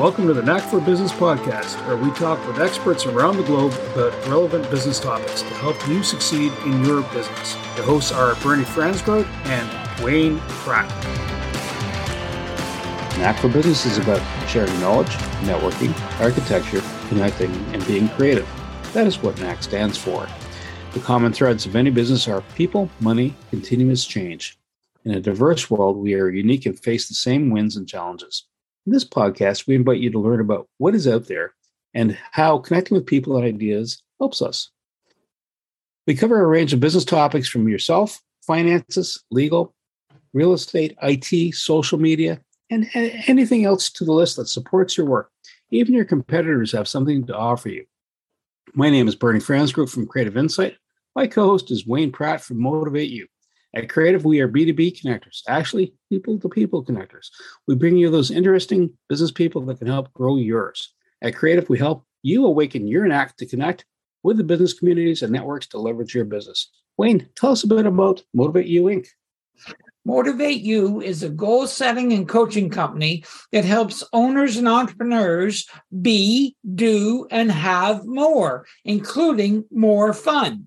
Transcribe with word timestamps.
Welcome 0.00 0.28
to 0.28 0.32
the 0.32 0.40
Knack 0.40 0.62
for 0.62 0.80
Business 0.80 1.12
podcast, 1.12 1.76
where 1.86 1.94
we 1.94 2.10
talk 2.12 2.38
with 2.46 2.58
experts 2.58 3.04
around 3.04 3.36
the 3.36 3.42
globe 3.42 3.74
about 3.92 4.14
relevant 4.28 4.70
business 4.70 4.98
topics 4.98 5.42
to 5.42 5.48
help 5.56 5.76
you 5.86 6.02
succeed 6.02 6.50
in 6.64 6.82
your 6.86 7.02
business. 7.12 7.52
The 7.76 7.82
hosts 7.82 8.10
are 8.10 8.34
Bernie 8.36 8.64
Fransgroth 8.64 9.26
and 9.44 10.02
Wayne 10.02 10.38
Pratt. 10.48 10.88
Knack 13.18 13.38
for 13.40 13.50
Business 13.50 13.84
is 13.84 13.98
about 13.98 14.22
sharing 14.48 14.72
knowledge, 14.80 15.10
networking, 15.42 15.92
architecture, 16.18 16.82
connecting, 17.10 17.54
and 17.74 17.86
being 17.86 18.08
creative. 18.08 18.48
That 18.94 19.06
is 19.06 19.22
what 19.22 19.38
Knack 19.38 19.62
stands 19.62 19.98
for. 19.98 20.26
The 20.94 21.00
common 21.00 21.34
threads 21.34 21.66
of 21.66 21.76
any 21.76 21.90
business 21.90 22.26
are 22.26 22.40
people, 22.56 22.88
money, 23.00 23.34
continuous 23.50 24.06
change. 24.06 24.58
In 25.04 25.12
a 25.12 25.20
diverse 25.20 25.70
world, 25.70 25.98
we 25.98 26.14
are 26.14 26.30
unique 26.30 26.64
and 26.64 26.80
face 26.80 27.06
the 27.06 27.14
same 27.14 27.50
wins 27.50 27.76
and 27.76 27.86
challenges. 27.86 28.46
In 28.86 28.92
this 28.92 29.04
podcast, 29.04 29.66
we 29.66 29.74
invite 29.74 30.00
you 30.00 30.10
to 30.10 30.18
learn 30.18 30.40
about 30.40 30.68
what 30.78 30.94
is 30.94 31.06
out 31.06 31.26
there 31.26 31.52
and 31.92 32.16
how 32.32 32.58
connecting 32.58 32.96
with 32.96 33.06
people 33.06 33.36
and 33.36 33.44
ideas 33.44 34.02
helps 34.18 34.40
us. 34.40 34.70
We 36.06 36.14
cover 36.14 36.40
a 36.42 36.46
range 36.46 36.72
of 36.72 36.80
business 36.80 37.04
topics 37.04 37.48
from 37.48 37.68
yourself, 37.68 38.20
finances, 38.46 39.22
legal, 39.30 39.74
real 40.32 40.52
estate, 40.52 40.96
IT, 41.02 41.54
social 41.54 41.98
media, 41.98 42.40
and 42.70 42.88
anything 42.94 43.64
else 43.64 43.90
to 43.90 44.04
the 44.04 44.12
list 44.12 44.36
that 44.36 44.48
supports 44.48 44.96
your 44.96 45.06
work. 45.06 45.30
Even 45.70 45.94
your 45.94 46.04
competitors 46.04 46.72
have 46.72 46.88
something 46.88 47.26
to 47.26 47.36
offer 47.36 47.68
you. 47.68 47.84
My 48.74 48.88
name 48.88 49.08
is 49.08 49.14
Bernie 49.14 49.40
Fransgroth 49.40 49.90
from 49.90 50.06
Creative 50.06 50.36
Insight. 50.36 50.76
My 51.14 51.26
co 51.26 51.44
host 51.46 51.70
is 51.70 51.86
Wayne 51.86 52.12
Pratt 52.12 52.40
from 52.40 52.60
Motivate 52.60 53.10
You. 53.10 53.26
At 53.72 53.88
Creative, 53.88 54.24
we 54.24 54.40
are 54.40 54.48
B2B 54.48 55.00
connectors, 55.00 55.42
actually, 55.46 55.94
people 56.10 56.38
to 56.40 56.48
people 56.48 56.84
connectors. 56.84 57.28
We 57.68 57.76
bring 57.76 57.96
you 57.96 58.10
those 58.10 58.30
interesting 58.30 58.90
business 59.08 59.30
people 59.30 59.62
that 59.66 59.78
can 59.78 59.86
help 59.86 60.12
grow 60.12 60.36
yours. 60.36 60.92
At 61.22 61.36
Creative, 61.36 61.68
we 61.68 61.78
help 61.78 62.04
you 62.22 62.46
awaken 62.46 62.88
your 62.88 63.06
knack 63.06 63.36
to 63.36 63.46
connect 63.46 63.84
with 64.24 64.38
the 64.38 64.44
business 64.44 64.72
communities 64.72 65.22
and 65.22 65.32
networks 65.32 65.68
to 65.68 65.78
leverage 65.78 66.14
your 66.14 66.24
business. 66.24 66.68
Wayne, 66.96 67.28
tell 67.36 67.52
us 67.52 67.62
a 67.62 67.68
bit 67.68 67.86
about 67.86 68.24
Motivate 68.34 68.66
You 68.66 68.82
Inc. 68.84 69.06
Motivate 70.04 70.62
You 70.62 71.00
is 71.00 71.22
a 71.22 71.28
goal 71.28 71.66
setting 71.66 72.12
and 72.12 72.28
coaching 72.28 72.70
company 72.70 73.24
that 73.52 73.64
helps 73.64 74.02
owners 74.12 74.56
and 74.56 74.66
entrepreneurs 74.66 75.68
be, 76.02 76.56
do, 76.74 77.28
and 77.30 77.52
have 77.52 78.04
more, 78.04 78.66
including 78.84 79.64
more 79.70 80.12
fun. 80.12 80.66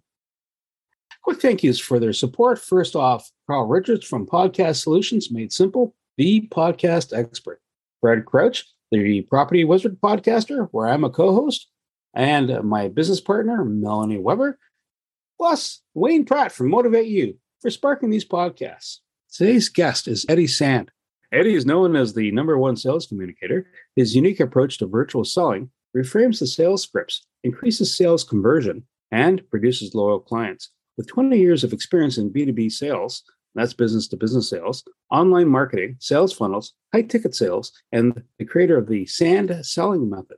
Quick 1.24 1.42
thank 1.42 1.64
yous 1.64 1.80
for 1.80 2.00
their 2.00 2.12
support. 2.12 2.60
First 2.60 2.98
off, 2.98 3.32
Carl 3.48 3.66
Richards 3.66 4.06
from 4.06 4.28
Podcast 4.28 4.84
Solutions 4.84 5.32
Made 5.32 5.54
Simple, 5.54 5.96
the 6.18 6.50
podcast 6.52 7.18
expert. 7.18 7.62
Brad 8.02 8.26
Crouch, 8.26 8.66
the 8.92 9.22
Property 9.22 9.64
Wizard 9.64 10.02
podcaster, 10.02 10.68
where 10.72 10.86
I'm 10.86 11.06
a 11.06 11.10
co 11.10 11.34
host, 11.34 11.70
and 12.14 12.62
my 12.66 12.90
business 12.90 13.22
partner, 13.22 13.64
Melanie 13.64 14.20
Weber, 14.20 14.60
plus 15.40 15.82
Wayne 15.94 16.26
Pratt 16.26 16.52
from 16.52 16.70
Motivate 16.70 17.08
You 17.08 17.38
for 17.62 17.70
sparking 17.70 18.10
these 18.10 18.26
podcasts. 18.26 18.98
Today's 19.34 19.70
guest 19.70 20.10
is 20.10 20.26
Eddie 20.28 20.46
Sand. 20.46 20.92
Eddie 21.32 21.56
is 21.56 21.66
known 21.66 21.96
as 21.96 22.14
the 22.14 22.32
number 22.32 22.58
one 22.58 22.76
sales 22.76 23.08
communicator. 23.08 23.66
His 23.96 24.14
unique 24.14 24.42
approach 24.42 24.78
to 24.80 24.88
virtual 24.88 25.24
selling 25.24 25.72
reframes 25.96 26.40
the 26.40 26.48
sales 26.48 26.84
scripts, 26.84 27.26
increases 27.46 27.96
sales 27.96 28.26
conversion, 28.26 28.86
and 29.10 29.50
produces 29.50 29.96
loyal 29.96 30.20
clients. 30.20 30.70
With 30.98 31.08
20 31.08 31.38
years 31.38 31.64
of 31.64 31.74
experience 31.74 32.18
in 32.18 32.32
B2B 32.32 32.72
sales, 32.72 33.24
that's 33.56 33.74
business 33.74 34.08
to 34.10 34.18
business 34.18 34.50
sales, 34.50 34.84
online 35.12 35.48
marketing, 35.48 35.98
sales 36.00 36.34
funnels, 36.34 36.74
high 36.94 37.04
ticket 37.04 37.36
sales, 37.36 37.72
and 37.92 38.24
the 38.40 38.46
creator 38.46 38.78
of 38.78 38.88
the 38.88 39.06
SAND 39.06 39.66
selling 39.66 40.10
method. 40.10 40.38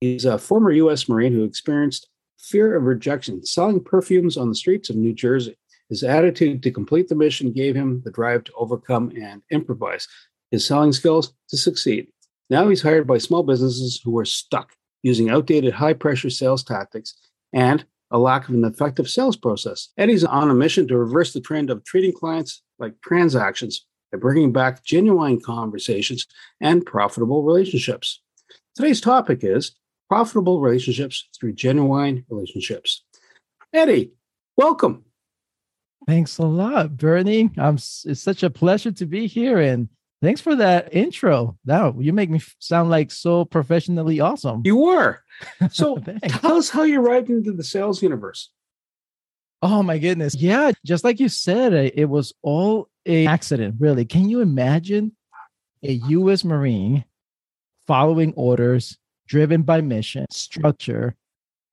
He's 0.00 0.24
a 0.24 0.38
former 0.38 0.70
US 0.70 1.08
Marine 1.08 1.32
who 1.32 1.44
experienced 1.44 2.08
fear 2.38 2.76
of 2.76 2.84
rejection 2.84 3.44
selling 3.44 3.82
perfumes 3.82 4.36
on 4.36 4.48
the 4.48 4.54
streets 4.54 4.90
of 4.90 4.96
New 4.96 5.12
Jersey. 5.12 5.56
His 5.88 6.02
attitude 6.02 6.62
to 6.62 6.70
complete 6.70 7.08
the 7.08 7.14
mission 7.14 7.52
gave 7.52 7.74
him 7.76 8.02
the 8.04 8.10
drive 8.10 8.44
to 8.44 8.52
overcome 8.56 9.12
and 9.20 9.42
improvise 9.50 10.08
his 10.50 10.66
selling 10.66 10.92
skills 10.92 11.32
to 11.50 11.56
succeed. 11.56 12.08
Now 12.50 12.68
he's 12.68 12.82
hired 12.82 13.06
by 13.06 13.18
small 13.18 13.42
businesses 13.42 14.00
who 14.02 14.16
are 14.18 14.24
stuck 14.24 14.72
using 15.02 15.30
outdated 15.30 15.74
high 15.74 15.92
pressure 15.92 16.30
sales 16.30 16.64
tactics 16.64 17.14
and 17.52 17.84
a 18.10 18.18
lack 18.18 18.48
of 18.48 18.54
an 18.54 18.64
effective 18.64 19.08
sales 19.08 19.36
process. 19.36 19.88
Eddie's 19.98 20.24
on 20.24 20.50
a 20.50 20.54
mission 20.54 20.86
to 20.88 20.96
reverse 20.96 21.32
the 21.32 21.40
trend 21.40 21.70
of 21.70 21.84
treating 21.84 22.12
clients 22.12 22.62
like 22.78 23.00
transactions 23.00 23.84
by 24.12 24.18
bringing 24.18 24.52
back 24.52 24.84
genuine 24.84 25.40
conversations 25.40 26.26
and 26.60 26.86
profitable 26.86 27.42
relationships. 27.42 28.22
Today's 28.74 29.00
topic 29.00 29.40
is 29.42 29.74
profitable 30.08 30.60
relationships 30.60 31.28
through 31.38 31.54
genuine 31.54 32.24
relationships. 32.28 33.02
Eddie, 33.72 34.12
welcome. 34.56 35.04
Thanks 36.06 36.38
a 36.38 36.44
lot, 36.44 36.96
Bernie. 36.96 37.50
I'm, 37.56 37.74
it's 37.74 38.20
such 38.20 38.42
a 38.42 38.50
pleasure 38.50 38.92
to 38.92 39.06
be 39.06 39.26
here. 39.26 39.58
And 39.58 39.88
thanks 40.22 40.40
for 40.40 40.54
that 40.56 40.94
intro. 40.94 41.56
Now 41.64 41.94
you 41.98 42.12
make 42.12 42.30
me 42.30 42.40
sound 42.58 42.90
like 42.90 43.10
so 43.10 43.44
professionally 43.44 44.20
awesome. 44.20 44.62
You 44.64 44.76
were. 44.76 45.22
So 45.70 45.98
tell 46.28 46.54
us 46.54 46.70
how 46.70 46.84
you 46.84 46.98
arrived 46.98 47.28
into 47.28 47.52
the 47.52 47.62
sales 47.62 48.02
universe. 48.02 48.50
Oh 49.60 49.82
my 49.82 49.98
goodness. 49.98 50.34
Yeah, 50.34 50.72
just 50.84 51.04
like 51.04 51.20
you 51.20 51.28
said, 51.28 51.72
it 51.72 52.08
was 52.08 52.32
all 52.42 52.88
a 53.04 53.26
accident, 53.26 53.76
really. 53.78 54.04
Can 54.04 54.28
you 54.28 54.40
imagine 54.40 55.12
a 55.82 55.92
US 55.92 56.44
Marine 56.44 57.04
following 57.86 58.32
orders, 58.34 58.98
driven 59.26 59.62
by 59.62 59.80
mission, 59.80 60.26
structure, 60.30 61.16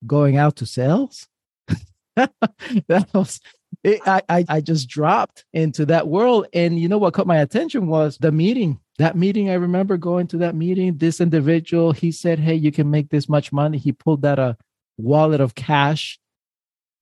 going 0.06 0.36
out 0.36 0.56
to 0.56 0.66
sales? 0.66 1.26
that 2.16 3.06
was 3.14 3.40
it, 3.84 4.00
I, 4.06 4.22
I 4.28 4.44
I 4.48 4.60
just 4.60 4.88
dropped 4.88 5.44
into 5.52 5.86
that 5.86 6.08
world. 6.08 6.46
And 6.52 6.80
you 6.80 6.88
know 6.88 6.98
what 6.98 7.14
caught 7.14 7.26
my 7.26 7.38
attention 7.38 7.86
was 7.86 8.18
the 8.18 8.32
meeting. 8.32 8.80
That 8.98 9.16
meeting 9.16 9.50
i 9.50 9.54
remember 9.54 9.96
going 9.96 10.26
to 10.28 10.38
that 10.38 10.54
meeting. 10.54 10.96
This 10.96 11.20
individual 11.20 11.92
he 11.92 12.10
said 12.10 12.38
hey 12.40 12.54
you 12.54 12.72
can 12.72 12.90
make 12.90 13.10
this 13.10 13.28
much 13.28 13.52
money. 13.52 13.78
He 13.78 13.92
pulled 13.92 14.24
out 14.24 14.38
a 14.38 14.56
wallet 14.96 15.40
of 15.40 15.54
cash 15.54 16.18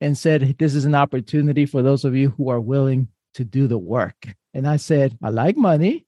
and 0.00 0.18
said 0.18 0.56
this 0.58 0.74
is 0.74 0.84
an 0.84 0.94
opportunity 0.94 1.64
for 1.66 1.82
those 1.82 2.04
of 2.04 2.16
you 2.16 2.30
who 2.30 2.48
are 2.48 2.60
willing 2.60 3.08
to 3.34 3.44
do 3.44 3.66
the 3.68 3.78
work. 3.78 4.34
And 4.52 4.66
i 4.68 4.76
said 4.76 5.16
i 5.22 5.30
like 5.30 5.56
money 5.56 6.04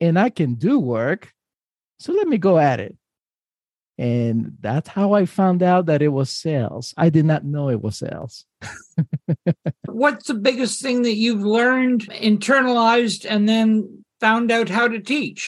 and 0.00 0.18
i 0.18 0.30
can 0.30 0.54
do 0.54 0.78
work 0.78 1.32
so 1.98 2.12
let 2.12 2.28
me 2.28 2.38
go 2.38 2.58
at 2.58 2.80
it 2.80 2.96
and 3.98 4.56
that's 4.60 4.88
how 4.88 5.12
i 5.12 5.24
found 5.24 5.62
out 5.62 5.86
that 5.86 6.02
it 6.02 6.08
was 6.08 6.30
sales 6.30 6.92
i 6.96 7.08
did 7.08 7.24
not 7.24 7.44
know 7.44 7.70
it 7.70 7.82
was 7.82 7.96
sales 7.96 8.44
what's 9.86 10.26
the 10.28 10.34
biggest 10.34 10.82
thing 10.82 11.02
that 11.02 11.14
you've 11.14 11.42
learned 11.42 12.02
internalized 12.10 13.26
and 13.28 13.48
then 13.48 14.04
found 14.20 14.50
out 14.50 14.68
how 14.68 14.88
to 14.88 15.00
teach? 15.00 15.46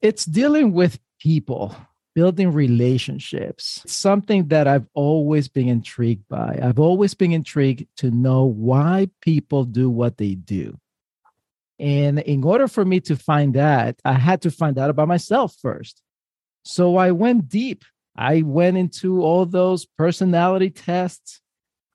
It's 0.00 0.24
dealing 0.24 0.72
with 0.72 0.98
people, 1.20 1.76
building 2.14 2.52
relationships. 2.52 3.82
It's 3.84 3.94
something 3.94 4.48
that 4.48 4.66
I've 4.66 4.86
always 4.94 5.48
been 5.48 5.68
intrigued 5.68 6.28
by. 6.28 6.58
I've 6.62 6.78
always 6.78 7.14
been 7.14 7.32
intrigued 7.32 7.86
to 7.98 8.10
know 8.10 8.44
why 8.44 9.10
people 9.20 9.64
do 9.64 9.90
what 9.90 10.16
they 10.16 10.34
do. 10.34 10.78
And 11.78 12.18
in 12.20 12.44
order 12.44 12.68
for 12.68 12.84
me 12.84 13.00
to 13.00 13.16
find 13.16 13.54
that, 13.54 14.00
I 14.04 14.12
had 14.12 14.42
to 14.42 14.50
find 14.50 14.78
out 14.78 14.90
about 14.90 15.08
myself 15.08 15.56
first. 15.60 16.02
So 16.62 16.96
I 16.96 17.10
went 17.10 17.48
deep. 17.48 17.84
I 18.16 18.42
went 18.42 18.76
into 18.76 19.22
all 19.22 19.46
those 19.46 19.86
personality 19.86 20.70
tests, 20.70 21.40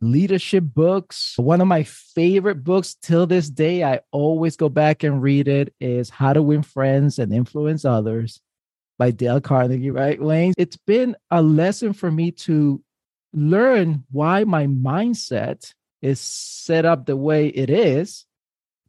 leadership 0.02 0.64
books. 0.64 1.36
One 1.38 1.62
of 1.62 1.68
my 1.68 1.84
favorite 1.84 2.64
books 2.64 2.96
till 3.02 3.28
this 3.28 3.50
day, 3.50 3.84
I 3.84 4.02
always 4.12 4.56
go 4.56 4.70
back 4.70 5.04
and 5.04 5.22
read 5.22 5.48
it, 5.48 5.74
is 5.80 6.10
How 6.10 6.34
to 6.34 6.42
Win 6.42 6.64
Friends 6.64 7.20
and 7.20 7.34
Influence 7.34 7.86
Others 7.86 8.42
by 8.98 9.12
Dale 9.12 9.42
Carnegie, 9.42 9.92
right, 9.92 10.20
Wayne? 10.22 10.54
It's 10.58 10.78
been 10.78 11.16
a 11.30 11.42
lesson 11.42 11.94
for 11.94 12.10
me 12.10 12.32
to 12.32 12.82
learn 13.34 14.06
why 14.12 14.46
my 14.46 14.68
mindset 14.68 15.74
is 16.02 16.20
set 16.20 16.86
up 16.86 17.06
the 17.06 17.18
way 17.18 17.48
it 17.48 17.70
is 17.70 18.26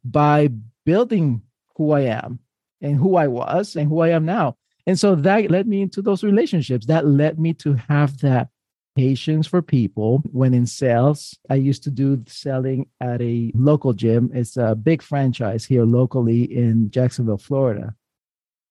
by 0.03 0.49
building 0.85 1.41
who 1.75 1.91
I 1.91 2.01
am 2.01 2.39
and 2.81 2.95
who 2.95 3.15
I 3.15 3.27
was 3.27 3.75
and 3.75 3.89
who 3.89 3.99
I 3.99 4.09
am 4.09 4.25
now. 4.25 4.55
And 4.87 4.97
so 4.97 5.15
that 5.15 5.51
led 5.51 5.67
me 5.67 5.81
into 5.81 6.01
those 6.01 6.23
relationships. 6.23 6.85
That 6.85 7.05
led 7.05 7.37
me 7.37 7.53
to 7.55 7.73
have 7.73 8.19
that 8.21 8.47
patience 8.95 9.45
for 9.45 9.61
people 9.61 10.23
when 10.31 10.53
in 10.53 10.65
sales. 10.65 11.37
I 11.49 11.55
used 11.55 11.83
to 11.83 11.91
do 11.91 12.23
selling 12.25 12.87
at 13.01 13.21
a 13.21 13.51
local 13.53 13.91
gym. 13.91 14.31
It's 14.33 14.55
a 14.55 14.75
big 14.75 15.01
franchise 15.01 15.65
here 15.65 15.83
locally 15.83 16.43
in 16.43 16.89
Jacksonville, 16.89 17.37
Florida. 17.37 17.95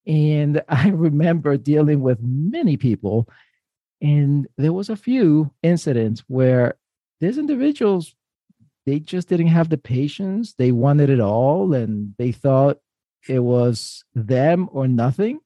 And 0.07 0.63
I 0.69 0.89
remember 0.89 1.59
dealing 1.59 2.01
with 2.01 2.19
many 2.23 2.79
people. 2.79 3.29
And 4.01 4.49
there 4.57 4.73
was 4.73 4.89
a 4.89 4.97
few 4.97 5.53
incidents 5.63 6.25
where 6.29 6.77
these 7.21 7.37
individuals, 7.37 8.15
they 8.87 9.01
just 9.01 9.29
didn't 9.29 9.49
have 9.49 9.69
the 9.69 9.79
patience. 9.79 10.55
They 10.55 10.73
wanted 10.73 11.11
it 11.11 11.21
all 11.21 11.75
and 11.75 12.15
they 12.19 12.33
thought 12.33 12.79
it 13.29 13.41
was 13.41 14.03
them 14.15 14.71
or 14.73 14.89
nothing. 14.89 15.41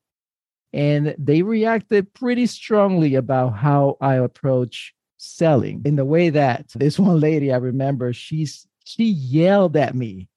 And 0.73 1.15
they 1.19 1.43
reacted 1.43 2.13
pretty 2.15 2.47
strongly 2.47 3.17
about 3.17 3.51
how 3.51 3.97
I 4.01 4.17
approach 4.17 4.95
selling 5.17 5.83
in 5.85 5.97
the 5.97 6.05
way 6.05 6.31
that 6.31 6.69
this 6.75 6.99
one 6.99 7.21
lady 7.21 7.53
I 7.53 7.57
remember, 7.57 8.13
she's 8.13 8.67
she 8.85 9.05
yelled 9.05 9.77
at 9.77 9.95
me 9.95 10.29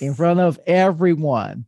in 0.00 0.14
front 0.14 0.40
of 0.40 0.58
everyone. 0.66 1.66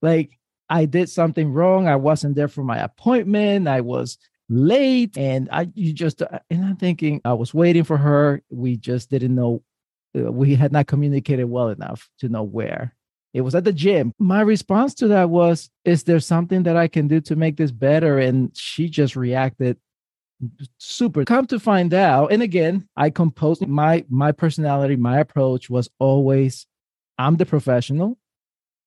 Like 0.00 0.38
I 0.68 0.86
did 0.86 1.08
something 1.08 1.52
wrong. 1.52 1.86
I 1.86 1.96
wasn't 1.96 2.34
there 2.34 2.48
for 2.48 2.64
my 2.64 2.78
appointment. 2.78 3.68
I 3.68 3.80
was 3.80 4.18
late 4.48 5.16
and 5.16 5.48
I 5.52 5.68
you 5.74 5.92
just 5.92 6.22
uh, 6.22 6.40
and 6.50 6.64
I'm 6.64 6.76
thinking 6.76 7.20
I 7.24 7.34
was 7.34 7.54
waiting 7.54 7.84
for 7.84 7.96
her. 7.96 8.42
We 8.50 8.76
just 8.76 9.10
didn't 9.10 9.34
know 9.34 9.62
uh, 10.16 10.30
we 10.32 10.54
had 10.54 10.72
not 10.72 10.86
communicated 10.86 11.44
well 11.44 11.68
enough 11.68 12.08
to 12.18 12.28
know 12.28 12.42
where. 12.42 12.94
It 13.34 13.40
was 13.40 13.54
at 13.54 13.64
the 13.64 13.72
gym. 13.72 14.12
My 14.18 14.42
response 14.42 14.94
to 14.94 15.08
that 15.08 15.30
was, 15.30 15.70
Is 15.84 16.04
there 16.04 16.20
something 16.20 16.64
that 16.64 16.76
I 16.76 16.88
can 16.88 17.08
do 17.08 17.20
to 17.22 17.36
make 17.36 17.56
this 17.56 17.70
better? 17.70 18.18
And 18.18 18.54
she 18.56 18.88
just 18.88 19.16
reacted 19.16 19.78
super 20.78 21.24
come 21.24 21.46
to 21.46 21.60
find 21.60 21.94
out 21.94 22.32
and 22.32 22.42
again 22.42 22.88
i 22.96 23.08
composed 23.08 23.66
my 23.66 24.04
my 24.08 24.32
personality 24.32 24.96
my 24.96 25.18
approach 25.18 25.70
was 25.70 25.88
always 25.98 26.66
i'm 27.18 27.36
the 27.36 27.46
professional 27.46 28.18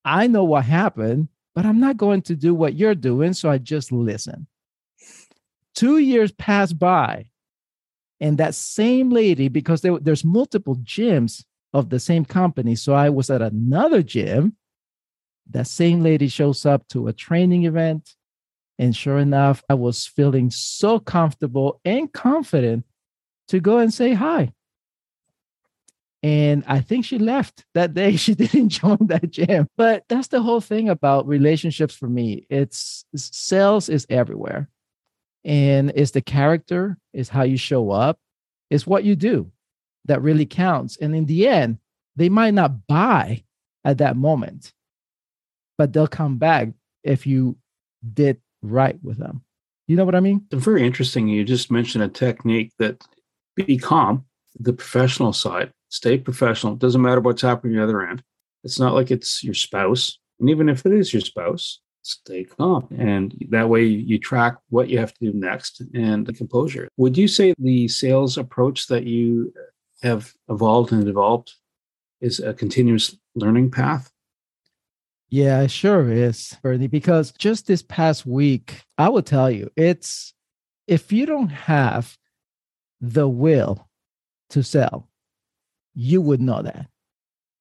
i 0.03 0.27
know 0.27 0.43
what 0.43 0.65
happened 0.65 1.29
but 1.53 1.65
i'm 1.65 1.79
not 1.79 1.95
going 1.97 2.21
to 2.21 2.35
do 2.35 2.53
what 2.53 2.75
you're 2.75 2.95
doing 2.95 3.31
so 3.31 3.49
i 3.49 3.57
just 3.57 3.91
listen 3.91 4.47
two 5.73 5.97
years 5.97 6.31
passed 6.33 6.77
by 6.77 7.25
and 8.19 8.37
that 8.37 8.55
same 8.55 9.09
lady 9.09 9.47
because 9.47 9.81
there, 9.81 9.97
there's 9.99 10.25
multiple 10.25 10.75
gyms 10.77 11.43
of 11.75 11.89
the 11.89 11.99
same 11.99 12.25
company 12.25 12.75
so 12.75 12.93
i 12.93 13.09
was 13.09 13.29
at 13.29 13.41
another 13.41 14.01
gym 14.01 14.55
that 15.49 15.67
same 15.67 16.01
lady 16.01 16.27
shows 16.27 16.65
up 16.65 16.87
to 16.87 17.07
a 17.07 17.13
training 17.13 17.65
event 17.65 18.15
and 18.79 18.95
sure 18.95 19.19
enough 19.19 19.63
i 19.69 19.73
was 19.73 20.07
feeling 20.07 20.49
so 20.49 20.99
comfortable 20.99 21.79
and 21.85 22.11
confident 22.13 22.85
to 23.47 23.59
go 23.59 23.77
and 23.77 23.93
say 23.93 24.13
hi 24.13 24.51
and 26.23 26.63
I 26.65 26.81
think 26.81 27.05
she 27.05 27.19
left 27.19 27.65
that 27.75 27.93
day. 27.93 28.15
She 28.23 28.33
didn't 28.33 28.69
join 28.69 28.97
that 29.09 29.29
gym. 29.29 29.67
But 29.77 30.05
that's 30.09 30.29
the 30.29 30.41
whole 30.41 30.59
thing 30.59 30.89
about 30.89 31.27
relationships 31.27 31.93
for 31.93 32.09
me. 32.09 32.47
It's 32.49 33.05
sales 33.15 33.89
is 33.89 34.07
everywhere 34.09 34.67
and 35.45 35.91
it's 35.95 36.11
the 36.11 36.21
character 36.21 36.97
is 37.13 37.29
how 37.29 37.43
you 37.43 37.55
show 37.55 37.91
up 37.91 38.19
it's 38.69 38.87
what 38.87 39.03
you 39.03 39.15
do 39.15 39.51
that 40.05 40.21
really 40.21 40.45
counts. 40.45 40.97
And 40.97 41.15
in 41.15 41.25
the 41.25 41.47
end 41.47 41.79
they 42.15 42.29
might 42.29 42.53
not 42.53 42.87
buy 42.87 43.43
at 43.83 43.97
that 43.97 44.15
moment 44.15 44.71
but 45.77 45.93
they'll 45.93 46.07
come 46.07 46.37
back 46.37 46.69
if 47.03 47.27
you 47.27 47.57
did 48.13 48.39
right 48.61 48.97
with 49.03 49.17
them. 49.17 49.43
You 49.87 49.95
know 49.95 50.05
what 50.05 50.15
i 50.15 50.19
mean? 50.19 50.45
Very 50.51 50.85
interesting. 50.85 51.27
You 51.27 51.43
just 51.43 51.69
mentioned 51.69 52.03
a 52.03 52.07
technique 52.07 52.71
that 52.79 53.03
be 53.55 53.77
calm 53.77 54.25
the 54.59 54.73
professional 54.73 55.33
side. 55.33 55.71
Stay 55.89 56.17
professional. 56.17 56.73
It 56.73 56.79
doesn't 56.79 57.01
matter 57.01 57.21
what's 57.21 57.41
happening 57.41 57.73
on 57.73 57.79
the 57.79 57.83
other 57.83 58.07
end. 58.07 58.23
It's 58.63 58.79
not 58.79 58.93
like 58.93 59.11
it's 59.11 59.43
your 59.43 59.53
spouse. 59.53 60.17
And 60.39 60.49
even 60.49 60.69
if 60.69 60.85
it 60.85 60.93
is 60.93 61.13
your 61.13 61.21
spouse 61.21 61.79
stay 62.05 62.43
calm. 62.43 62.87
And 62.97 63.35
that 63.49 63.67
way 63.67 63.83
you 63.83 64.19
track 64.19 64.57
what 64.69 64.89
you 64.89 64.99
have 64.99 65.13
to 65.15 65.31
do 65.31 65.37
next 65.37 65.81
and 65.93 66.25
the 66.25 66.33
composure. 66.33 66.87
Would 66.97 67.17
you 67.17 67.27
say 67.27 67.53
the 67.57 67.87
sales 67.87 68.37
approach 68.37 68.87
that 68.87 69.05
you 69.05 69.51
have 70.05 70.33
evolved 70.49 70.91
and 70.91 71.05
developed 71.05 71.55
is 72.21 72.39
a 72.39 72.53
continuous 72.53 73.17
learning 73.35 73.71
path? 73.71 74.11
Yeah, 75.29 75.61
it 75.63 75.71
sure 75.71 76.09
is, 76.11 76.55
Bernie, 76.61 76.87
because 76.87 77.31
just 77.33 77.67
this 77.67 77.81
past 77.81 78.25
week, 78.25 78.83
I 78.97 79.09
will 79.09 79.23
tell 79.23 79.49
you, 79.49 79.69
it's 79.75 80.33
if 80.87 81.11
you 81.11 81.25
don't 81.25 81.49
have 81.49 82.17
the 83.01 83.27
will 83.27 83.89
to 84.51 84.63
sell, 84.63 85.09
you 85.95 86.21
would 86.21 86.41
know 86.41 86.61
that. 86.61 86.87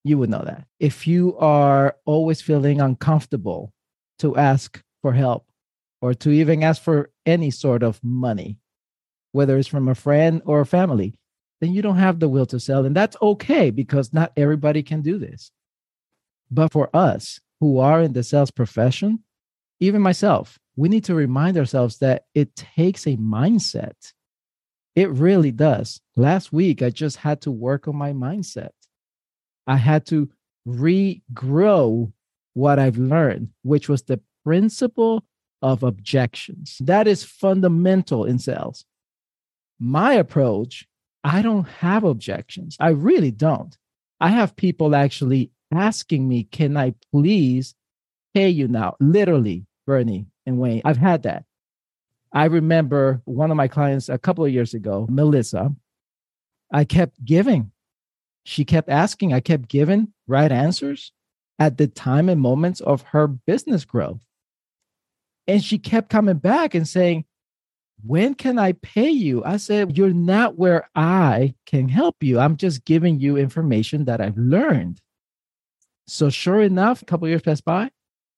You 0.03 0.19
would 0.19 0.29
know 0.29 0.43
that. 0.45 0.67
If 0.79 1.07
you 1.07 1.35
are 1.39 1.95
always 2.05 2.41
feeling 2.41 2.79
uncomfortable 2.79 3.73
to 4.19 4.37
ask 4.37 4.81
for 5.01 5.13
help 5.13 5.47
or 6.01 6.13
to 6.13 6.29
even 6.29 6.61
ask 6.61 6.81
for 6.81 7.09
any 7.25 7.49
sort 7.49 7.81
of 7.81 7.99
money, 8.03 8.59
whether 9.31 9.57
it's 9.57 9.67
from 9.67 9.87
a 9.87 9.95
friend 9.95 10.43
or 10.45 10.61
a 10.61 10.65
family, 10.65 11.15
then 11.61 11.73
you 11.73 11.81
don't 11.81 11.97
have 11.97 12.19
the 12.19 12.29
will 12.29 12.45
to 12.47 12.59
sell. 12.59 12.85
And 12.85 12.95
that's 12.95 13.17
okay 13.21 13.71
because 13.71 14.13
not 14.13 14.31
everybody 14.35 14.83
can 14.83 15.01
do 15.01 15.17
this. 15.17 15.51
But 16.51 16.71
for 16.71 16.89
us 16.95 17.39
who 17.59 17.79
are 17.79 18.01
in 18.01 18.13
the 18.13 18.23
sales 18.23 18.51
profession, 18.51 19.23
even 19.79 20.01
myself, 20.01 20.59
we 20.75 20.89
need 20.89 21.05
to 21.05 21.15
remind 21.15 21.57
ourselves 21.57 21.99
that 21.99 22.25
it 22.33 22.55
takes 22.55 23.07
a 23.07 23.17
mindset. 23.17 24.13
It 24.95 25.09
really 25.09 25.51
does. 25.51 26.01
Last 26.15 26.53
week, 26.53 26.81
I 26.81 26.89
just 26.89 27.17
had 27.17 27.41
to 27.41 27.51
work 27.51 27.87
on 27.87 27.95
my 27.95 28.13
mindset. 28.13 28.69
I 29.67 29.77
had 29.77 30.05
to 30.07 30.29
regrow 30.67 32.11
what 32.53 32.79
I've 32.79 32.97
learned, 32.97 33.49
which 33.63 33.89
was 33.89 34.03
the 34.03 34.21
principle 34.43 35.25
of 35.61 35.83
objections. 35.83 36.77
That 36.79 37.07
is 37.07 37.23
fundamental 37.23 38.25
in 38.25 38.39
sales. 38.39 38.85
My 39.79 40.13
approach, 40.13 40.87
I 41.25 41.41
don't 41.41 41.67
have 41.67 42.03
objections. 42.03 42.77
I 42.79 42.89
really 42.89 43.31
don't. 43.31 43.75
I 44.21 44.29
have 44.29 44.55
people 44.55 44.95
actually 44.95 45.49
asking 45.73 46.27
me, 46.27 46.43
Can 46.43 46.77
I 46.77 46.93
please 47.11 47.73
pay 48.35 48.49
you 48.49 48.67
now? 48.67 48.95
Literally, 48.99 49.65
Bernie 49.87 50.27
and 50.45 50.59
Wayne, 50.59 50.83
I've 50.85 50.97
had 50.97 51.23
that. 51.23 51.45
I 52.31 52.45
remember 52.45 53.21
one 53.25 53.49
of 53.49 53.57
my 53.57 53.67
clients 53.67 54.07
a 54.07 54.19
couple 54.19 54.45
of 54.45 54.51
years 54.51 54.75
ago, 54.75 55.07
Melissa. 55.09 55.73
I 56.71 56.83
kept 56.83 57.25
giving. 57.25 57.71
She 58.43 58.63
kept 58.63 58.89
asking, 58.89 59.33
I 59.33 59.39
kept 59.39 59.67
giving 59.67 60.09
right 60.27 60.51
answers 60.51 61.11
at 61.57 61.77
the 61.77 61.87
time 61.87 62.29
and 62.29 62.39
moments 62.39 62.81
of 62.81 63.01
her 63.01 63.27
business 63.27 63.83
growth. 63.83 64.21
And 65.47 65.63
she 65.63 65.79
kept 65.79 66.09
coming 66.09 66.37
back 66.37 66.75
and 66.75 66.87
saying, 66.87 67.25
When 68.05 68.35
can 68.35 68.59
I 68.59 68.73
pay 68.73 69.09
you? 69.09 69.43
I 69.43 69.57
said, 69.57 69.97
You're 69.97 70.13
not 70.13 70.57
where 70.57 70.89
I 70.95 71.55
can 71.65 71.89
help 71.89 72.17
you. 72.21 72.39
I'm 72.39 72.57
just 72.57 72.85
giving 72.85 73.19
you 73.19 73.37
information 73.37 74.05
that 74.05 74.21
I've 74.21 74.37
learned. 74.37 75.01
So, 76.07 76.29
sure 76.29 76.61
enough, 76.61 77.01
a 77.01 77.05
couple 77.05 77.27
years 77.27 77.41
passed 77.41 77.65
by 77.65 77.89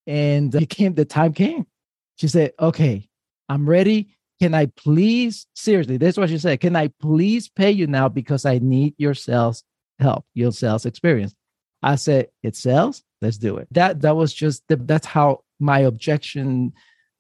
and 0.06 0.54
it 0.62 0.70
came, 0.70 0.94
the 0.94 1.06
time 1.06 1.34
came. 1.34 1.68
She 2.16 2.28
said, 2.28 2.54
Okay, 2.60 3.08
I'm 3.50 3.70
ready. 3.70 4.16
Can 4.40 4.54
I 4.54 4.68
please, 4.68 5.48
seriously, 5.56 5.98
this 5.98 6.14
is 6.14 6.18
what 6.20 6.30
she 6.30 6.38
said. 6.38 6.60
Can 6.60 6.76
I 6.76 6.90
please 7.02 7.50
pay 7.50 7.72
you 7.72 7.88
now 7.88 8.08
because 8.08 8.46
I 8.46 8.60
need 8.60 8.94
your 8.98 9.16
sales 9.16 9.64
help, 10.00 10.26
your 10.36 10.52
sales 10.52 10.86
experience? 10.86 11.34
I 11.82 11.96
said, 11.96 12.28
It 12.44 12.56
sells 12.56 13.04
let's 13.22 13.38
do 13.38 13.58
it 13.58 13.68
that 13.72 14.02
that 14.02 14.16
was 14.16 14.34
just 14.34 14.64
the, 14.68 14.76
that's 14.76 15.08
how 15.08 15.40
my 15.60 15.80
objection 15.80 16.74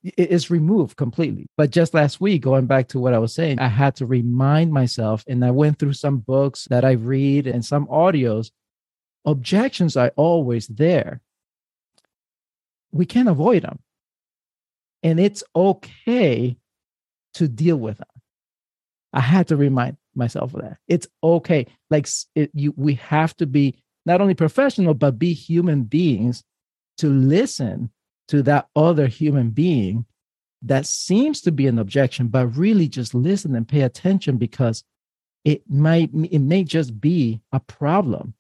is 0.04 0.50
removed 0.50 0.96
completely. 0.96 1.48
But 1.58 1.72
just 1.72 1.94
last 1.94 2.22
week 2.22 2.42
going 2.42 2.66
back 2.66 2.88
to 2.90 3.00
what 3.00 3.14
i 3.14 3.20
was 3.20 3.34
saying 3.34 3.60
i 3.60 3.68
had 3.68 3.96
to 3.96 4.06
remind 4.06 4.72
myself 4.72 5.24
and 5.28 5.44
i 5.44 5.52
went 5.52 5.80
through 5.80 5.94
some 5.94 6.18
books 6.18 6.68
that 6.70 6.86
i 6.86 6.92
read 6.92 7.48
and 7.48 7.66
some 7.66 7.88
audios 7.88 8.52
objections 9.26 9.98
are 9.98 10.14
always 10.16 10.68
there. 10.68 11.20
We 12.92 13.06
can't 13.06 13.28
avoid 13.28 13.64
them 13.64 13.80
and 15.04 15.20
it's 15.20 15.44
okay 15.56 16.58
to 17.34 17.48
deal 17.48 17.78
with 17.78 17.98
them 17.98 18.08
i 19.14 19.20
had 19.20 19.48
to 19.50 19.58
remind 19.58 19.98
myself 20.18 20.54
of 20.54 20.62
that. 20.62 20.78
It's 20.88 21.08
okay. 21.24 21.68
Like 21.90 22.08
it, 22.36 22.52
you 22.54 22.74
we 22.76 22.96
have 22.96 23.38
to 23.38 23.46
be 23.46 23.82
not 24.06 24.20
only 24.20 24.34
professional, 24.34 24.94
but 24.94 25.20
be 25.20 25.34
human 25.34 25.84
beings 25.84 26.44
to 26.98 27.08
listen 27.10 27.92
to 28.28 28.42
that 28.44 28.68
other 28.76 29.08
human 29.08 29.50
being 29.50 30.06
that 30.64 30.86
seems 30.86 31.42
to 31.42 31.52
be 31.52 31.68
an 31.68 31.80
objection, 31.80 32.28
but 32.28 32.48
really 32.48 32.88
just 32.88 33.14
listen 33.14 33.56
and 33.56 33.68
pay 33.68 33.82
attention 33.82 34.38
because 34.38 34.84
it 35.46 35.62
might 35.70 36.10
it 36.14 36.40
may 36.40 36.64
just 36.64 37.00
be 37.00 37.42
a 37.52 37.60
problem 37.60 38.34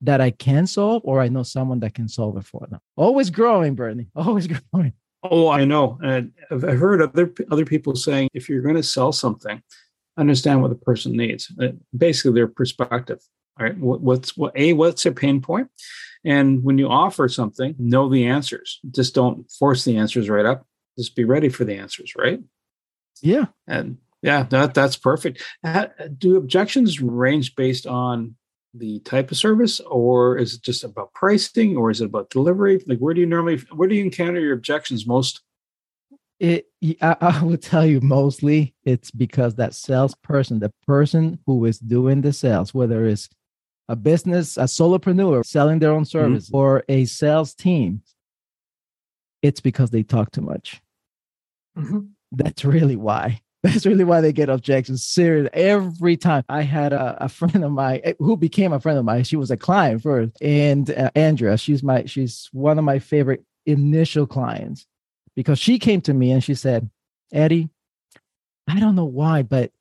that 0.00 0.20
I 0.20 0.30
can 0.30 0.66
solve 0.66 1.02
or 1.04 1.20
I 1.20 1.28
know 1.28 1.42
someone 1.42 1.80
that 1.80 1.94
can 1.94 2.08
solve 2.08 2.36
it 2.36 2.44
for 2.44 2.66
them. 2.70 2.80
Always 2.96 3.30
growing, 3.30 3.74
Bernie. 3.74 4.08
Always 4.16 4.46
growing. 4.46 4.92
Oh, 5.22 5.48
I 5.48 5.64
know. 5.64 5.98
And 6.02 6.32
I've 6.50 6.62
heard 6.62 7.02
other 7.02 7.32
other 7.50 7.64
people 7.64 7.96
saying 7.96 8.28
if 8.32 8.48
you're 8.48 8.62
going 8.62 8.76
to 8.76 8.82
sell 8.82 9.12
something, 9.12 9.62
understand 10.16 10.62
what 10.62 10.68
the 10.68 10.76
person 10.76 11.16
needs. 11.16 11.52
Uh, 11.60 11.68
basically, 11.96 12.32
their 12.32 12.48
perspective. 12.48 13.20
All 13.58 13.66
right. 13.66 13.76
What, 13.76 14.00
what's 14.00 14.36
what 14.36 14.52
a 14.54 14.72
what's 14.72 15.02
their 15.02 15.12
pain 15.12 15.40
point? 15.40 15.68
And 16.26 16.64
when 16.64 16.76
you 16.76 16.88
offer 16.88 17.28
something, 17.28 17.76
know 17.78 18.08
the 18.08 18.26
answers. 18.26 18.80
Just 18.90 19.14
don't 19.14 19.48
force 19.50 19.84
the 19.84 19.96
answers 19.96 20.28
right 20.28 20.44
up. 20.44 20.66
Just 20.98 21.14
be 21.14 21.24
ready 21.24 21.48
for 21.48 21.64
the 21.64 21.76
answers, 21.76 22.12
right? 22.16 22.40
Yeah. 23.22 23.46
And 23.66 23.98
yeah, 24.22 24.42
that 24.50 24.74
that's 24.74 24.96
perfect. 24.96 25.42
Uh, 25.62 25.86
do 26.18 26.36
objections 26.36 27.00
range 27.00 27.54
based 27.54 27.86
on 27.86 28.34
the 28.74 28.98
type 29.00 29.30
of 29.30 29.36
service, 29.36 29.80
or 29.80 30.36
is 30.36 30.54
it 30.54 30.62
just 30.62 30.84
about 30.84 31.14
pricing, 31.14 31.76
or 31.76 31.90
is 31.90 32.00
it 32.00 32.06
about 32.06 32.30
delivery? 32.30 32.82
Like, 32.86 32.98
where 32.98 33.14
do 33.14 33.20
you 33.20 33.26
normally 33.26 33.58
where 33.72 33.88
do 33.88 33.94
you 33.94 34.04
encounter 34.04 34.40
your 34.40 34.54
objections 34.54 35.06
most 35.06 35.42
It, 36.38 36.66
I, 37.00 37.16
I 37.20 37.44
would 37.44 37.62
tell 37.62 37.86
you 37.86 38.00
mostly 38.00 38.74
it's 38.84 39.10
because 39.10 39.54
that 39.54 39.74
salesperson, 39.74 40.58
the 40.58 40.72
person 40.86 41.38
who 41.46 41.64
is 41.64 41.78
doing 41.78 42.20
the 42.20 42.32
sales, 42.32 42.74
whether 42.74 43.06
it's 43.06 43.28
a 43.88 43.96
business, 43.96 44.56
a 44.56 44.64
solopreneur 44.64 45.44
selling 45.44 45.78
their 45.78 45.92
own 45.92 46.02
mm-hmm. 46.02 46.18
service, 46.18 46.46
mm-hmm. 46.46 46.56
or 46.56 46.84
a 46.88 47.04
sales 47.04 47.54
team, 47.54 48.02
it's 49.42 49.60
because 49.60 49.90
they 49.90 50.02
talk 50.02 50.32
too 50.32 50.40
much. 50.40 50.80
Mm-hmm. 51.78 52.00
That's 52.32 52.64
really 52.64 52.96
why. 52.96 53.40
That's 53.62 53.86
really 53.86 54.04
why 54.04 54.20
they 54.20 54.32
get 54.32 54.48
objections. 54.48 55.04
Serious. 55.04 55.48
Every 55.52 56.16
time 56.16 56.44
I 56.48 56.62
had 56.62 56.92
a, 56.92 57.24
a, 57.24 57.28
friend 57.28 57.64
of 57.64 57.72
mine 57.72 58.00
eh, 58.04 58.12
who 58.18 58.36
became 58.36 58.72
a 58.72 58.80
friend 58.80 58.98
of 58.98 59.04
mine, 59.04 59.24
she 59.24 59.36
was 59.36 59.50
a 59.50 59.56
client 59.56 60.02
first, 60.02 60.40
and 60.40 60.88
uh, 60.90 61.10
Andrea, 61.14 61.58
she's 61.58 61.82
my 61.82 62.04
she's 62.04 62.48
one 62.52 62.78
of 62.78 62.84
my 62.84 62.98
favorite 62.98 63.44
initial 63.64 64.26
clients 64.26 64.86
because 65.34 65.58
she 65.58 65.78
came 65.78 66.00
to 66.02 66.14
me 66.14 66.30
and 66.30 66.44
she 66.44 66.54
said, 66.54 66.88
Eddie, 67.32 67.68
I 68.68 68.78
don't 68.78 68.94
know 68.94 69.04
why, 69.04 69.42
but 69.42 69.72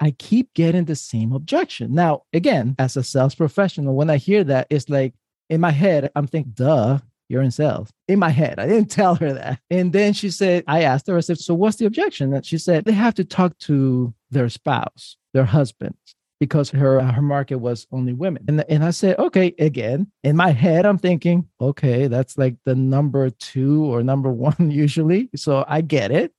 I 0.00 0.10
keep 0.12 0.52
getting 0.54 0.84
the 0.84 0.96
same 0.96 1.32
objection. 1.32 1.94
Now, 1.94 2.22
again, 2.32 2.74
as 2.78 2.96
a 2.96 3.02
sales 3.02 3.34
professional, 3.34 3.94
when 3.94 4.10
I 4.10 4.18
hear 4.18 4.44
that, 4.44 4.66
it's 4.70 4.88
like 4.88 5.14
in 5.48 5.60
my 5.60 5.70
head, 5.70 6.10
I'm 6.14 6.26
thinking, 6.26 6.52
duh, 6.54 6.98
you're 7.28 7.42
in 7.42 7.50
sales. 7.50 7.90
In 8.08 8.18
my 8.18 8.30
head, 8.30 8.58
I 8.58 8.66
didn't 8.66 8.90
tell 8.90 9.14
her 9.16 9.32
that. 9.32 9.60
And 9.70 9.92
then 9.92 10.12
she 10.12 10.30
said, 10.30 10.64
I 10.66 10.82
asked 10.82 11.06
her, 11.08 11.16
I 11.16 11.20
said, 11.20 11.38
so 11.38 11.54
what's 11.54 11.76
the 11.76 11.86
objection? 11.86 12.32
And 12.32 12.44
she 12.44 12.58
said, 12.58 12.84
they 12.84 12.92
have 12.92 13.14
to 13.14 13.24
talk 13.24 13.58
to 13.60 14.14
their 14.30 14.48
spouse, 14.48 15.16
their 15.32 15.44
husband, 15.44 15.94
because 16.40 16.70
her 16.70 17.00
her 17.00 17.22
market 17.22 17.58
was 17.58 17.86
only 17.92 18.12
women. 18.12 18.44
And, 18.48 18.64
and 18.68 18.84
I 18.84 18.90
said, 18.90 19.18
okay, 19.18 19.54
again, 19.58 20.10
in 20.22 20.36
my 20.36 20.50
head, 20.50 20.86
I'm 20.86 20.98
thinking, 20.98 21.48
okay, 21.60 22.06
that's 22.06 22.36
like 22.36 22.56
the 22.64 22.74
number 22.74 23.30
two 23.30 23.84
or 23.84 24.02
number 24.02 24.30
one 24.32 24.70
usually. 24.70 25.30
So 25.34 25.64
I 25.66 25.80
get 25.80 26.10
it. 26.10 26.32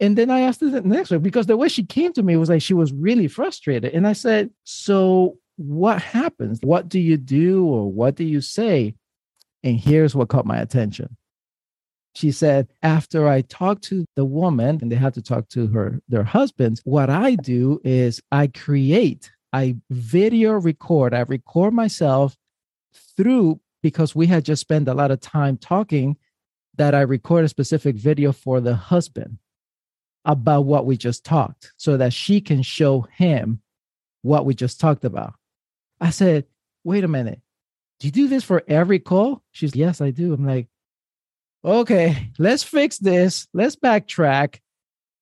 And 0.00 0.18
then 0.18 0.30
I 0.30 0.40
asked 0.40 0.60
her 0.60 0.68
the 0.68 0.82
next 0.82 1.10
one 1.10 1.20
because 1.20 1.46
the 1.46 1.56
way 1.56 1.68
she 1.68 1.84
came 1.84 2.12
to 2.14 2.22
me 2.22 2.36
was 2.36 2.48
like 2.48 2.62
she 2.62 2.74
was 2.74 2.92
really 2.92 3.28
frustrated. 3.28 3.94
And 3.94 4.06
I 4.06 4.12
said, 4.12 4.50
So 4.64 5.38
what 5.56 6.02
happens? 6.02 6.58
What 6.62 6.88
do 6.88 6.98
you 6.98 7.16
do 7.16 7.64
or 7.64 7.90
what 7.90 8.16
do 8.16 8.24
you 8.24 8.40
say? 8.40 8.94
And 9.62 9.78
here's 9.78 10.14
what 10.14 10.28
caught 10.28 10.46
my 10.46 10.58
attention. 10.58 11.16
She 12.14 12.30
said, 12.30 12.68
after 12.82 13.28
I 13.28 13.40
talk 13.42 13.80
to 13.82 14.04
the 14.14 14.24
woman 14.24 14.78
and 14.80 14.90
they 14.90 14.96
have 14.96 15.14
to 15.14 15.22
talk 15.22 15.48
to 15.50 15.66
her, 15.68 16.00
their 16.08 16.22
husbands, 16.22 16.80
what 16.84 17.10
I 17.10 17.34
do 17.34 17.80
is 17.82 18.20
I 18.30 18.46
create, 18.48 19.32
I 19.52 19.76
video 19.90 20.52
record, 20.52 21.12
I 21.12 21.20
record 21.20 21.74
myself 21.74 22.36
through 23.16 23.60
because 23.82 24.14
we 24.14 24.28
had 24.28 24.44
just 24.44 24.60
spent 24.60 24.86
a 24.86 24.94
lot 24.94 25.10
of 25.10 25.20
time 25.20 25.56
talking 25.56 26.16
that 26.76 26.94
I 26.94 27.00
record 27.00 27.44
a 27.44 27.48
specific 27.48 27.96
video 27.96 28.32
for 28.32 28.60
the 28.60 28.74
husband 28.76 29.38
about 30.24 30.62
what 30.62 30.86
we 30.86 30.96
just 30.96 31.24
talked 31.24 31.72
so 31.76 31.96
that 31.96 32.12
she 32.12 32.40
can 32.40 32.62
show 32.62 33.02
him 33.16 33.60
what 34.22 34.46
we 34.46 34.54
just 34.54 34.80
talked 34.80 35.04
about. 35.04 35.34
I 36.00 36.10
said, 36.10 36.46
wait 36.82 37.04
a 37.04 37.08
minute. 37.08 37.40
Do 38.00 38.08
you 38.08 38.12
do 38.12 38.28
this 38.28 38.44
for 38.44 38.62
every 38.66 38.98
call? 38.98 39.42
She's, 39.52 39.76
yes, 39.76 40.00
I 40.00 40.10
do. 40.10 40.32
I'm 40.32 40.46
like, 40.46 40.68
okay, 41.64 42.30
let's 42.38 42.62
fix 42.62 42.98
this. 42.98 43.46
Let's 43.52 43.76
backtrack. 43.76 44.60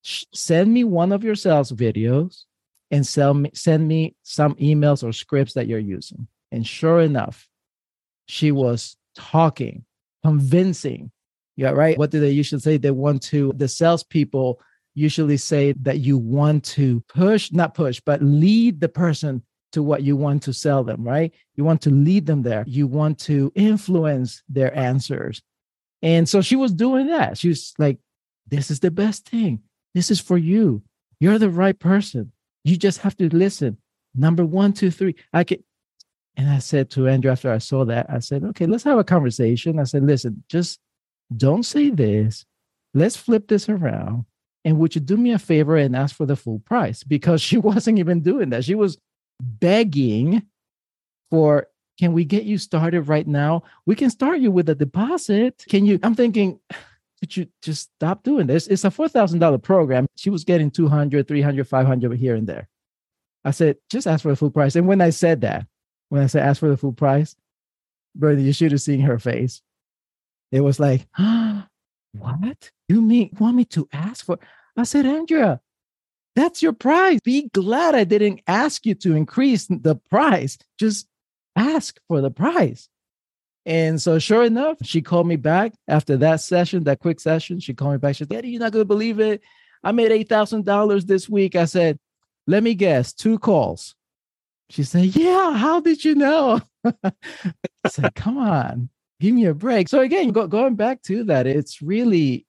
Send 0.03 0.73
me 0.73 0.85
one 0.85 1.13
of 1.13 1.23
your 1.23 1.35
sales 1.35 1.71
videos 1.73 2.43
and 2.91 3.07
sell 3.07 3.35
me, 3.35 3.51
send 3.55 3.87
me 3.87 4.17
some 4.23 4.55
emails 4.57 5.07
or 5.07 5.13
scripts 5.13 5.55
that 5.55 5.67
you're 5.67 5.79
using. 5.79 6.27
And 6.51 6.67
sure 6.67 7.01
enough, 7.01 7.49
she 8.27 8.53
was 8.53 8.97
talking, 9.15 9.85
convincing. 10.25 11.11
Yeah, 11.57 11.71
right. 11.71 11.99
What 11.99 12.11
do 12.11 12.21
they 12.21 12.31
usually 12.31 12.61
say? 12.61 12.77
They 12.77 12.91
want 12.91 13.23
to, 13.25 13.53
the 13.57 13.69
salespeople 13.69 14.61
usually 14.95 15.37
say 15.37 15.73
that 15.83 16.01
you 16.01 16.19
want 16.19 16.65
to 16.65 17.03
push, 17.09 17.53
not 17.53 17.75
push, 17.75 18.01
but 18.05 18.23
lead 18.23 18.81
the 18.81 18.89
person 18.89 19.43
to 19.73 19.83
what 19.83 20.03
you 20.03 20.17
want 20.17 20.43
to 20.43 20.53
sell 20.53 20.85
them, 20.85 21.03
right? 21.03 21.33
You 21.57 21.65
want 21.65 21.81
to 21.83 21.91
lead 21.91 22.27
them 22.27 22.43
there. 22.43 22.65
You 22.67 22.87
want 22.87 23.19
to 23.21 23.51
influence 23.55 24.43
their 24.49 24.77
answers. 24.77 25.43
And 26.03 26.29
so 26.29 26.41
she 26.41 26.57
was 26.57 26.73
doing 26.73 27.07
that. 27.07 27.39
She 27.39 27.49
was 27.49 27.73
like, 27.79 27.99
this 28.49 28.71
is 28.71 28.81
the 28.81 28.91
best 28.91 29.29
thing. 29.29 29.61
This 29.95 30.11
is 30.11 30.21
for 30.21 30.37
you. 30.37 30.83
You're 31.21 31.39
the 31.39 31.51
right 31.51 31.79
person. 31.79 32.33
You 32.65 32.77
just 32.77 32.99
have 32.99 33.17
to 33.17 33.35
listen. 33.35 33.79
Number 34.15 34.45
one, 34.45 34.73
two, 34.73 34.91
three. 34.91 35.15
I 35.33 35.45
can. 35.45 35.63
And 36.37 36.49
I 36.49 36.59
said 36.59 36.91
to 36.91 37.09
Andrea 37.09 37.33
after 37.33 37.53
I 37.53 37.59
saw 37.59 37.85
that, 37.85 38.07
I 38.09 38.19
said, 38.19 38.43
okay, 38.43 38.67
let's 38.67 38.85
have 38.85 38.99
a 38.99 39.05
conversation. 39.05 39.79
I 39.79 39.85
said, 39.85 40.05
listen, 40.05 40.43
just 40.49 40.81
don't 41.37 41.63
say 41.63 41.91
this. 41.91 42.47
Let's 42.95 43.17
flip 43.17 43.49
this 43.49 43.69
around. 43.69 44.25
And 44.65 44.79
would 44.79 44.95
you 44.95 45.01
do 45.01 45.17
me 45.17 45.33
a 45.33 45.39
favor 45.39 45.77
and 45.77 45.97
ask 45.97 46.15
for 46.15 46.27
the 46.27 46.37
full 46.37 46.61
price? 46.61 47.03
Because 47.09 47.41
she 47.41 47.59
wasn't 47.59 47.99
even 47.99 48.21
doing 48.21 48.51
that. 48.51 48.65
She 48.65 48.75
was 48.75 48.99
begging 49.41 50.43
for 51.31 51.67
can 51.99 52.13
we 52.13 52.25
get 52.25 52.45
you 52.45 52.59
started 52.59 53.03
right 53.03 53.27
now? 53.27 53.63
We 53.87 53.95
can 53.95 54.11
start 54.11 54.41
you 54.41 54.51
with 54.51 54.69
a 54.69 54.75
deposit. 54.75 55.65
Can 55.69 55.85
you? 55.87 55.99
I'm 56.03 56.15
thinking, 56.15 56.59
could 57.21 57.37
you 57.37 57.47
just 57.63 57.91
stop 57.95 58.23
doing 58.23 58.47
this? 58.47 58.67
It's 58.67 58.85
a 58.85 58.91
$4,000 58.91 59.63
program. 59.63 60.07
She 60.17 60.31
was 60.31 60.45
getting 60.45 60.71
200, 60.71 61.29
300, 61.29 61.69
500 61.69 62.19
here 62.19 62.35
and 62.35 62.47
there. 62.47 62.69
I 63.45 63.51
said, 63.51 63.77
just 63.91 64.07
ask 64.07 64.23
for 64.23 64.31
the 64.31 64.37
full 64.37 64.51
price. 64.51 64.77
And 64.77 64.87
when 64.87 65.01
I 65.01 65.11
said 65.11 65.43
that, 65.43 65.67
when 66.09 66.23
I 66.23 66.27
said 66.27 66.43
ask 66.43 66.61
for 66.61 66.69
the 66.69 66.77
full 66.77 66.93
price, 66.93 67.37
Bernie, 68.15 68.43
you 68.43 68.53
should 68.53 68.73
have 68.73 68.83
seen 68.83 69.01
her 69.01 69.19
face. 69.19 69.63
It 70.51 70.61
was 70.61 70.79
like, 70.79 71.07
ah, 71.19 71.69
what? 72.13 72.71
You 72.89 73.03
mean 73.03 73.31
want 73.39 73.57
me 73.57 73.65
to 73.67 73.89
ask 73.93 74.25
for? 74.25 74.39
I 74.77 74.85
said, 74.85 75.07
Andrea, 75.07 75.61
that's 76.35 76.63
your 76.63 76.73
price. 76.73 77.21
Be 77.25 77.49
glad 77.53 77.95
I 77.95 78.05
didn't 78.05 78.41
ask 78.47 78.87
you 78.87 78.95
to 78.97 79.15
increase 79.15 79.67
the 79.67 79.97
price. 80.11 80.59
Just 80.79 81.07
ask 81.57 81.99
for 82.09 82.21
the 82.21 82.31
price. 82.31 82.89
And 83.65 84.01
so, 84.01 84.19
sure 84.19 84.43
enough, 84.43 84.79
she 84.83 85.03
called 85.03 85.29
me 85.29 85.37
back 85.37 85.73
after 85.87 86.17
that 86.19 86.41
session, 86.41 86.85
that 86.85 86.99
quick 86.99 87.21
session. 87.21 87.61
She 87.61 87.75
called 87.75 87.93
me 87.93 87.99
back. 87.99 88.17
She 88.17 88.25
said, 88.25 88.33
Eddie, 88.33 88.49
you're 88.51 88.61
not 88.61 88.73
going 88.73 88.81
to 88.81 88.87
believe 88.89 89.21
it. 89.21 89.43
I 89.85 89.93
made 89.93 90.11
$8,000 90.11 91.07
this 91.07 91.29
week. 91.29 91.55
I 91.55 91.67
said, 91.67 91.99
let 92.47 92.63
me 92.63 92.75
guess, 92.75 93.13
two 93.13 93.39
calls. 93.39 93.95
She 94.71 94.85
said, 94.85 95.15
Yeah, 95.15 95.53
how 95.53 95.81
did 95.81 96.05
you 96.05 96.15
know? 96.15 96.61
I 96.85 97.13
said, 97.89 98.15
Come 98.15 98.39
on, 98.39 98.89
give 99.23 99.35
me 99.37 99.47
a 99.47 99.55
break. 99.55 99.89
So, 99.89 100.01
again, 100.01 100.31
go, 100.31 100.49
going 100.49 100.75
back 100.75 101.01
to 101.03 101.23
that, 101.25 101.47
it's 101.47 101.81
really 101.81 102.45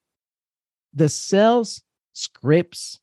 the 0.93 1.07
sales 1.07 1.83
scripts, 2.13 2.99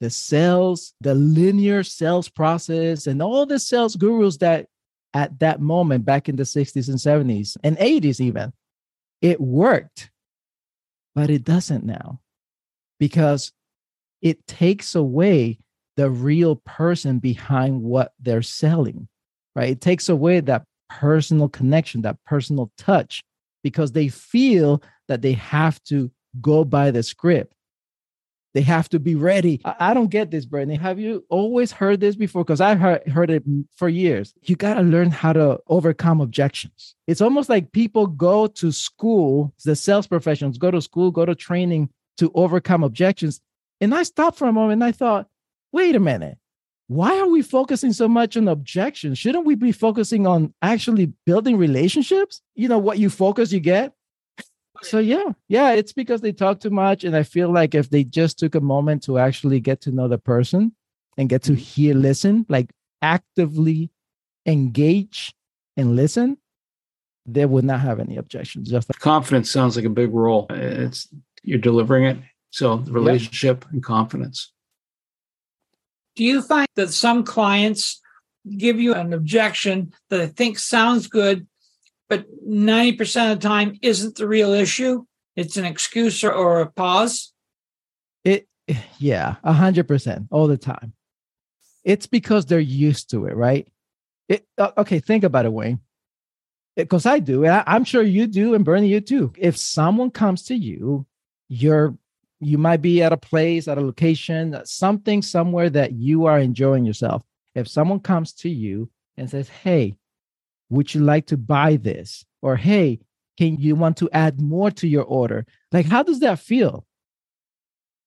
the 0.00 0.10
sales, 0.10 0.92
the 1.00 1.14
linear 1.14 1.82
sales 1.82 2.28
process, 2.28 3.06
and 3.06 3.22
all 3.22 3.46
the 3.46 3.58
sales 3.58 3.96
gurus 3.96 4.36
that 4.38 4.66
at 5.14 5.38
that 5.38 5.60
moment 5.60 6.04
back 6.04 6.28
in 6.28 6.36
the 6.36 6.42
60s 6.42 6.88
and 6.88 6.98
70s 6.98 7.56
and 7.64 7.78
80s, 7.78 8.20
even, 8.20 8.52
it 9.22 9.40
worked, 9.40 10.10
but 11.14 11.30
it 11.30 11.42
doesn't 11.42 11.84
now 11.84 12.20
because 12.98 13.50
it 14.20 14.46
takes 14.46 14.94
away 14.94 15.58
the 15.96 16.10
real 16.10 16.56
person 16.56 17.18
behind 17.18 17.82
what 17.82 18.12
they're 18.20 18.42
selling, 18.42 19.08
right? 19.56 19.70
It 19.70 19.80
takes 19.80 20.10
away 20.10 20.40
that 20.40 20.64
personal 20.90 21.48
connection, 21.48 22.02
that 22.02 22.22
personal 22.24 22.70
touch, 22.76 23.22
because 23.62 23.92
they 23.92 24.08
feel 24.08 24.82
that 25.08 25.22
they 25.22 25.32
have 25.32 25.82
to 25.84 26.10
go 26.40 26.64
by 26.64 26.90
the 26.90 27.02
script. 27.02 27.54
They 28.52 28.62
have 28.62 28.88
to 28.88 28.98
be 28.98 29.14
ready. 29.14 29.60
I, 29.64 29.94
don't 29.94 30.10
get 30.10 30.32
this, 30.32 30.44
Brittany. 30.44 30.74
Have 30.74 30.98
you 30.98 31.24
always 31.28 31.70
heard 31.70 32.00
this 32.00 32.16
before? 32.16 32.42
Because 32.42 32.60
I've 32.60 32.80
heard, 32.80 33.06
heard 33.06 33.30
it 33.30 33.44
for 33.76 33.88
years. 33.88 34.34
You 34.42 34.56
got 34.56 34.74
to 34.74 34.82
learn 34.82 35.12
how 35.12 35.32
to 35.32 35.60
overcome 35.68 36.20
objections. 36.20 36.96
It's 37.06 37.20
almost 37.20 37.48
like 37.48 37.70
people 37.70 38.08
go 38.08 38.48
to 38.48 38.72
school, 38.72 39.54
the 39.64 39.76
sales 39.76 40.08
professionals 40.08 40.58
go 40.58 40.72
to 40.72 40.82
school, 40.82 41.12
go 41.12 41.24
to 41.24 41.36
training 41.36 41.90
to 42.18 42.32
overcome 42.34 42.82
objections. 42.82 43.40
And 43.80 43.94
I 43.94 44.02
stopped 44.02 44.36
for 44.36 44.48
a 44.48 44.52
moment 44.52 44.82
and 44.82 44.84
I 44.84 44.92
thought, 44.92 45.28
wait 45.70 45.94
a 45.94 46.00
minute. 46.00 46.36
Why 46.90 47.16
are 47.20 47.28
we 47.28 47.40
focusing 47.40 47.92
so 47.92 48.08
much 48.08 48.36
on 48.36 48.48
objections? 48.48 49.16
Shouldn't 49.16 49.46
we 49.46 49.54
be 49.54 49.70
focusing 49.70 50.26
on 50.26 50.52
actually 50.60 51.12
building 51.24 51.56
relationships? 51.56 52.42
You 52.56 52.66
know, 52.66 52.78
what 52.78 52.98
you 52.98 53.08
focus, 53.10 53.52
you 53.52 53.60
get 53.60 53.92
so 54.82 54.98
yeah 54.98 55.24
yeah 55.46 55.72
it's 55.72 55.92
because 55.92 56.22
they 56.22 56.32
talk 56.32 56.58
too 56.58 56.70
much 56.70 57.04
and 57.04 57.14
i 57.14 57.22
feel 57.22 57.52
like 57.52 57.74
if 57.74 57.90
they 57.90 58.02
just 58.02 58.38
took 58.38 58.54
a 58.54 58.60
moment 58.62 59.02
to 59.02 59.18
actually 59.18 59.60
get 59.60 59.78
to 59.78 59.90
know 59.90 60.08
the 60.08 60.16
person 60.16 60.72
and 61.18 61.28
get 61.28 61.42
to 61.42 61.52
mm-hmm. 61.52 61.60
hear 61.60 61.94
listen 61.94 62.46
like 62.48 62.70
actively 63.02 63.90
engage 64.46 65.34
and 65.76 65.96
listen 65.96 66.38
they 67.26 67.44
would 67.44 67.64
not 67.64 67.80
have 67.80 68.00
any 68.00 68.16
objections 68.16 68.70
just 68.70 68.88
like- 68.88 68.98
confidence 69.00 69.50
sounds 69.50 69.76
like 69.76 69.84
a 69.84 69.90
big 69.90 70.14
role 70.14 70.46
it's 70.48 71.08
you're 71.42 71.58
delivering 71.58 72.04
it 72.04 72.16
so 72.48 72.78
the 72.78 72.90
relationship 72.90 73.66
and 73.72 73.82
confidence 73.82 74.50
do 76.20 76.26
you 76.26 76.42
find 76.42 76.68
that 76.76 76.92
some 76.92 77.24
clients 77.24 77.98
give 78.58 78.78
you 78.78 78.92
an 78.92 79.14
objection 79.14 79.90
that 80.10 80.20
i 80.20 80.26
think 80.26 80.58
sounds 80.58 81.06
good 81.06 81.46
but 82.10 82.26
90% 82.46 83.32
of 83.32 83.40
the 83.40 83.48
time 83.48 83.78
isn't 83.80 84.16
the 84.16 84.26
real 84.26 84.52
issue. 84.52 85.04
it's 85.36 85.56
an 85.56 85.64
excuse 85.64 86.22
or, 86.24 86.32
or 86.32 86.60
a 86.60 86.70
pause? 86.70 87.32
It, 88.24 88.48
yeah, 88.98 89.36
a 89.44 89.52
hundred 89.52 89.86
percent 89.86 90.26
all 90.30 90.48
the 90.48 90.58
time. 90.58 90.92
It's 91.84 92.06
because 92.06 92.44
they're 92.44 92.58
used 92.58 93.10
to 93.10 93.26
it, 93.26 93.36
right? 93.36 93.66
It, 94.28 94.44
uh, 94.58 94.72
okay, 94.76 94.98
think 94.98 95.24
about 95.24 95.46
it, 95.46 95.52
Wayne. 95.52 95.78
Because 96.76 97.06
I 97.06 97.20
do, 97.20 97.44
and 97.44 97.54
I, 97.54 97.76
am 97.76 97.84
sure 97.84 98.02
you 98.02 98.26
do, 98.26 98.54
and 98.54 98.64
Bernie, 98.64 98.88
you 98.88 99.00
too. 99.00 99.32
If 99.38 99.56
someone 99.56 100.10
comes 100.10 100.42
to 100.44 100.54
you, 100.54 101.06
you're 101.48 101.96
you 102.40 102.58
might 102.58 102.82
be 102.82 103.02
at 103.02 103.12
a 103.12 103.16
place, 103.16 103.68
at 103.68 103.78
a 103.78 103.82
location, 103.82 104.60
something 104.64 105.22
somewhere 105.22 105.70
that 105.70 105.92
you 105.92 106.26
are 106.26 106.38
enjoying 106.38 106.84
yourself. 106.84 107.22
If 107.54 107.68
someone 107.68 108.00
comes 108.00 108.32
to 108.34 108.48
you 108.48 108.90
and 109.16 109.28
says, 109.28 109.48
"Hey, 109.48 109.96
would 110.70 110.94
you 110.94 111.02
like 111.02 111.26
to 111.26 111.36
buy 111.36 111.76
this?" 111.76 112.24
or 112.40 112.56
"Hey, 112.56 113.00
can 113.36 113.56
you 113.58 113.76
want 113.76 113.98
to 113.98 114.10
add 114.12 114.40
more 114.40 114.70
to 114.72 114.88
your 114.88 115.04
order?" 115.04 115.46
Like, 115.70 115.86
how 115.86 116.02
does 116.02 116.20
that 116.20 116.38
feel? 116.38 116.86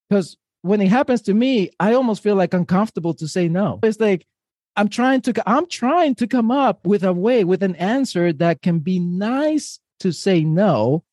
Because 0.10 0.38
when 0.62 0.82
it 0.82 0.90
happens 0.90 1.22
to 1.24 1.34
me, 1.34 1.70
I 1.80 1.94
almost 1.94 2.24
feel 2.24 2.36
like 2.36 2.54
uncomfortable 2.54 3.14
to 3.16 3.28
say 3.28 3.48
no. 3.48 3.80
It's 3.84 4.00
like 4.00 4.26
I'm 4.76 4.90
trying 4.90 5.22
to 5.22 5.50
I'm 5.50 5.68
trying 5.68 6.16
to 6.16 6.28
come 6.28 6.50
up 6.50 6.88
with 6.88 7.04
a 7.04 7.14
way 7.14 7.44
with 7.44 7.62
an 7.62 7.76
answer 7.76 8.34
that 8.34 8.62
can 8.62 8.80
be 8.80 8.98
nice 9.00 9.80
to 10.00 10.12
say 10.12 10.44
no. 10.44 11.04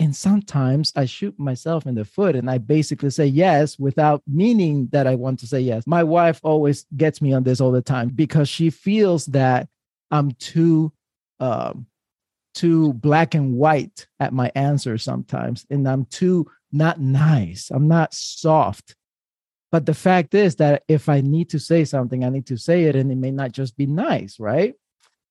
And 0.00 0.14
sometimes 0.14 0.92
I 0.94 1.06
shoot 1.06 1.36
myself 1.38 1.86
in 1.86 1.96
the 1.96 2.04
foot 2.04 2.36
and 2.36 2.48
I 2.48 2.58
basically 2.58 3.10
say 3.10 3.26
yes 3.26 3.78
without 3.78 4.22
meaning 4.28 4.88
that 4.92 5.08
I 5.08 5.16
want 5.16 5.40
to 5.40 5.46
say 5.46 5.60
yes. 5.60 5.86
My 5.86 6.04
wife 6.04 6.40
always 6.44 6.86
gets 6.96 7.20
me 7.20 7.32
on 7.32 7.42
this 7.42 7.60
all 7.60 7.72
the 7.72 7.82
time 7.82 8.10
because 8.10 8.48
she 8.48 8.70
feels 8.70 9.26
that 9.26 9.68
I'm 10.10 10.32
too 10.32 10.92
um 11.40 11.86
too 12.54 12.92
black 12.94 13.34
and 13.34 13.54
white 13.54 14.06
at 14.20 14.32
my 14.32 14.50
answer 14.54 14.98
sometimes 14.98 15.66
and 15.70 15.88
I'm 15.88 16.04
too 16.06 16.46
not 16.72 17.00
nice. 17.00 17.70
I'm 17.70 17.88
not 17.88 18.14
soft. 18.14 18.94
But 19.70 19.86
the 19.86 19.94
fact 19.94 20.34
is 20.34 20.56
that 20.56 20.82
if 20.88 21.08
I 21.08 21.20
need 21.20 21.50
to 21.50 21.58
say 21.58 21.84
something, 21.84 22.24
I 22.24 22.30
need 22.30 22.46
to 22.46 22.56
say 22.56 22.84
it, 22.84 22.96
and 22.96 23.12
it 23.12 23.16
may 23.16 23.30
not 23.30 23.52
just 23.52 23.76
be 23.76 23.86
nice, 23.86 24.40
right? 24.40 24.74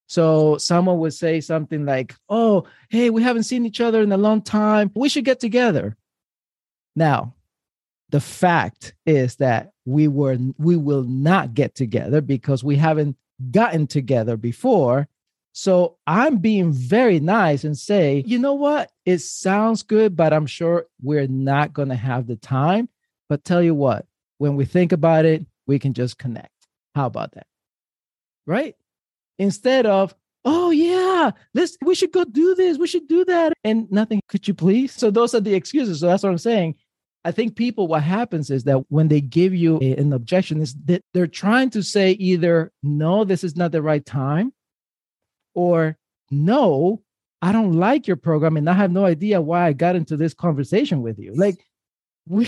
So 0.08 0.58
someone 0.58 1.00
would 1.00 1.14
say 1.14 1.42
something 1.42 1.86
like, 1.86 2.16
Oh, 2.30 2.66
hey, 2.90 3.10
we 3.10 3.22
haven't 3.22 3.44
seen 3.44 3.66
each 3.66 3.82
other 3.82 4.02
in 4.02 4.12
a 4.12 4.18
long 4.18 4.42
time. 4.42 4.92
We 4.96 5.10
should 5.10 5.26
get 5.26 5.40
together. 5.40 5.96
Now, 6.96 7.36
the 8.10 8.22
fact 8.22 8.96
is 9.06 9.36
that 9.36 9.72
we 9.86 10.08
were 10.08 10.38
we 10.58 10.78
will 10.78 11.04
not 11.04 11.54
get 11.54 11.76
together 11.76 12.22
because 12.22 12.64
we 12.64 12.78
haven't 12.78 13.18
gotten 13.52 13.88
together 13.88 14.38
before. 14.38 15.08
So 15.54 15.98
I'm 16.06 16.38
being 16.38 16.72
very 16.72 17.20
nice 17.20 17.64
and 17.64 17.78
say, 17.78 18.24
you 18.26 18.38
know 18.38 18.54
what? 18.54 18.92
It 19.06 19.20
sounds 19.20 19.82
good, 19.84 20.16
but 20.16 20.32
I'm 20.32 20.46
sure 20.46 20.86
we're 21.02 21.28
not 21.28 21.74
going 21.74 21.90
to 21.90 21.96
have 21.96 22.28
the 22.28 22.36
time. 22.36 22.90
But 23.28 23.44
tell 23.44 23.64
you 23.64 23.74
what, 23.74 24.06
when 24.38 24.56
we 24.56 24.66
think 24.66 24.92
about 24.92 25.26
it, 25.26 25.46
we 25.66 25.80
can 25.80 25.94
just 25.94 26.18
connect. 26.18 26.52
How 26.94 27.08
about 27.08 27.34
that? 27.34 27.48
Right? 28.46 28.76
Instead 29.40 29.86
of, 29.86 30.16
oh 30.46 30.72
yeah, 30.72 31.32
let's 31.54 31.78
we 31.84 31.96
should 31.96 32.12
go 32.12 32.24
do 32.24 32.56
this, 32.56 32.78
we 32.78 32.88
should 32.88 33.08
do 33.08 33.26
that, 33.26 33.54
and 33.64 33.92
nothing, 33.92 34.22
could 34.28 34.48
you 34.48 34.54
please? 34.54 34.94
So 34.94 35.12
those 35.12 35.36
are 35.36 35.42
the 35.42 35.54
excuses. 35.54 36.00
So 36.00 36.08
that's 36.08 36.24
what 36.24 36.32
I'm 36.32 36.38
saying. 36.38 36.76
I 37.26 37.32
think 37.32 37.56
people, 37.58 37.88
what 37.88 38.04
happens 38.04 38.50
is 38.50 38.64
that 38.64 38.90
when 38.90 39.10
they 39.10 39.20
give 39.20 39.54
you 39.54 39.80
a, 39.82 39.98
an 39.98 40.14
objection, 40.14 40.62
is 40.62 40.76
that 40.86 41.04
they're 41.14 41.28
trying 41.28 41.70
to 41.72 41.84
say 41.84 42.12
either, 42.12 42.72
no, 42.84 43.26
this 43.26 43.44
is 43.44 43.58
not 43.58 43.74
the 43.74 43.82
right 43.82 44.06
time, 44.06 44.54
or 45.54 45.98
no, 46.32 47.02
I 47.42 47.52
don't 47.52 47.74
like 47.74 48.08
your 48.08 48.16
program 48.16 48.58
and 48.58 48.70
I 48.70 48.74
have 48.74 48.92
no 48.92 49.06
idea 49.06 49.42
why 49.42 49.68
I 49.68 49.74
got 49.74 49.96
into 49.96 50.18
this 50.18 50.34
conversation 50.34 51.02
with 51.02 51.20
you. 51.20 51.34
Like, 51.36 51.64
we 52.28 52.48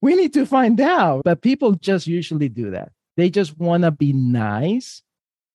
we 0.00 0.14
need 0.14 0.32
to 0.34 0.46
find 0.46 0.80
out. 0.80 1.22
But 1.24 1.42
people 1.42 1.72
just 1.72 2.06
usually 2.06 2.48
do 2.48 2.70
that. 2.70 2.92
They 3.16 3.30
just 3.30 3.58
want 3.58 3.82
to 3.84 3.90
be 3.90 4.12
nice, 4.12 5.02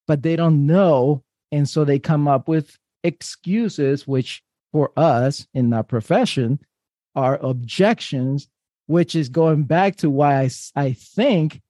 but 0.07 0.23
they 0.23 0.35
don't 0.35 0.65
know. 0.65 1.23
And 1.51 1.67
so 1.67 1.85
they 1.85 1.99
come 1.99 2.27
up 2.27 2.47
with 2.47 2.77
excuses, 3.03 4.07
which 4.07 4.41
for 4.71 4.91
us 4.97 5.47
in 5.53 5.71
our 5.73 5.83
profession 5.83 6.59
are 7.15 7.37
objections, 7.41 8.47
which 8.87 9.15
is 9.15 9.29
going 9.29 9.63
back 9.63 9.97
to 9.97 10.09
why 10.09 10.41
I, 10.41 10.49
I 10.75 10.93
think 10.93 11.61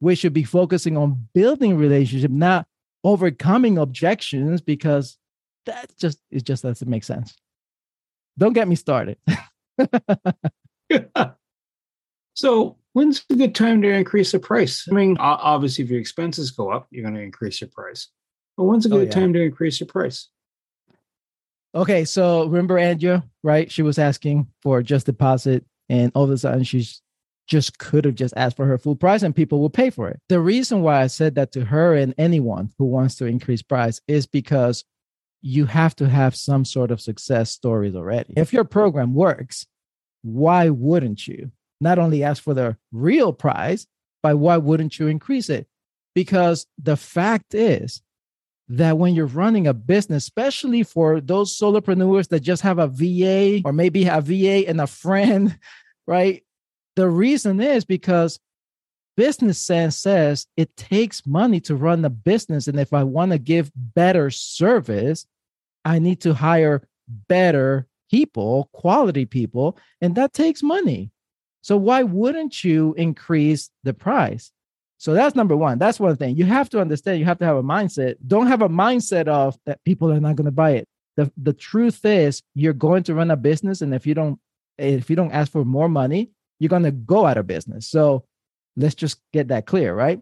we 0.00 0.14
should 0.14 0.32
be 0.32 0.44
focusing 0.44 0.96
on 0.96 1.28
building 1.34 1.76
relationship, 1.76 2.30
not 2.30 2.66
overcoming 3.02 3.78
objections, 3.78 4.60
because 4.60 5.16
that 5.66 5.96
just 5.98 6.18
it 6.30 6.44
just 6.44 6.62
doesn't 6.62 6.88
make 6.88 7.04
sense. 7.04 7.34
Don't 8.36 8.52
get 8.52 8.68
me 8.68 8.76
started. 8.76 9.18
So 12.34 12.76
when's 12.92 13.24
a 13.30 13.36
good 13.36 13.54
time 13.54 13.80
to 13.82 13.88
increase 13.88 14.32
the 14.32 14.38
price? 14.38 14.86
I 14.90 14.94
mean, 14.94 15.16
obviously, 15.18 15.84
if 15.84 15.90
your 15.90 16.00
expenses 16.00 16.50
go 16.50 16.70
up, 16.70 16.88
you're 16.90 17.04
going 17.04 17.14
to 17.14 17.22
increase 17.22 17.60
your 17.60 17.70
price. 17.70 18.08
But 18.56 18.64
when's 18.64 18.86
a 18.86 18.88
oh, 18.88 18.92
good 18.92 19.00
oh, 19.00 19.04
yeah. 19.04 19.10
time 19.10 19.32
to 19.32 19.42
increase 19.42 19.80
your 19.80 19.86
price? 19.86 20.28
Okay, 21.74 22.04
so 22.04 22.44
remember 22.44 22.78
Andrea, 22.78 23.24
right? 23.42 23.70
She 23.70 23.82
was 23.82 23.98
asking 23.98 24.46
for 24.62 24.82
just 24.82 25.06
deposit, 25.06 25.64
and 25.88 26.12
all 26.14 26.24
of 26.24 26.30
a 26.30 26.38
sudden 26.38 26.62
she's 26.62 27.02
just 27.46 27.78
could 27.78 28.04
have 28.04 28.14
just 28.14 28.34
asked 28.36 28.56
for 28.56 28.64
her 28.64 28.78
full 28.78 28.96
price 28.96 29.22
and 29.22 29.36
people 29.36 29.60
will 29.60 29.70
pay 29.70 29.90
for 29.90 30.08
it. 30.08 30.20
The 30.28 30.40
reason 30.40 30.80
why 30.80 31.02
I 31.02 31.08
said 31.08 31.34
that 31.34 31.52
to 31.52 31.64
her 31.66 31.94
and 31.94 32.14
anyone 32.16 32.70
who 32.78 32.86
wants 32.86 33.16
to 33.16 33.26
increase 33.26 33.62
price 33.62 34.00
is 34.08 34.26
because 34.26 34.84
you 35.42 35.66
have 35.66 35.94
to 35.96 36.08
have 36.08 36.34
some 36.34 36.64
sort 36.64 36.90
of 36.90 37.02
success 37.02 37.50
stories 37.50 37.94
already. 37.94 38.32
If 38.36 38.52
your 38.54 38.64
program 38.64 39.12
works, 39.12 39.66
why 40.22 40.70
wouldn't 40.70 41.28
you? 41.28 41.50
Not 41.84 42.00
only 42.00 42.24
ask 42.24 42.42
for 42.42 42.54
the 42.54 42.76
real 42.90 43.32
price, 43.32 43.86
but 44.22 44.38
why 44.38 44.56
wouldn't 44.56 44.98
you 44.98 45.06
increase 45.06 45.48
it? 45.48 45.68
Because 46.14 46.66
the 46.82 46.96
fact 46.96 47.54
is 47.54 48.02
that 48.68 48.98
when 48.98 49.14
you're 49.14 49.26
running 49.26 49.66
a 49.66 49.74
business, 49.74 50.24
especially 50.24 50.82
for 50.82 51.20
those 51.20 51.56
solopreneurs 51.56 52.28
that 52.28 52.40
just 52.40 52.62
have 52.62 52.78
a 52.78 52.88
VA 52.88 53.60
or 53.64 53.72
maybe 53.72 54.06
a 54.06 54.20
VA 54.20 54.66
and 54.66 54.80
a 54.80 54.86
friend, 54.86 55.56
right? 56.06 56.42
The 56.96 57.08
reason 57.08 57.60
is 57.60 57.84
because 57.84 58.40
business 59.16 59.58
sense 59.58 59.96
says 59.96 60.46
it 60.56 60.76
takes 60.76 61.26
money 61.26 61.60
to 61.60 61.76
run 61.76 62.04
a 62.04 62.10
business. 62.10 62.66
And 62.66 62.80
if 62.80 62.92
I 62.92 63.04
want 63.04 63.32
to 63.32 63.38
give 63.38 63.70
better 63.76 64.30
service, 64.30 65.26
I 65.84 65.98
need 65.98 66.20
to 66.22 66.32
hire 66.32 66.88
better 67.28 67.86
people, 68.10 68.70
quality 68.72 69.26
people, 69.26 69.76
and 70.00 70.14
that 70.14 70.32
takes 70.32 70.62
money. 70.62 71.10
So 71.64 71.78
why 71.78 72.02
wouldn't 72.02 72.62
you 72.62 72.92
increase 72.98 73.70
the 73.84 73.94
price? 73.94 74.52
So 74.98 75.14
that's 75.14 75.34
number 75.34 75.56
one. 75.56 75.78
That's 75.78 75.98
one 75.98 76.14
thing. 76.14 76.36
You 76.36 76.44
have 76.44 76.68
to 76.70 76.80
understand, 76.80 77.20
you 77.20 77.24
have 77.24 77.38
to 77.38 77.46
have 77.46 77.56
a 77.56 77.62
mindset. 77.62 78.16
Don't 78.26 78.48
have 78.48 78.60
a 78.60 78.68
mindset 78.68 79.28
of 79.28 79.56
that 79.64 79.82
people 79.82 80.12
are 80.12 80.20
not 80.20 80.36
going 80.36 80.44
to 80.44 80.50
buy 80.50 80.72
it. 80.72 80.86
The, 81.16 81.32
the 81.38 81.54
truth 81.54 82.04
is 82.04 82.42
you're 82.54 82.74
going 82.74 83.02
to 83.04 83.14
run 83.14 83.30
a 83.30 83.36
business 83.36 83.80
and 83.80 83.94
if 83.94 84.06
you 84.06 84.12
don't 84.12 84.38
if 84.76 85.08
you 85.08 85.16
don't 85.16 85.32
ask 85.32 85.52
for 85.52 85.64
more 85.64 85.88
money, 85.88 86.32
you're 86.58 86.68
going 86.68 86.82
to 86.82 86.90
go 86.90 87.24
out 87.24 87.38
of 87.38 87.46
business. 87.46 87.88
So 87.88 88.26
let's 88.76 88.94
just 88.94 89.18
get 89.32 89.48
that 89.48 89.64
clear, 89.64 89.94
right? 89.94 90.20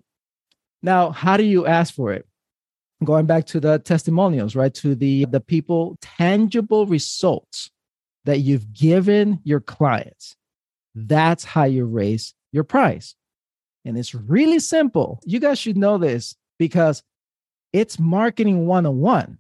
Now, 0.81 1.11
how 1.11 1.37
do 1.37 1.43
you 1.43 1.67
ask 1.67 1.93
for 1.93 2.13
it? 2.13 2.25
Going 3.03 3.27
back 3.27 3.47
to 3.47 3.59
the 3.59 3.81
testimonials, 3.81 4.55
right? 4.55 4.73
To 4.75 4.95
the 4.95 5.25
the 5.25 5.41
people 5.41 5.99
tangible 6.01 6.87
results 6.87 7.73
that 8.27 8.39
you've 8.39 8.73
given 8.73 9.41
your 9.43 9.59
clients. 9.59 10.37
That's 10.95 11.45
how 11.45 11.65
you 11.65 11.85
raise 11.85 12.35
your 12.53 12.65
price. 12.65 13.15
And 13.85 13.99
it's 13.99 14.15
really 14.15 14.59
simple. 14.59 15.21
You 15.25 15.41
guys 15.41 15.59
should 15.59 15.77
know 15.77 15.99
this 15.99 16.37
because 16.59 17.03
it's 17.73 17.99
marketing 17.99 18.67
101. 18.67 19.39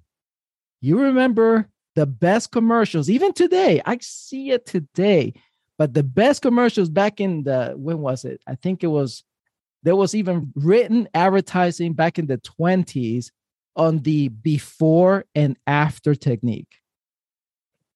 You 0.80 1.00
remember 1.00 1.68
the 1.94 2.06
best 2.06 2.50
commercials, 2.50 3.10
even 3.10 3.32
today, 3.32 3.82
I 3.84 3.98
see 4.00 4.50
it 4.50 4.66
today, 4.66 5.34
but 5.78 5.94
the 5.94 6.02
best 6.02 6.42
commercials 6.42 6.88
back 6.88 7.20
in 7.20 7.44
the, 7.44 7.74
when 7.76 7.98
was 7.98 8.24
it? 8.24 8.40
I 8.46 8.54
think 8.54 8.82
it 8.82 8.88
was, 8.88 9.22
there 9.82 9.96
was 9.96 10.14
even 10.14 10.52
written 10.54 11.08
advertising 11.14 11.92
back 11.92 12.18
in 12.18 12.26
the 12.26 12.38
20s 12.38 13.30
on 13.76 13.98
the 14.00 14.28
before 14.28 15.26
and 15.34 15.56
after 15.66 16.14
technique. 16.14 16.80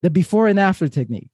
The 0.03 0.11
before 0.11 0.47
and 0.47 0.61
after 0.61 0.89
technique. 0.89 1.31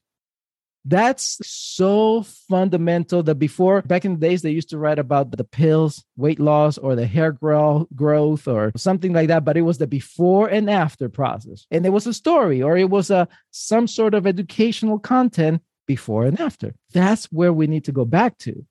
That's 0.84 1.38
so 1.46 2.24
fundamental 2.48 3.22
that 3.22 3.36
before, 3.36 3.82
back 3.82 4.04
in 4.04 4.14
the 4.14 4.26
days, 4.28 4.42
they 4.42 4.50
used 4.50 4.70
to 4.70 4.78
write 4.78 4.98
about 4.98 5.30
the 5.30 5.44
pills, 5.44 6.04
weight 6.16 6.40
loss, 6.40 6.76
or 6.76 6.96
the 6.96 7.06
hair 7.06 7.30
grow, 7.30 7.86
growth, 7.94 8.48
or 8.48 8.72
something 8.76 9.12
like 9.12 9.28
that. 9.28 9.44
But 9.44 9.56
it 9.56 9.62
was 9.62 9.78
the 9.78 9.86
before 9.86 10.48
and 10.48 10.68
after 10.68 11.08
process. 11.08 11.66
And 11.70 11.84
there 11.84 11.92
was 11.92 12.06
a 12.06 12.14
story, 12.14 12.62
or 12.62 12.76
it 12.76 12.90
was 12.90 13.10
a 13.10 13.28
some 13.52 13.86
sort 13.86 14.14
of 14.14 14.26
educational 14.26 14.98
content 14.98 15.62
before 15.86 16.24
and 16.24 16.40
after. 16.40 16.74
That's 16.92 17.26
where 17.26 17.52
we 17.52 17.66
need 17.68 17.84
to 17.84 17.92
go 17.92 18.04
back 18.04 18.38
to. 18.38 18.64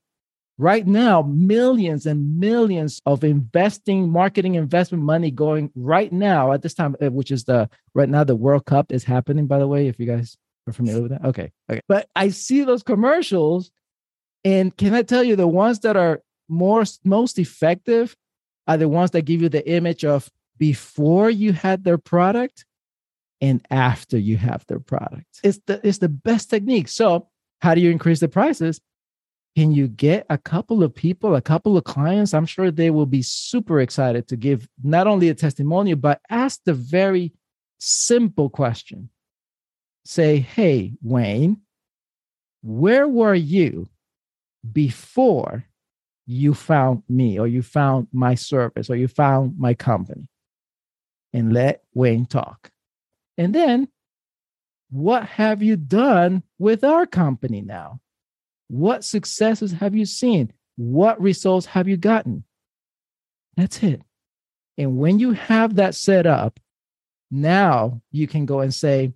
Right 0.58 0.86
now, 0.86 1.24
millions 1.24 2.06
and 2.06 2.39
millions 2.39 3.02
of 3.06 3.24
investing, 3.24 4.12
marketing 4.12 4.56
investment 4.56 5.04
money 5.04 5.32
going 5.32 5.71
right 5.76 6.12
now 6.12 6.52
at 6.52 6.62
this 6.62 6.74
time, 6.74 6.95
uh, 7.02 7.10
which 7.10 7.32
is 7.32 7.45
the 7.45 7.69
right 7.93 8.10
now 8.10 8.26
the 8.26 8.36
World 8.36 8.65
Cup 8.65 8.91
is 8.91 9.06
happening, 9.06 9.47
by 9.47 9.60
the 9.60 9.67
way, 9.67 9.88
if 9.88 9.97
you 9.97 10.06
guys 10.06 10.38
Are 10.67 10.74
familiar 10.74 11.02
with 11.02 11.12
that? 11.12 11.26
Okay. 11.26 11.52
Okay. 11.69 11.82
But 11.88 12.08
I 12.15 12.30
see 12.30 12.63
those 12.63 12.84
commercials, 12.84 13.71
and 14.43 14.76
can 14.76 14.93
I 14.93 15.02
tell 15.02 15.24
you 15.24 15.36
the 15.36 15.47
ones 15.47 15.80
that 15.80 15.97
are 15.97 16.21
more 16.47 16.84
most 17.04 17.39
effective 17.39 18.15
are 18.67 18.78
the 18.78 18.89
ones 18.89 19.12
that 19.12 19.24
give 19.24 19.41
you 19.41 19.50
the 19.50 19.67
image 19.69 20.06
of 20.06 20.30
before 20.58 21.30
you 21.30 21.54
had 21.54 21.84
their 21.84 21.97
product 21.97 22.65
and 23.41 23.65
after 23.71 24.17
you 24.17 24.38
have 24.38 24.65
their 24.67 24.80
product. 24.80 25.39
It's 25.43 25.60
the 25.65 25.82
it's 25.84 25.97
the 25.97 26.10
best 26.10 26.50
technique. 26.50 26.88
So 26.88 27.28
how 27.62 27.74
do 27.74 27.82
you 27.82 27.89
increase 27.89 28.19
the 28.19 28.28
prices? 28.28 28.80
Can 29.56 29.71
you 29.71 29.88
get 29.88 30.26
a 30.30 30.38
couple 30.38 30.84
of 30.84 30.95
people, 30.95 31.36
a 31.36 31.41
couple 31.41 31.76
of 31.76 31.84
clients? 31.84 32.34
I'm 32.34 32.45
sure 32.45 32.71
they 32.71 32.89
will 32.89 33.06
be 33.06 33.21
super 33.21 33.82
excited 33.82 34.28
to 34.30 34.38
give 34.38 34.69
not 34.84 35.08
only 35.08 35.28
a 35.28 35.34
testimonial, 35.34 35.97
but 35.97 36.21
ask 36.30 36.62
the 36.63 36.74
very 36.74 37.34
simple 37.80 38.50
question. 38.50 39.10
Say, 40.03 40.39
hey, 40.39 40.93
Wayne, 41.01 41.61
where 42.63 43.07
were 43.07 43.35
you 43.35 43.87
before 44.71 45.65
you 46.25 46.53
found 46.53 47.03
me 47.09 47.39
or 47.39 47.47
you 47.47 47.61
found 47.61 48.07
my 48.11 48.35
service 48.35 48.89
or 48.89 48.95
you 48.95 49.07
found 49.07 49.57
my 49.57 49.73
company? 49.73 50.27
And 51.33 51.53
let 51.53 51.83
Wayne 51.93 52.25
talk. 52.25 52.71
And 53.37 53.55
then, 53.55 53.87
what 54.89 55.23
have 55.25 55.63
you 55.63 55.77
done 55.77 56.43
with 56.59 56.83
our 56.83 57.05
company 57.05 57.61
now? 57.61 58.01
What 58.67 59.05
successes 59.05 59.71
have 59.73 59.95
you 59.95 60.05
seen? 60.05 60.51
What 60.75 61.21
results 61.21 61.67
have 61.67 61.87
you 61.87 61.95
gotten? 61.95 62.43
That's 63.55 63.81
it. 63.83 64.01
And 64.77 64.97
when 64.97 65.19
you 65.19 65.31
have 65.31 65.75
that 65.75 65.95
set 65.95 66.25
up, 66.25 66.59
now 67.29 68.01
you 68.11 68.27
can 68.27 68.45
go 68.45 68.59
and 68.59 68.73
say 68.73 69.13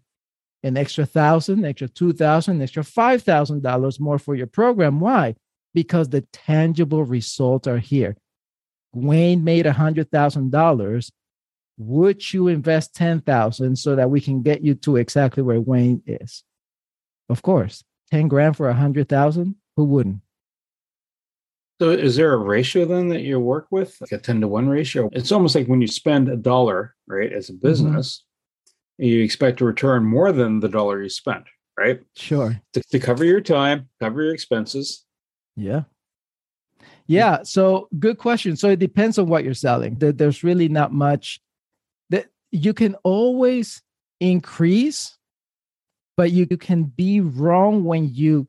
an 0.65 0.77
extra 0.77 1.05
thousand, 1.05 1.63
extra 1.63 1.87
two 1.87 2.11
thousand, 2.11 2.61
extra 2.61 2.83
five 2.83 3.21
thousand 3.21 3.61
dollars 3.61 3.99
more 3.99 4.19
for 4.19 4.35
your 4.35 4.47
program. 4.47 4.99
Why? 4.99 5.35
Because 5.73 6.09
the 6.09 6.21
tangible 6.33 7.03
results 7.03 7.67
are 7.67 7.77
here. 7.77 8.17
Wayne 8.91 9.43
made 9.43 9.67
a 9.67 9.73
hundred 9.73 10.09
thousand 10.11 10.51
dollars. 10.51 11.11
Would 11.77 12.33
you 12.33 12.47
invest 12.47 12.95
ten 12.95 13.21
thousand 13.21 13.77
so 13.77 13.95
that 13.95 14.09
we 14.09 14.19
can 14.19 14.41
get 14.41 14.63
you 14.63 14.73
to 14.75 14.97
exactly 14.97 15.43
where 15.43 15.61
Wayne 15.61 16.01
is? 16.07 16.43
Of 17.29 17.41
course. 17.41 17.83
10 18.11 18.27
grand 18.27 18.55
for 18.55 18.69
a 18.69 18.73
hundred 18.73 19.09
thousand? 19.09 19.55
Who 19.75 19.85
wouldn't? 19.85 20.21
So 21.81 21.89
is 21.89 22.15
there 22.15 22.33
a 22.33 22.37
ratio 22.37 22.85
then 22.85 23.09
that 23.09 23.21
you 23.21 23.39
work 23.39 23.67
with, 23.69 23.97
like 23.99 24.13
a 24.13 24.17
10 24.17 24.41
to 24.41 24.47
1 24.47 24.69
ratio? 24.69 25.09
It's 25.11 25.31
almost 25.31 25.55
like 25.55 25.67
when 25.67 25.81
you 25.81 25.87
spend 25.87 26.29
a 26.29 26.37
dollar, 26.37 26.95
right, 27.07 27.33
as 27.33 27.49
a 27.49 27.53
mm-hmm. 27.53 27.67
business. 27.67 28.24
You 28.97 29.21
expect 29.23 29.59
to 29.59 29.65
return 29.65 30.05
more 30.05 30.31
than 30.31 30.59
the 30.59 30.69
dollar 30.69 31.01
you 31.01 31.09
spent, 31.09 31.45
right? 31.77 32.01
Sure. 32.15 32.59
To, 32.73 32.81
to 32.91 32.99
cover 32.99 33.25
your 33.25 33.41
time, 33.41 33.89
cover 33.99 34.23
your 34.23 34.33
expenses. 34.33 35.03
Yeah. 35.55 35.83
Yeah. 37.07 37.43
So 37.43 37.87
good 37.99 38.17
question. 38.17 38.55
So 38.55 38.69
it 38.69 38.79
depends 38.79 39.17
on 39.17 39.27
what 39.27 39.43
you're 39.43 39.53
selling. 39.53 39.95
There's 39.99 40.43
really 40.43 40.69
not 40.69 40.91
much 40.91 41.39
that 42.09 42.27
you 42.51 42.73
can 42.73 42.95
always 43.03 43.81
increase 44.19 45.17
but 46.17 46.31
you 46.31 46.45
can 46.45 46.83
be 46.83 47.21
wrong 47.21 47.83
when 47.83 48.13
you 48.13 48.47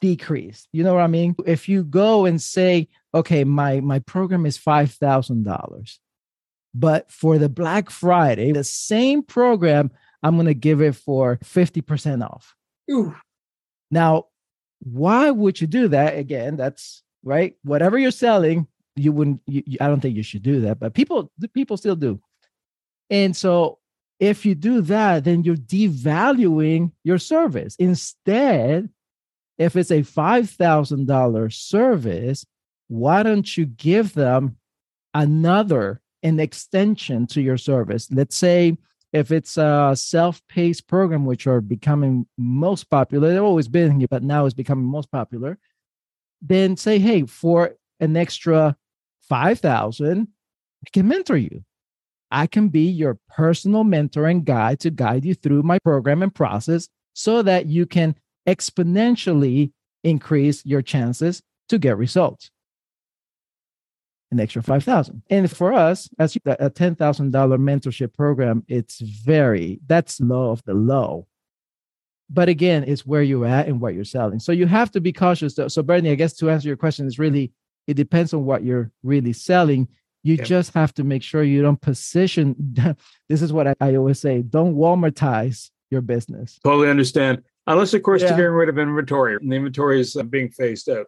decrease. 0.00 0.66
You 0.72 0.84
know 0.84 0.94
what 0.94 1.02
I 1.02 1.06
mean? 1.06 1.34
If 1.46 1.68
you 1.68 1.84
go 1.84 2.24
and 2.24 2.40
say, 2.40 2.88
okay, 3.14 3.44
my 3.44 3.80
my 3.80 4.00
program 4.00 4.46
is 4.46 4.56
five 4.56 4.92
thousand 4.92 5.44
dollars, 5.44 6.00
but 6.74 7.10
for 7.10 7.38
the 7.38 7.48
Black 7.48 7.90
Friday, 7.90 8.52
the 8.52 8.64
same 8.64 9.22
program, 9.22 9.90
I'm 10.22 10.36
gonna 10.36 10.54
give 10.54 10.80
it 10.80 10.96
for 10.96 11.38
50% 11.44 12.24
off. 12.24 12.54
Ooh. 12.90 13.14
Now, 13.90 14.26
why 14.80 15.30
would 15.30 15.60
you 15.60 15.66
do 15.66 15.88
that? 15.88 16.18
Again, 16.18 16.56
that's 16.56 17.02
right. 17.22 17.56
Whatever 17.62 17.98
you're 17.98 18.10
selling, 18.10 18.66
you 18.96 19.12
wouldn't. 19.12 19.40
You, 19.46 19.62
I 19.80 19.86
don't 19.86 20.00
think 20.00 20.16
you 20.16 20.22
should 20.22 20.42
do 20.42 20.60
that, 20.62 20.78
but 20.78 20.94
people 20.94 21.32
people 21.54 21.76
still 21.76 21.96
do. 21.96 22.20
And 23.10 23.36
so 23.36 23.78
if 24.20 24.46
you 24.46 24.54
do 24.54 24.80
that, 24.82 25.24
then 25.24 25.44
you're 25.44 25.56
devaluing 25.56 26.92
your 27.02 27.18
service. 27.18 27.76
Instead, 27.76 28.88
if 29.58 29.76
it's 29.76 29.90
a 29.90 30.02
$5,000 30.02 31.52
service, 31.52 32.46
why 32.88 33.22
don't 33.22 33.56
you 33.56 33.66
give 33.66 34.14
them 34.14 34.56
another, 35.12 36.00
an 36.24 36.40
extension 36.40 37.28
to 37.28 37.40
your 37.40 37.56
service? 37.56 38.08
Let's 38.10 38.36
say 38.36 38.76
if 39.12 39.30
it's 39.30 39.56
a 39.56 39.92
self-paced 39.94 40.88
program, 40.88 41.24
which 41.24 41.46
are 41.46 41.60
becoming 41.60 42.26
most 42.36 42.90
popular, 42.90 43.28
they've 43.28 43.40
always 43.40 43.68
been 43.68 44.00
here, 44.00 44.08
but 44.10 44.24
now 44.24 44.44
it's 44.44 44.54
becoming 44.54 44.86
most 44.86 45.12
popular, 45.12 45.56
then 46.42 46.76
say, 46.76 46.98
hey, 46.98 47.24
for 47.24 47.76
an 48.00 48.16
extra 48.16 48.76
5,000, 49.28 50.26
I 50.84 50.90
can 50.92 51.06
mentor 51.06 51.36
you. 51.36 51.62
I 52.30 52.48
can 52.48 52.68
be 52.68 52.86
your 52.86 53.18
personal 53.28 53.84
mentor 53.84 54.26
and 54.26 54.44
guide 54.44 54.80
to 54.80 54.90
guide 54.90 55.24
you 55.24 55.34
through 55.34 55.62
my 55.62 55.78
program 55.78 56.22
and 56.22 56.34
process 56.34 56.88
so 57.12 57.42
that 57.42 57.66
you 57.66 57.86
can 57.86 58.16
exponentially 58.48 59.70
increase 60.02 60.66
your 60.66 60.82
chances 60.82 61.40
to 61.68 61.78
get 61.78 61.96
results. 61.96 62.50
An 64.34 64.40
extra 64.40 64.64
5000 64.64 65.22
And 65.30 65.48
for 65.48 65.72
us, 65.72 66.10
as 66.18 66.34
a 66.34 66.68
$10,000 66.68 66.96
mentorship 66.98 68.12
program, 68.14 68.64
it's 68.66 68.98
very, 68.98 69.78
that's 69.86 70.20
low 70.20 70.50
of 70.50 70.60
the 70.64 70.74
low. 70.74 71.28
But 72.28 72.48
again, 72.48 72.82
it's 72.84 73.06
where 73.06 73.22
you're 73.22 73.46
at 73.46 73.68
and 73.68 73.80
what 73.80 73.94
you're 73.94 74.04
selling. 74.04 74.40
So 74.40 74.50
you 74.50 74.66
have 74.66 74.90
to 74.90 75.00
be 75.00 75.12
cautious. 75.12 75.56
So, 75.68 75.82
Bernie, 75.84 76.10
I 76.10 76.16
guess 76.16 76.32
to 76.38 76.50
answer 76.50 76.66
your 76.66 76.76
question 76.76 77.06
is 77.06 77.16
really, 77.16 77.52
it 77.86 77.94
depends 77.94 78.34
on 78.34 78.44
what 78.44 78.64
you're 78.64 78.90
really 79.04 79.32
selling 79.32 79.86
you 80.24 80.36
yep. 80.36 80.46
just 80.46 80.72
have 80.72 80.92
to 80.94 81.04
make 81.04 81.22
sure 81.22 81.42
you 81.44 81.62
don't 81.62 81.80
position. 81.80 82.56
this 83.28 83.42
is 83.42 83.52
what 83.52 83.68
I, 83.68 83.74
I, 83.80 83.94
always 83.94 84.18
say: 84.18 84.40
don't 84.40 84.74
Walmartize 84.74 85.70
your 85.90 86.00
business. 86.00 86.58
Totally 86.64 86.88
understand. 86.88 87.42
Unless, 87.66 87.94
of 87.94 88.02
course, 88.02 88.22
yeah. 88.22 88.28
you're 88.28 88.38
getting 88.38 88.52
rid 88.52 88.68
of 88.70 88.78
inventory, 88.78 89.36
and 89.36 89.52
the 89.52 89.56
inventory 89.56 90.00
is 90.00 90.16
uh, 90.16 90.22
being 90.22 90.50
phased 90.50 90.88
out. 90.88 91.06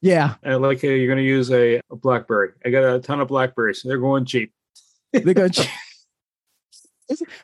Yeah. 0.00 0.34
And 0.42 0.62
like 0.62 0.82
you're 0.82 1.06
going 1.06 1.18
to 1.18 1.24
use 1.24 1.50
a, 1.50 1.80
a, 1.90 1.96
BlackBerry. 1.96 2.50
I 2.64 2.70
got 2.70 2.94
a 2.94 3.00
ton 3.00 3.20
of 3.20 3.28
Blackberries. 3.28 3.82
They're 3.84 3.98
going 3.98 4.24
cheap. 4.24 4.52
They're 5.12 5.34
going 5.34 5.50
cheap. 5.52 5.68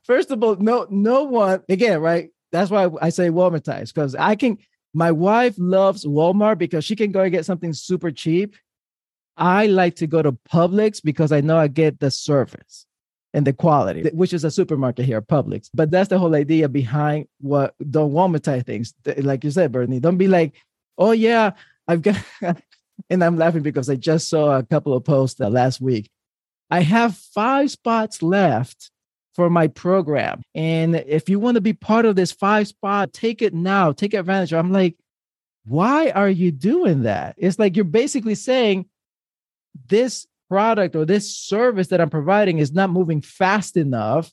First 0.04 0.30
of 0.30 0.42
all, 0.42 0.56
no, 0.56 0.86
no 0.90 1.24
one. 1.24 1.62
Again, 1.68 2.00
right? 2.00 2.30
That's 2.52 2.70
why 2.70 2.88
I 3.00 3.08
say 3.08 3.30
Walmartize 3.30 3.92
because 3.92 4.14
I 4.14 4.36
can. 4.36 4.58
My 4.96 5.10
wife 5.10 5.54
loves 5.58 6.04
Walmart 6.04 6.58
because 6.58 6.84
she 6.84 6.94
can 6.94 7.10
go 7.10 7.22
and 7.22 7.32
get 7.32 7.44
something 7.44 7.72
super 7.72 8.12
cheap 8.12 8.54
I 9.36 9.66
like 9.66 9.96
to 9.96 10.06
go 10.06 10.22
to 10.22 10.32
Publix 10.32 11.02
because 11.02 11.32
I 11.32 11.40
know 11.40 11.58
I 11.58 11.68
get 11.68 12.00
the 12.00 12.10
service 12.10 12.86
and 13.32 13.46
the 13.46 13.52
quality, 13.52 14.08
which 14.12 14.32
is 14.32 14.44
a 14.44 14.50
supermarket 14.50 15.06
here, 15.06 15.20
Publix. 15.20 15.70
But 15.74 15.90
that's 15.90 16.08
the 16.08 16.18
whole 16.18 16.34
idea 16.34 16.68
behind 16.68 17.26
what 17.40 17.74
don't 17.90 18.12
Walmartize 18.12 18.64
things. 18.64 18.94
Like 19.18 19.42
you 19.42 19.50
said, 19.50 19.72
Bernie, 19.72 20.00
don't 20.00 20.18
be 20.18 20.28
like, 20.28 20.54
oh 20.98 21.10
yeah, 21.10 21.52
I've 21.88 22.02
got, 22.02 22.16
and 23.10 23.24
I'm 23.24 23.36
laughing 23.36 23.62
because 23.62 23.88
I 23.88 23.96
just 23.96 24.28
saw 24.28 24.58
a 24.58 24.62
couple 24.62 24.94
of 24.94 25.04
posts 25.04 25.40
uh, 25.40 25.48
last 25.48 25.80
week. 25.80 26.10
I 26.70 26.80
have 26.80 27.16
five 27.16 27.70
spots 27.70 28.22
left 28.22 28.90
for 29.34 29.50
my 29.50 29.66
program. 29.66 30.42
And 30.54 30.94
if 30.94 31.28
you 31.28 31.38
want 31.38 31.56
to 31.56 31.60
be 31.60 31.72
part 31.72 32.04
of 32.06 32.16
this 32.16 32.32
five 32.32 32.68
spot, 32.68 33.12
take 33.12 33.42
it 33.42 33.52
now, 33.52 33.92
take 33.92 34.14
advantage. 34.14 34.54
I'm 34.54 34.72
like, 34.72 34.96
why 35.66 36.10
are 36.10 36.28
you 36.28 36.52
doing 36.52 37.02
that? 37.02 37.34
It's 37.36 37.58
like 37.58 37.76
you're 37.76 37.84
basically 37.84 38.34
saying, 38.34 38.86
this 39.88 40.26
product 40.48 40.94
or 40.94 41.04
this 41.04 41.36
service 41.36 41.88
that 41.88 42.00
I'm 42.00 42.10
providing 42.10 42.58
is 42.58 42.72
not 42.72 42.90
moving 42.90 43.20
fast 43.20 43.76
enough 43.76 44.30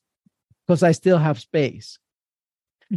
because 0.68 0.84
I 0.84 0.92
still 0.92 1.18
have 1.18 1.40
space. 1.40 1.98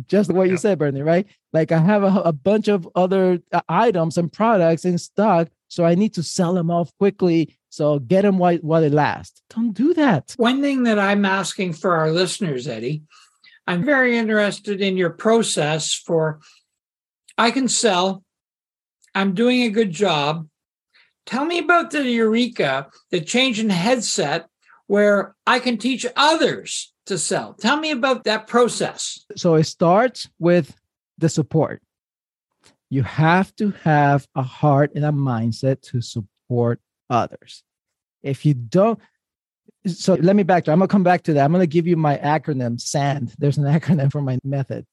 Just 0.07 0.33
what 0.33 0.46
yeah. 0.46 0.52
you 0.52 0.57
said, 0.57 0.78
Bernie, 0.78 1.02
right? 1.02 1.26
Like 1.52 1.72
I 1.72 1.78
have 1.78 2.02
a, 2.02 2.22
a 2.24 2.33
bunch 2.33 2.68
of 2.68 2.88
other 2.94 3.40
uh, 3.52 3.61
items 3.68 4.18
and 4.18 4.33
products 4.33 4.85
in 4.85 4.98
stock, 4.98 5.48
so 5.68 5.85
I 5.85 5.94
need 5.94 6.14
to 6.14 6.22
sell 6.22 6.54
them 6.54 6.70
off 6.70 6.96
quickly. 6.98 7.57
So 7.70 7.98
get 7.98 8.22
them 8.22 8.38
while, 8.38 8.59
while 8.59 8.80
they 8.80 8.88
last. 8.88 9.42
Don't 9.50 9.72
do 9.72 9.94
that. 9.94 10.35
One 10.37 10.62
thing 10.62 10.85
that 10.85 10.98
I'm 10.98 11.24
asking 11.24 11.74
for 11.74 11.96
our 11.96 12.11
listeners, 12.11 12.68
Eddie, 12.68 13.02
I'm 13.66 13.85
very 13.85 14.16
interested 14.16 14.80
in 14.80 14.96
your 14.96 15.11
process 15.11 15.92
for 15.94 16.40
I 17.37 17.50
can 17.50 17.68
sell, 17.68 18.22
I'm 19.14 19.35
doing 19.35 19.62
a 19.62 19.70
good 19.70 19.90
job, 19.90 20.46
Tell 21.26 21.44
me 21.44 21.59
about 21.59 21.90
the 21.90 22.09
Eureka, 22.09 22.88
the 23.11 23.20
change 23.20 23.59
in 23.59 23.70
headset 23.70 24.46
where 24.87 25.35
I 25.46 25.59
can 25.59 25.78
teach 25.78 26.04
others 26.16 26.92
to 27.06 27.18
sell. 27.18 27.54
Tell 27.54 27.76
me 27.76 27.90
about 27.90 28.24
that 28.24 28.46
process. 28.46 29.24
So 29.36 29.54
it 29.54 29.64
starts 29.64 30.28
with 30.38 30.74
the 31.18 31.28
support. 31.28 31.82
You 32.90 33.02
have 33.02 33.54
to 33.56 33.70
have 33.82 34.26
a 34.34 34.42
heart 34.42 34.92
and 34.94 35.04
a 35.04 35.10
mindset 35.10 35.82
to 35.90 36.00
support 36.00 36.80
others. 37.10 37.62
If 38.22 38.46
you 38.46 38.54
don't, 38.54 38.98
so 39.86 40.14
let 40.14 40.36
me 40.36 40.42
back 40.42 40.64
to, 40.64 40.72
I'm 40.72 40.78
gonna 40.78 40.88
come 40.88 41.02
back 41.02 41.22
to 41.24 41.34
that. 41.34 41.44
I'm 41.44 41.52
gonna 41.52 41.66
give 41.66 41.86
you 41.86 41.96
my 41.96 42.16
acronym 42.18 42.80
SAND. 42.80 43.34
There's 43.38 43.58
an 43.58 43.64
acronym 43.80 44.10
for 44.10 44.22
my 44.22 44.38
method. 44.44 44.86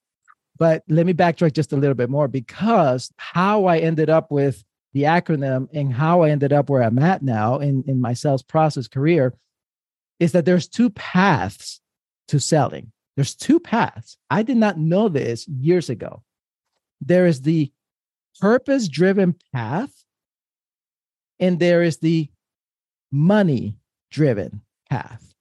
But 0.58 0.84
let 0.88 1.06
me 1.06 1.14
backtrack 1.14 1.54
just 1.54 1.74
a 1.74 1.78
little 1.78 1.96
bit 1.96 2.10
more 2.10 2.28
because 2.28 3.12
how 3.18 3.66
I 3.66 3.80
ended 3.80 4.10
up 4.10 4.32
with 4.32 4.64
the 4.94 5.04
acronym 5.04 5.68
and 5.74 5.94
how 5.94 6.22
I 6.22 6.30
ended 6.30 6.54
up 6.54 6.70
where 6.70 6.84
I'm 6.84 7.00
at 7.00 7.24
now 7.24 7.60
in, 7.60 7.84
in 7.88 8.02
my 8.02 8.14
sales 8.14 8.44
process 8.44 8.88
career 8.88 9.34
is 10.20 10.34
that 10.34 10.46
there's 10.46 10.68
two 10.68 10.90
paths 10.92 11.81
to 12.32 12.40
selling. 12.40 12.92
There's 13.18 13.36
two 13.36 13.60
paths. 13.60 14.18
I 14.30 14.42
did 14.42 14.56
not 14.56 14.78
know 14.78 15.10
this 15.10 15.46
years 15.50 15.90
ago. 15.90 16.24
There 17.02 17.26
is 17.26 17.42
the 17.42 17.72
purpose 18.40 18.88
driven 18.88 19.36
path, 19.54 19.92
and 21.40 21.60
there 21.60 21.84
is 21.84 21.98
the 21.98 22.30
money 23.12 23.78
driven 24.12 24.62
path. 24.90 25.34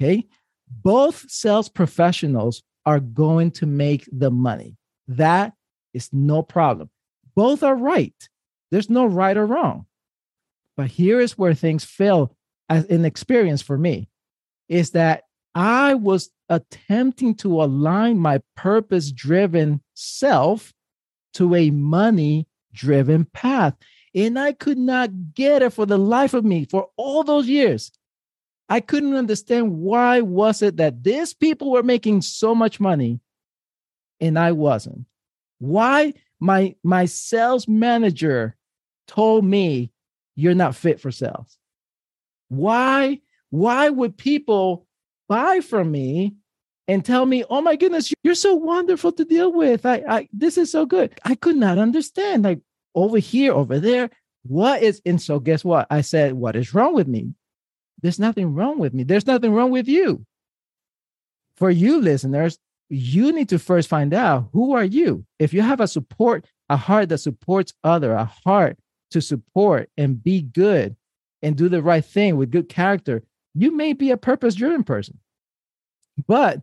Okay. 0.00 0.26
Both 0.70 1.30
sales 1.30 1.70
professionals 1.70 2.62
are 2.84 3.00
going 3.00 3.50
to 3.52 3.66
make 3.66 4.06
the 4.12 4.30
money. 4.30 4.76
That 5.06 5.54
is 5.94 6.10
no 6.12 6.42
problem. 6.42 6.90
Both 7.34 7.62
are 7.62 7.74
right. 7.74 8.14
There's 8.70 8.90
no 8.90 9.06
right 9.06 9.36
or 9.36 9.46
wrong. 9.46 9.86
But 10.76 10.88
here 10.88 11.18
is 11.18 11.38
where 11.38 11.54
things 11.54 11.84
fail 11.84 12.36
as 12.68 12.84
an 12.84 13.06
experience 13.06 13.62
for 13.62 13.78
me 13.78 14.10
is 14.68 14.90
that 14.90 15.22
I 15.58 15.94
was 15.94 16.30
attempting 16.48 17.34
to 17.36 17.60
align 17.60 18.20
my 18.20 18.40
purpose 18.54 19.10
driven 19.10 19.82
self 19.92 20.72
to 21.34 21.56
a 21.56 21.72
money 21.72 22.46
driven 22.72 23.24
path. 23.24 23.74
And 24.14 24.38
I 24.38 24.52
could 24.52 24.78
not 24.78 25.34
get 25.34 25.62
it 25.62 25.72
for 25.72 25.84
the 25.84 25.98
life 25.98 26.32
of 26.32 26.44
me 26.44 26.64
for 26.64 26.90
all 26.96 27.24
those 27.24 27.48
years. 27.48 27.90
I 28.68 28.78
couldn't 28.78 29.16
understand 29.16 29.72
why 29.72 30.20
was 30.20 30.62
it 30.62 30.76
that 30.76 31.02
these 31.02 31.34
people 31.34 31.72
were 31.72 31.82
making 31.82 32.22
so 32.22 32.54
much 32.54 32.78
money 32.78 33.18
and 34.20 34.38
I 34.38 34.52
wasn't. 34.52 35.06
Why 35.58 36.14
my 36.38 36.76
my 36.84 37.06
sales 37.06 37.66
manager 37.66 38.56
told 39.08 39.44
me 39.44 39.90
you're 40.36 40.54
not 40.54 40.76
fit 40.76 41.00
for 41.00 41.10
sales. 41.10 41.58
Why 42.48 43.22
why 43.50 43.88
would 43.88 44.16
people 44.16 44.86
buy 45.28 45.60
from 45.60 45.90
me 45.90 46.34
and 46.86 47.04
tell 47.04 47.26
me, 47.26 47.44
"Oh 47.50 47.60
my 47.60 47.76
goodness, 47.76 48.12
you're 48.22 48.34
so 48.34 48.54
wonderful 48.54 49.12
to 49.12 49.24
deal 49.24 49.52
with. 49.52 49.86
I, 49.86 50.02
I 50.08 50.28
this 50.32 50.58
is 50.58 50.72
so 50.72 50.86
good." 50.86 51.18
I 51.24 51.34
could 51.34 51.56
not 51.56 51.78
understand. 51.78 52.44
Like 52.44 52.60
over 52.94 53.18
here, 53.18 53.52
over 53.52 53.78
there, 53.78 54.10
what 54.42 54.82
is? 54.82 55.00
And 55.04 55.20
so, 55.20 55.38
guess 55.38 55.64
what? 55.64 55.86
I 55.90 56.00
said, 56.00 56.34
"What 56.34 56.56
is 56.56 56.74
wrong 56.74 56.94
with 56.94 57.08
me?" 57.08 57.34
There's 58.02 58.18
nothing 58.18 58.54
wrong 58.54 58.78
with 58.78 58.94
me. 58.94 59.02
There's 59.02 59.26
nothing 59.26 59.52
wrong 59.52 59.70
with 59.70 59.88
you. 59.88 60.24
For 61.56 61.70
you 61.70 62.00
listeners, 62.00 62.58
you 62.88 63.32
need 63.32 63.48
to 63.50 63.58
first 63.58 63.88
find 63.88 64.14
out 64.14 64.48
who 64.52 64.72
are 64.74 64.84
you. 64.84 65.24
If 65.38 65.52
you 65.52 65.62
have 65.62 65.80
a 65.80 65.88
support, 65.88 66.46
a 66.68 66.76
heart 66.76 67.08
that 67.08 67.18
supports 67.18 67.74
other, 67.82 68.12
a 68.12 68.24
heart 68.24 68.78
to 69.10 69.20
support 69.20 69.90
and 69.96 70.22
be 70.22 70.42
good 70.42 70.96
and 71.42 71.56
do 71.56 71.68
the 71.68 71.82
right 71.82 72.04
thing 72.04 72.36
with 72.36 72.50
good 72.50 72.68
character, 72.68 73.22
you 73.58 73.76
may 73.76 73.92
be 73.92 74.10
a 74.10 74.16
purpose 74.16 74.54
driven 74.54 74.84
person. 74.84 75.18
But 76.26 76.62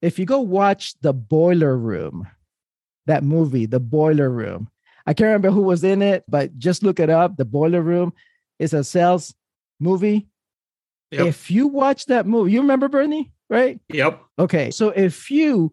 if 0.00 0.18
you 0.18 0.24
go 0.24 0.40
watch 0.40 0.94
The 1.00 1.12
Boiler 1.12 1.76
Room, 1.76 2.26
that 3.06 3.22
movie, 3.22 3.66
The 3.66 3.80
Boiler 3.80 4.30
Room, 4.30 4.68
I 5.06 5.14
can't 5.14 5.26
remember 5.26 5.50
who 5.50 5.62
was 5.62 5.84
in 5.84 6.00
it, 6.02 6.24
but 6.28 6.58
just 6.58 6.82
look 6.82 7.00
it 7.00 7.10
up. 7.10 7.36
The 7.36 7.44
Boiler 7.44 7.82
Room 7.82 8.12
is 8.58 8.72
a 8.72 8.84
sales 8.84 9.34
movie. 9.80 10.28
Yep. 11.10 11.26
If 11.26 11.50
you 11.50 11.66
watch 11.66 12.06
that 12.06 12.26
movie, 12.26 12.52
you 12.52 12.60
remember 12.60 12.88
Bernie, 12.88 13.32
right? 13.50 13.80
Yep. 13.88 14.22
Okay. 14.38 14.70
So 14.70 14.88
if 14.90 15.30
you 15.30 15.72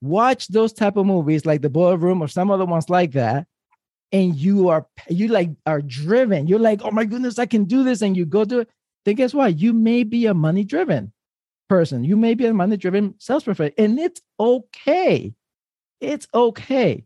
watch 0.00 0.48
those 0.48 0.72
type 0.72 0.96
of 0.96 1.06
movies 1.06 1.46
like 1.46 1.62
The 1.62 1.70
Boiler 1.70 1.98
Room 1.98 2.22
or 2.22 2.28
some 2.28 2.50
other 2.50 2.64
ones 2.64 2.88
like 2.88 3.12
that, 3.12 3.46
and 4.12 4.34
you 4.34 4.68
are 4.68 4.88
you 5.08 5.28
like 5.28 5.50
are 5.66 5.80
driven, 5.80 6.48
you're 6.48 6.58
like, 6.58 6.80
oh 6.82 6.90
my 6.90 7.04
goodness, 7.04 7.38
I 7.38 7.46
can 7.46 7.64
do 7.64 7.84
this, 7.84 8.02
and 8.02 8.16
you 8.16 8.26
go 8.26 8.44
do 8.44 8.60
it, 8.60 8.68
then 9.04 9.14
guess 9.14 9.34
what? 9.34 9.58
You 9.58 9.72
may 9.72 10.04
be 10.04 10.26
a 10.26 10.34
money 10.34 10.64
driven 10.64 11.12
person. 11.68 12.04
You 12.04 12.16
may 12.16 12.34
be 12.34 12.46
a 12.46 12.54
money 12.54 12.76
driven 12.76 13.14
sales 13.18 13.44
professional, 13.44 13.84
and 13.84 13.98
it's 13.98 14.20
okay. 14.38 15.32
It's 16.00 16.26
okay. 16.34 17.04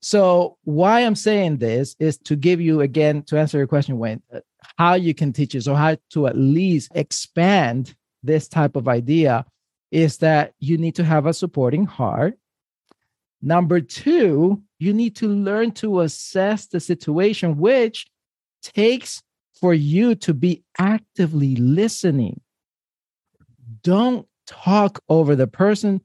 So, 0.00 0.58
why 0.64 1.00
I'm 1.00 1.14
saying 1.14 1.56
this 1.56 1.96
is 1.98 2.18
to 2.18 2.36
give 2.36 2.60
you 2.60 2.82
again 2.82 3.22
to 3.24 3.38
answer 3.38 3.56
your 3.56 3.66
question, 3.66 3.98
Wayne, 3.98 4.22
uh, 4.32 4.40
how 4.76 4.94
you 4.94 5.14
can 5.14 5.32
teach 5.32 5.54
it, 5.54 5.66
or 5.66 5.76
how 5.76 5.96
to 6.10 6.26
at 6.26 6.36
least 6.36 6.92
expand 6.94 7.94
this 8.22 8.48
type 8.48 8.76
of 8.76 8.88
idea 8.88 9.46
is 9.90 10.18
that 10.18 10.52
you 10.58 10.76
need 10.76 10.96
to 10.96 11.04
have 11.04 11.26
a 11.26 11.32
supporting 11.32 11.86
heart. 11.86 12.36
Number 13.40 13.80
two, 13.80 14.62
you 14.78 14.92
need 14.92 15.16
to 15.16 15.28
learn 15.28 15.72
to 15.72 16.00
assess 16.00 16.66
the 16.66 16.80
situation, 16.80 17.58
which 17.58 18.06
takes 18.62 19.22
for 19.64 19.72
you 19.72 20.14
to 20.14 20.34
be 20.34 20.62
actively 20.78 21.56
listening. 21.56 22.38
Don't 23.82 24.28
talk 24.46 25.02
over 25.08 25.34
the 25.34 25.46
person. 25.46 26.02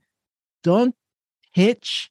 Don't 0.64 0.96
pitch. 1.54 2.10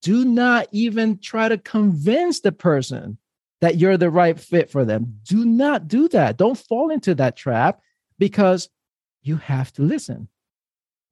Do 0.00 0.24
not 0.24 0.68
even 0.72 1.18
try 1.18 1.50
to 1.50 1.58
convince 1.58 2.40
the 2.40 2.52
person 2.52 3.18
that 3.60 3.76
you're 3.76 3.98
the 3.98 4.08
right 4.08 4.40
fit 4.40 4.70
for 4.70 4.86
them. 4.86 5.18
Do 5.24 5.44
not 5.44 5.88
do 5.88 6.08
that. 6.08 6.38
Don't 6.38 6.56
fall 6.56 6.88
into 6.88 7.14
that 7.16 7.36
trap 7.36 7.82
because 8.18 8.70
you 9.20 9.36
have 9.36 9.74
to 9.74 9.82
listen. 9.82 10.26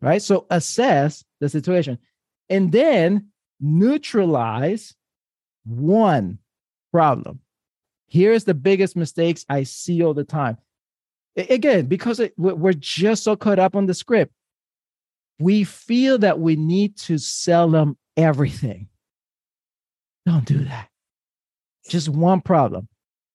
Right? 0.01 0.23
So 0.23 0.47
assess 0.49 1.23
the 1.39 1.51
situation 1.51 1.99
and 2.49 2.73
then 2.73 3.27
neutralize 3.61 4.95
one 5.67 6.39
problem. 6.91 7.41
Here's 8.11 8.45
the 8.45 8.55
biggest 8.55 8.97
mistakes 8.97 9.47
I 9.49 9.63
see 9.63 10.03
all 10.03 10.15
the 10.15 10.25
time. 10.25 10.59
Again, 11.37 11.87
because 11.87 12.19
it, 12.19 12.35
we're 12.37 12.73
just 12.73 13.23
so 13.23 13.37
caught 13.37 13.61
up 13.61 13.77
on 13.77 13.87
the 13.87 13.95
script, 13.95 14.33
we 15.39 15.63
feel 15.65 16.19
that 16.19 16.41
we 16.41 16.57
need 16.57 16.99
to 16.99 17.19
sell 17.19 17.71
them 17.71 17.97
everything. 18.17 18.89
Don't 20.27 20.45
do 20.45 20.65
that. 20.65 20.89
Just 21.89 22.09
one 22.09 22.41
problem. 22.41 22.89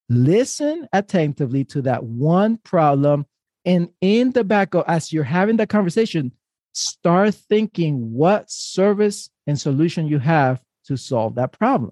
Listen 0.09 0.87
attentively 0.93 1.63
to 1.65 1.81
that 1.83 2.03
one 2.03 2.57
problem. 2.57 3.25
And 3.63 3.89
in 4.01 4.31
the 4.31 4.43
back 4.43 4.75
of, 4.75 4.83
as 4.87 5.11
you're 5.11 5.23
having 5.23 5.57
the 5.57 5.65
conversation, 5.65 6.33
start 6.73 7.33
thinking 7.33 8.13
what 8.13 8.51
service 8.51 9.29
and 9.47 9.59
solution 9.59 10.07
you 10.07 10.19
have 10.19 10.61
to 10.87 10.97
solve 10.97 11.35
that 11.35 11.53
problem. 11.53 11.91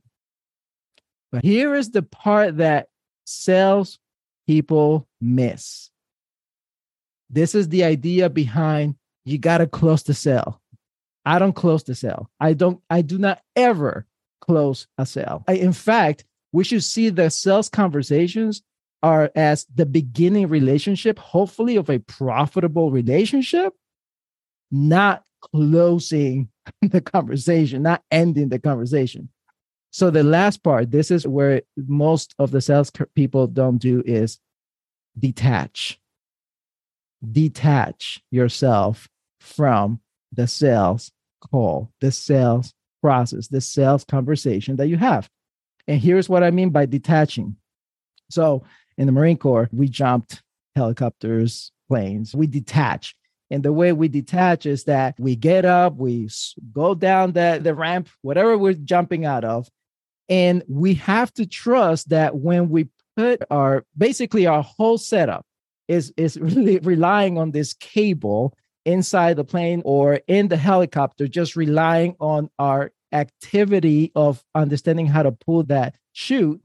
But 1.34 1.44
here 1.44 1.74
is 1.74 1.90
the 1.90 2.04
part 2.04 2.58
that 2.58 2.90
sales 3.26 3.98
people 4.46 5.08
miss. 5.20 5.90
This 7.28 7.56
is 7.56 7.70
the 7.70 7.84
idea 7.84 8.30
behind 8.30 8.96
you 9.26 9.40
got 9.40 9.58
to 9.58 9.66
close 9.66 10.04
the 10.04 10.14
sale. 10.14 10.62
I 11.26 11.40
don't 11.40 11.56
close 11.56 11.84
the 11.84 11.96
sale. 11.96 12.30
I 12.40 12.54
don't, 12.54 12.82
I 12.88 13.02
do 13.02 13.18
not 13.18 13.42
ever 13.56 14.06
close 14.42 14.86
a 15.00 15.08
sale. 15.08 15.44
I, 15.48 15.54
in 15.54 15.74
fact, 15.74 16.24
we 16.52 16.64
should 16.64 16.84
see 16.84 17.10
the 17.10 17.32
sales 17.32 17.68
conversations 17.68 18.62
are 19.02 19.32
as 19.36 19.66
the 19.74 19.88
beginning 19.88 20.50
relationship, 20.50 21.18
hopefully, 21.18 21.78
of 21.78 21.90
a 21.90 21.98
profitable 21.98 22.92
relationship, 22.92 23.74
not 24.70 25.24
closing 25.42 26.50
the 26.84 27.02
conversation, 27.02 27.82
not 27.82 28.04
ending 28.12 28.50
the 28.50 28.60
conversation. 28.60 29.30
So 29.94 30.10
the 30.10 30.24
last 30.24 30.64
part, 30.64 30.90
this 30.90 31.12
is 31.12 31.28
where 31.28 31.62
most 31.78 32.34
of 32.40 32.50
the 32.50 32.62
sales 32.62 32.92
people 33.14 33.46
don't 33.46 33.78
do 33.78 34.02
is 34.08 34.40
detach. 35.20 36.00
Detach 37.32 38.20
yourself 38.32 39.08
from 39.40 40.02
the 40.32 40.48
sales 40.48 41.12
call, 41.42 41.92
the 42.02 42.12
sales 42.12 42.74
process, 43.04 43.50
the 43.50 43.62
sales 43.62 44.04
conversation 44.04 44.78
that 44.78 44.88
you 44.88 44.98
have. 44.98 45.30
And 45.88 46.02
here's 46.02 46.28
what 46.28 46.42
I 46.42 46.50
mean 46.50 46.72
by 46.72 46.88
detaching. 46.88 47.56
So 48.32 48.64
in 48.98 49.06
the 49.06 49.12
Marine 49.12 49.38
Corps, 49.38 49.70
we 49.72 49.90
jumped 49.90 50.42
helicopters, 50.76 51.72
planes, 51.88 52.34
we 52.34 52.48
detach. 52.48 53.16
And 53.52 53.62
the 53.62 53.72
way 53.72 53.94
we 53.94 54.08
detach 54.08 54.66
is 54.66 54.86
that 54.86 55.14
we 55.20 55.36
get 55.36 55.66
up, 55.66 55.98
we 55.98 56.32
go 56.72 56.96
down 56.96 57.34
the, 57.34 57.60
the 57.62 57.76
ramp, 57.76 58.10
whatever 58.24 58.58
we're 58.58 58.74
jumping 58.74 59.26
out 59.26 59.44
of, 59.44 59.70
and 60.34 60.64
we 60.68 60.96
have 60.96 61.32
to 61.36 61.46
trust 61.46 62.10
that 62.10 62.38
when 62.38 62.70
we 62.70 62.88
put 63.16 63.44
our 63.52 63.86
basically 63.96 64.48
our 64.48 64.64
whole 64.64 64.98
setup 64.98 65.46
is 65.88 66.12
is 66.18 66.40
really 66.50 66.80
relying 66.80 67.38
on 67.38 67.52
this 67.52 67.74
cable 67.76 68.58
inside 68.84 69.36
the 69.36 69.44
plane 69.44 69.84
or 69.86 70.20
in 70.28 70.48
the 70.48 70.58
helicopter, 70.58 71.28
just 71.28 71.56
relying 71.56 72.16
on 72.20 72.50
our 72.58 72.92
activity 73.12 74.12
of 74.16 74.44
understanding 74.56 75.06
how 75.06 75.22
to 75.22 75.32
pull 75.32 75.64
that 75.66 75.96
chute. 76.14 76.60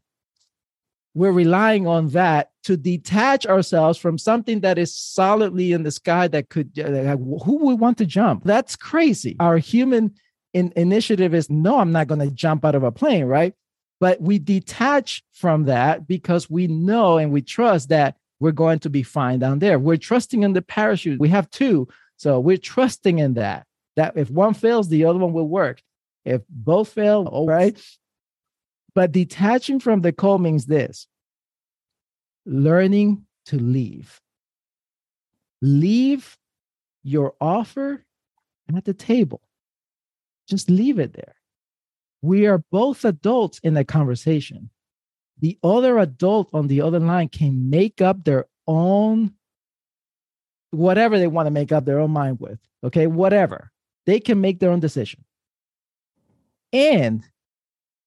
We're 1.15 1.33
relying 1.33 1.87
on 1.87 2.09
that 2.09 2.51
to 2.65 2.77
detach 2.77 3.47
ourselves 3.47 3.99
from 3.99 4.17
something 4.17 4.61
that 4.61 4.79
is 4.79 4.97
solidly 4.97 5.73
in 5.73 5.83
the 5.83 5.91
sky 5.91 6.27
that 6.29 6.49
could, 6.49 6.79
uh, 6.79 7.17
who 7.17 7.59
would 7.65 7.81
want 7.81 7.99
to 7.99 8.07
jump? 8.07 8.45
That's 8.45 8.77
crazy. 8.77 9.37
Our 9.39 9.59
human 9.59 10.15
in, 10.53 10.73
initiative 10.77 11.35
is 11.35 11.51
no, 11.51 11.79
I'm 11.79 11.93
not 11.93 12.09
going 12.09 12.21
to 12.21 12.31
jump 12.31 12.65
out 12.65 12.75
of 12.75 12.83
a 12.83 12.93
plane, 12.93 13.25
right? 13.25 13.55
But 14.01 14.21
we 14.21 14.39
detach 14.39 15.23
from 15.33 15.65
that 15.65 16.07
because 16.07 16.49
we 16.49 16.67
know 16.67 17.19
and 17.19 17.33
we 17.33 17.43
trust 17.43 17.89
that 17.89 18.17
we're 18.41 18.53
going 18.53 18.79
to 18.81 18.91
be 18.91 19.03
fine 19.03 19.41
down 19.41 19.59
there. 19.59 19.79
We're 19.79 19.97
trusting 19.97 20.43
in 20.43 20.53
the 20.53 20.63
parachute. 20.63 21.21
We 21.21 21.29
have 21.31 21.51
two. 21.51 21.89
So 22.17 22.39
we're 22.39 22.57
trusting 22.57 23.19
in 23.19 23.35
that, 23.35 23.67
that 23.97 24.17
if 24.17 24.31
one 24.31 24.55
fails, 24.55 24.89
the 24.89 25.05
other 25.05 25.19
one 25.19 25.33
will 25.33 25.49
work. 25.49 25.83
If 26.25 26.43
both 26.49 26.91
fail, 26.91 27.27
all 27.27 27.47
right. 27.47 27.81
But 28.95 29.13
detaching 29.13 29.81
from 29.81 30.01
the 30.01 30.13
call 30.13 30.39
means 30.39 30.67
this 30.67 31.07
learning 32.47 33.27
to 33.47 33.57
leave. 33.57 34.21
Leave 35.61 36.37
your 37.03 37.35
offer 37.41 38.05
at 38.75 38.85
the 38.85 38.95
table. 38.95 39.41
Just 40.49 40.71
leave 40.71 40.99
it 40.99 41.13
there. 41.13 41.35
We 42.23 42.47
are 42.47 42.65
both 42.71 43.05
adults 43.05 43.59
in 43.61 43.75
the 43.75 43.85
conversation. 43.85 44.71
The 45.41 45.59
other 45.63 45.99
adult 45.99 46.51
on 46.53 46.67
the 46.67 46.81
other 46.81 46.99
line 46.99 47.29
can 47.29 47.71
make 47.71 48.01
up 48.01 48.25
their 48.25 48.47
own, 48.67 49.35
whatever 50.71 51.19
they 51.19 51.29
want 51.29 51.47
to 51.47 51.51
make 51.51 51.71
up 51.71 51.85
their 51.85 52.01
own 52.01 52.11
mind 52.11 52.41
with. 52.41 52.59
Okay, 52.83 53.07
whatever. 53.07 53.71
They 54.07 54.21
can 54.21 54.41
make 54.41 54.59
their 54.59 54.71
own 54.71 54.81
decision. 54.81 55.25
And 56.73 57.25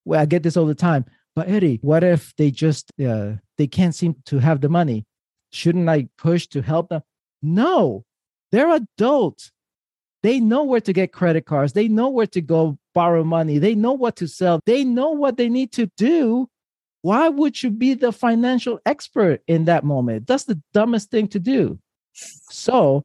well, 0.03 0.21
I 0.21 0.25
get 0.25 0.43
this 0.43 0.57
all 0.57 0.65
the 0.65 0.75
time. 0.75 1.05
But 1.35 1.47
Eddie, 1.47 1.79
what 1.81 2.03
if 2.03 2.35
they 2.35 2.51
just 2.51 2.91
uh, 2.99 3.33
they 3.57 3.67
can't 3.67 3.95
seem 3.95 4.15
to 4.25 4.39
have 4.39 4.61
the 4.61 4.69
money? 4.69 5.05
Shouldn't 5.51 5.87
I 5.87 6.09
push 6.17 6.47
to 6.47 6.61
help 6.61 6.89
them? 6.89 7.01
No, 7.41 8.05
they're 8.51 8.69
adults. 8.69 9.51
They 10.23 10.39
know 10.39 10.63
where 10.63 10.81
to 10.81 10.93
get 10.93 11.13
credit 11.13 11.45
cards. 11.45 11.73
They 11.73 11.87
know 11.87 12.09
where 12.09 12.27
to 12.27 12.41
go 12.41 12.77
borrow 12.93 13.23
money. 13.23 13.57
They 13.57 13.75
know 13.75 13.93
what 13.93 14.15
to 14.17 14.27
sell. 14.27 14.59
They 14.65 14.83
know 14.83 15.11
what 15.11 15.37
they 15.37 15.49
need 15.49 15.71
to 15.73 15.87
do. 15.97 16.47
Why 17.01 17.29
would 17.29 17.63
you 17.63 17.71
be 17.71 17.95
the 17.95 18.11
financial 18.11 18.79
expert 18.85 19.41
in 19.47 19.65
that 19.65 19.83
moment? 19.83 20.27
That's 20.27 20.43
the 20.43 20.61
dumbest 20.73 21.09
thing 21.09 21.27
to 21.29 21.39
do. 21.39 21.79
So, 22.13 23.03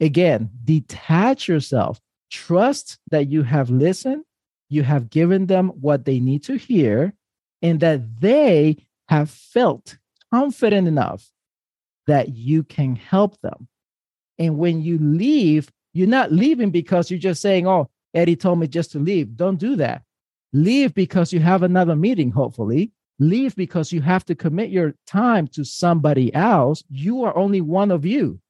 again, 0.00 0.50
detach 0.64 1.46
yourself. 1.46 2.00
Trust 2.30 2.98
that 3.10 3.28
you 3.28 3.42
have 3.42 3.70
listened, 3.70 4.24
you 4.68 4.82
have 4.82 5.10
given 5.10 5.46
them 5.46 5.68
what 5.68 6.06
they 6.06 6.18
need 6.18 6.42
to 6.44 6.56
hear, 6.56 7.12
and 7.62 7.80
that 7.80 8.20
they 8.20 8.78
have 9.08 9.30
felt 9.30 9.98
confident 10.32 10.88
enough 10.88 11.30
that 12.06 12.34
you 12.34 12.62
can 12.62 12.96
help 12.96 13.40
them. 13.42 13.68
And 14.38 14.58
when 14.58 14.82
you 14.82 14.98
leave, 14.98 15.70
you're 15.96 16.06
not 16.06 16.30
leaving 16.30 16.70
because 16.70 17.10
you're 17.10 17.18
just 17.18 17.40
saying, 17.40 17.66
oh, 17.66 17.88
Eddie 18.12 18.36
told 18.36 18.58
me 18.58 18.66
just 18.66 18.92
to 18.92 18.98
leave. 18.98 19.34
Don't 19.34 19.58
do 19.58 19.76
that. 19.76 20.02
Leave 20.52 20.92
because 20.92 21.32
you 21.32 21.40
have 21.40 21.62
another 21.62 21.96
meeting, 21.96 22.30
hopefully. 22.30 22.92
Leave 23.18 23.56
because 23.56 23.92
you 23.92 24.02
have 24.02 24.22
to 24.26 24.34
commit 24.34 24.68
your 24.68 24.94
time 25.06 25.46
to 25.48 25.64
somebody 25.64 26.34
else. 26.34 26.84
You 26.90 27.24
are 27.24 27.34
only 27.34 27.62
one 27.62 27.90
of 27.90 28.04
you. 28.04 28.40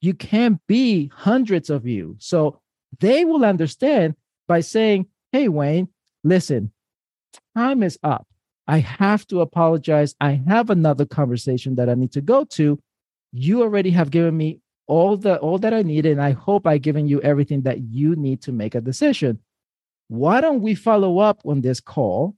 You 0.00 0.14
can't 0.14 0.60
be 0.66 1.12
hundreds 1.14 1.70
of 1.70 1.86
you. 1.86 2.16
So 2.18 2.60
they 2.98 3.24
will 3.24 3.44
understand 3.44 4.16
by 4.48 4.60
saying, 4.60 5.06
hey, 5.30 5.48
Wayne, 5.48 5.88
listen, 6.24 6.72
time 7.56 7.84
is 7.84 8.00
up. 8.02 8.26
I 8.66 8.78
have 8.78 9.28
to 9.28 9.42
apologize. 9.42 10.16
I 10.20 10.42
have 10.48 10.70
another 10.70 11.06
conversation 11.06 11.76
that 11.76 11.88
I 11.88 11.94
need 11.94 12.12
to 12.12 12.20
go 12.20 12.44
to. 12.44 12.80
You 13.32 13.62
already 13.62 13.90
have 13.90 14.10
given 14.10 14.36
me 14.36 14.60
all 14.86 15.16
the 15.16 15.38
all 15.38 15.58
that 15.58 15.72
I 15.72 15.82
need, 15.82 16.06
and 16.06 16.20
I 16.20 16.32
hope 16.32 16.66
I've 16.66 16.82
given 16.82 17.06
you 17.06 17.20
everything 17.22 17.62
that 17.62 17.80
you 17.80 18.16
need 18.16 18.42
to 18.42 18.52
make 18.52 18.74
a 18.74 18.80
decision. 18.80 19.40
Why 20.08 20.40
don't 20.40 20.60
we 20.60 20.74
follow 20.74 21.18
up 21.18 21.40
on 21.44 21.60
this 21.62 21.80
call? 21.80 22.36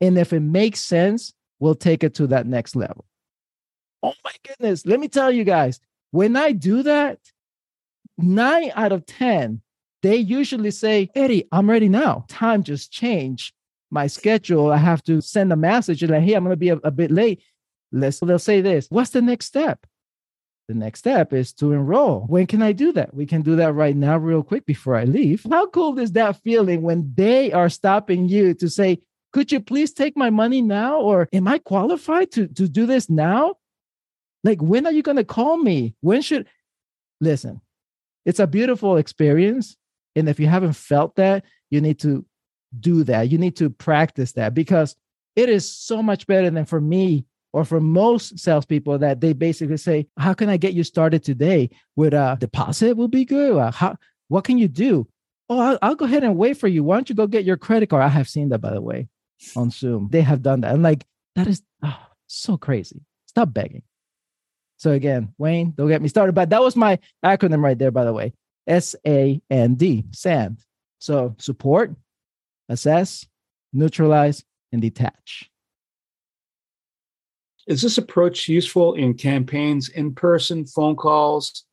And 0.00 0.18
if 0.18 0.32
it 0.32 0.40
makes 0.40 0.80
sense, 0.80 1.32
we'll 1.60 1.74
take 1.74 2.02
it 2.02 2.14
to 2.14 2.26
that 2.28 2.46
next 2.46 2.74
level. 2.74 3.04
Oh 4.02 4.14
my 4.24 4.32
goodness. 4.46 4.84
Let 4.84 4.98
me 4.98 5.08
tell 5.08 5.30
you 5.30 5.44
guys, 5.44 5.78
when 6.10 6.36
I 6.36 6.52
do 6.52 6.82
that, 6.82 7.18
nine 8.18 8.72
out 8.74 8.92
of 8.92 9.06
10, 9.06 9.60
they 10.02 10.16
usually 10.16 10.72
say, 10.72 11.08
Eddie, 11.14 11.46
I'm 11.52 11.70
ready 11.70 11.88
now. 11.88 12.24
Time 12.28 12.64
just 12.64 12.90
changed 12.90 13.54
my 13.90 14.08
schedule. 14.08 14.72
I 14.72 14.78
have 14.78 15.02
to 15.04 15.20
send 15.20 15.52
a 15.52 15.56
message 15.56 16.02
and 16.02 16.10
like, 16.10 16.22
hey, 16.22 16.34
I'm 16.34 16.42
going 16.42 16.52
to 16.52 16.56
be 16.56 16.70
a, 16.70 16.76
a 16.82 16.90
bit 16.90 17.10
late. 17.10 17.42
Let's, 17.92 18.18
they'll 18.20 18.38
say 18.38 18.60
this 18.60 18.88
What's 18.88 19.10
the 19.10 19.22
next 19.22 19.46
step? 19.46 19.86
The 20.72 20.78
next 20.78 21.00
step 21.00 21.34
is 21.34 21.52
to 21.54 21.72
enroll. 21.72 22.20
When 22.28 22.46
can 22.46 22.62
I 22.62 22.72
do 22.72 22.92
that? 22.92 23.12
We 23.12 23.26
can 23.26 23.42
do 23.42 23.56
that 23.56 23.74
right 23.74 23.94
now, 23.94 24.16
real 24.16 24.42
quick, 24.42 24.64
before 24.64 24.96
I 24.96 25.04
leave. 25.04 25.44
How 25.50 25.66
cool 25.66 25.98
is 25.98 26.12
that 26.12 26.40
feeling 26.42 26.80
when 26.80 27.12
they 27.14 27.52
are 27.52 27.68
stopping 27.68 28.26
you 28.26 28.54
to 28.54 28.70
say, 28.70 29.00
could 29.34 29.52
you 29.52 29.60
please 29.60 29.92
take 29.92 30.16
my 30.16 30.30
money 30.30 30.62
now? 30.62 30.98
Or 30.98 31.28
am 31.30 31.46
I 31.46 31.58
qualified 31.58 32.30
to, 32.32 32.46
to 32.48 32.68
do 32.68 32.86
this 32.86 33.10
now? 33.10 33.56
Like, 34.44 34.62
when 34.62 34.86
are 34.86 34.92
you 34.92 35.02
going 35.02 35.18
to 35.18 35.24
call 35.24 35.58
me? 35.58 35.94
When 36.00 36.22
should, 36.22 36.48
listen, 37.20 37.60
it's 38.24 38.40
a 38.40 38.46
beautiful 38.46 38.96
experience. 38.96 39.76
And 40.16 40.26
if 40.26 40.40
you 40.40 40.46
haven't 40.46 40.72
felt 40.72 41.16
that, 41.16 41.44
you 41.68 41.82
need 41.82 41.98
to 41.98 42.24
do 42.80 43.04
that. 43.04 43.28
You 43.28 43.36
need 43.36 43.56
to 43.56 43.68
practice 43.68 44.32
that 44.32 44.54
because 44.54 44.96
it 45.36 45.50
is 45.50 45.70
so 45.70 46.02
much 46.02 46.26
better 46.26 46.48
than 46.48 46.64
for 46.64 46.80
me 46.80 47.26
or 47.52 47.64
for 47.64 47.80
most 47.80 48.38
salespeople 48.38 48.98
that 48.98 49.20
they 49.20 49.32
basically 49.32 49.76
say, 49.76 50.06
"How 50.18 50.34
can 50.34 50.48
I 50.48 50.56
get 50.56 50.74
you 50.74 50.84
started 50.84 51.22
today? 51.22 51.70
With 51.96 52.14
a 52.14 52.36
deposit 52.40 52.96
will 52.96 53.08
be 53.08 53.24
good. 53.24 53.56
Uh, 53.56 53.70
how? 53.70 53.96
What 54.28 54.44
can 54.44 54.58
you 54.58 54.68
do? 54.68 55.06
Oh, 55.48 55.58
I'll, 55.58 55.78
I'll, 55.82 55.94
go 55.94 56.06
ahead 56.06 56.24
and 56.24 56.36
wait 56.36 56.56
for 56.56 56.68
you. 56.68 56.82
Why 56.82 56.96
don't 56.96 57.08
you 57.08 57.14
go 57.14 57.26
get 57.26 57.44
your 57.44 57.58
credit 57.58 57.90
card? 57.90 58.02
I 58.02 58.08
have 58.08 58.28
seen 58.28 58.48
that 58.50 58.60
by 58.60 58.72
the 58.72 58.80
way 58.80 59.08
on 59.56 59.70
Zoom. 59.70 60.08
They 60.10 60.22
have 60.22 60.42
done 60.42 60.62
that. 60.62 60.72
I'm 60.72 60.82
like, 60.82 61.04
that 61.36 61.46
is 61.46 61.62
oh, 61.82 62.06
so 62.26 62.56
crazy. 62.56 63.02
Stop 63.26 63.52
begging. 63.52 63.82
So 64.78 64.90
again, 64.90 65.34
Wayne, 65.38 65.72
don't 65.76 65.88
get 65.88 66.02
me 66.02 66.08
started. 66.08 66.34
But 66.34 66.50
that 66.50 66.62
was 66.62 66.76
my 66.76 66.98
acronym 67.24 67.62
right 67.62 67.78
there, 67.78 67.90
by 67.90 68.04
the 68.04 68.12
way. 68.12 68.32
S 68.66 68.94
A 69.06 69.40
N 69.50 69.74
D, 69.74 70.04
SAND. 70.12 70.58
So 70.98 71.34
support, 71.38 71.94
assess, 72.68 73.26
neutralize, 73.72 74.44
and 74.72 74.80
detach. 74.80 75.50
Is 77.66 77.82
this 77.82 77.98
approach 77.98 78.48
useful 78.48 78.94
in 78.94 79.14
campaigns, 79.14 79.88
in 79.88 80.14
person, 80.14 80.66
phone 80.66 80.96
calls, 80.96 81.64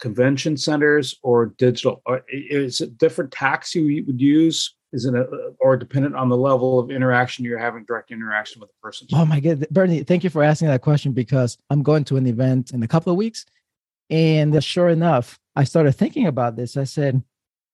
convention 0.00 0.56
centers, 0.56 1.16
or 1.22 1.46
digital? 1.58 2.02
Or 2.06 2.24
is 2.28 2.80
it 2.80 2.98
different 2.98 3.30
tacks 3.30 3.74
you 3.74 4.04
would 4.06 4.20
use? 4.20 4.74
Is 4.92 5.06
it 5.06 5.14
a, 5.14 5.26
or 5.58 5.76
dependent 5.76 6.16
on 6.16 6.28
the 6.28 6.36
level 6.36 6.78
of 6.78 6.90
interaction 6.90 7.44
you're 7.44 7.58
having, 7.58 7.84
direct 7.84 8.10
interaction 8.10 8.60
with 8.60 8.68
the 8.70 8.76
person? 8.82 9.08
Oh 9.12 9.24
my 9.24 9.40
God, 9.40 9.66
Bernie, 9.70 10.02
thank 10.02 10.22
you 10.24 10.28
for 10.28 10.42
asking 10.42 10.68
that 10.68 10.82
question 10.82 11.12
because 11.12 11.56
I'm 11.70 11.82
going 11.82 12.04
to 12.04 12.16
an 12.16 12.26
event 12.26 12.72
in 12.72 12.82
a 12.82 12.88
couple 12.88 13.10
of 13.10 13.16
weeks. 13.16 13.46
And 14.10 14.62
sure 14.62 14.90
enough, 14.90 15.38
I 15.56 15.64
started 15.64 15.92
thinking 15.92 16.26
about 16.26 16.56
this. 16.56 16.76
I 16.76 16.84
said, 16.84 17.22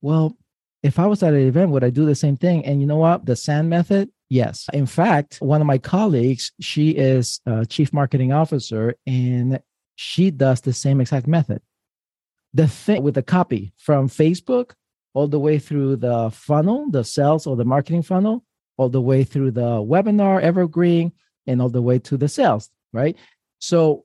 well, 0.01 0.37
if 0.85 1.01
I 1.01 1.07
was 1.07 1.25
at 1.25 1.35
an 1.35 1.41
event, 1.41 1.71
would 1.71 1.83
I 1.83 1.91
do 1.91 2.07
the 2.07 2.15
same 2.15 2.37
thing? 2.37 2.65
And 2.65 2.81
you 2.81 2.87
know 2.87 2.99
what? 2.99 3.27
The 3.27 3.35
SAND 3.35 3.69
method, 3.69 4.11
yes. 4.29 4.67
In 4.73 4.87
fact, 4.87 5.39
one 5.41 5.61
of 5.61 5.67
my 5.67 5.79
colleagues, 5.79 6.53
she 6.61 6.91
is 6.91 7.41
a 7.47 7.67
chief 7.67 7.93
marketing 7.93 8.33
officer 8.33 8.95
and 9.07 9.61
she 9.97 10.31
does 10.31 10.61
the 10.61 10.73
same 10.73 11.01
exact 11.01 11.27
method. 11.27 11.61
The 12.55 12.69
thing 12.69 13.03
with 13.03 13.15
the 13.15 13.23
copy 13.23 13.73
from 13.77 14.09
Facebook 14.09 14.73
all 15.15 15.29
the 15.29 15.39
way 15.39 15.59
through 15.59 15.97
the 15.97 16.31
funnel, 16.33 16.91
the 16.91 17.05
sales 17.05 17.47
or 17.47 17.57
the 17.57 17.65
marketing 17.65 18.03
funnel, 18.03 18.45
all 18.77 18.89
the 18.89 19.01
way 19.01 19.25
through 19.25 19.51
the 19.51 19.83
webinar, 19.83 20.41
evergreen, 20.41 21.13
and 21.47 21.61
all 21.61 21.69
the 21.69 21.83
way 21.83 21.99
to 21.99 22.17
the 22.17 22.29
sales, 22.29 22.71
right? 22.93 23.17
So, 23.59 24.05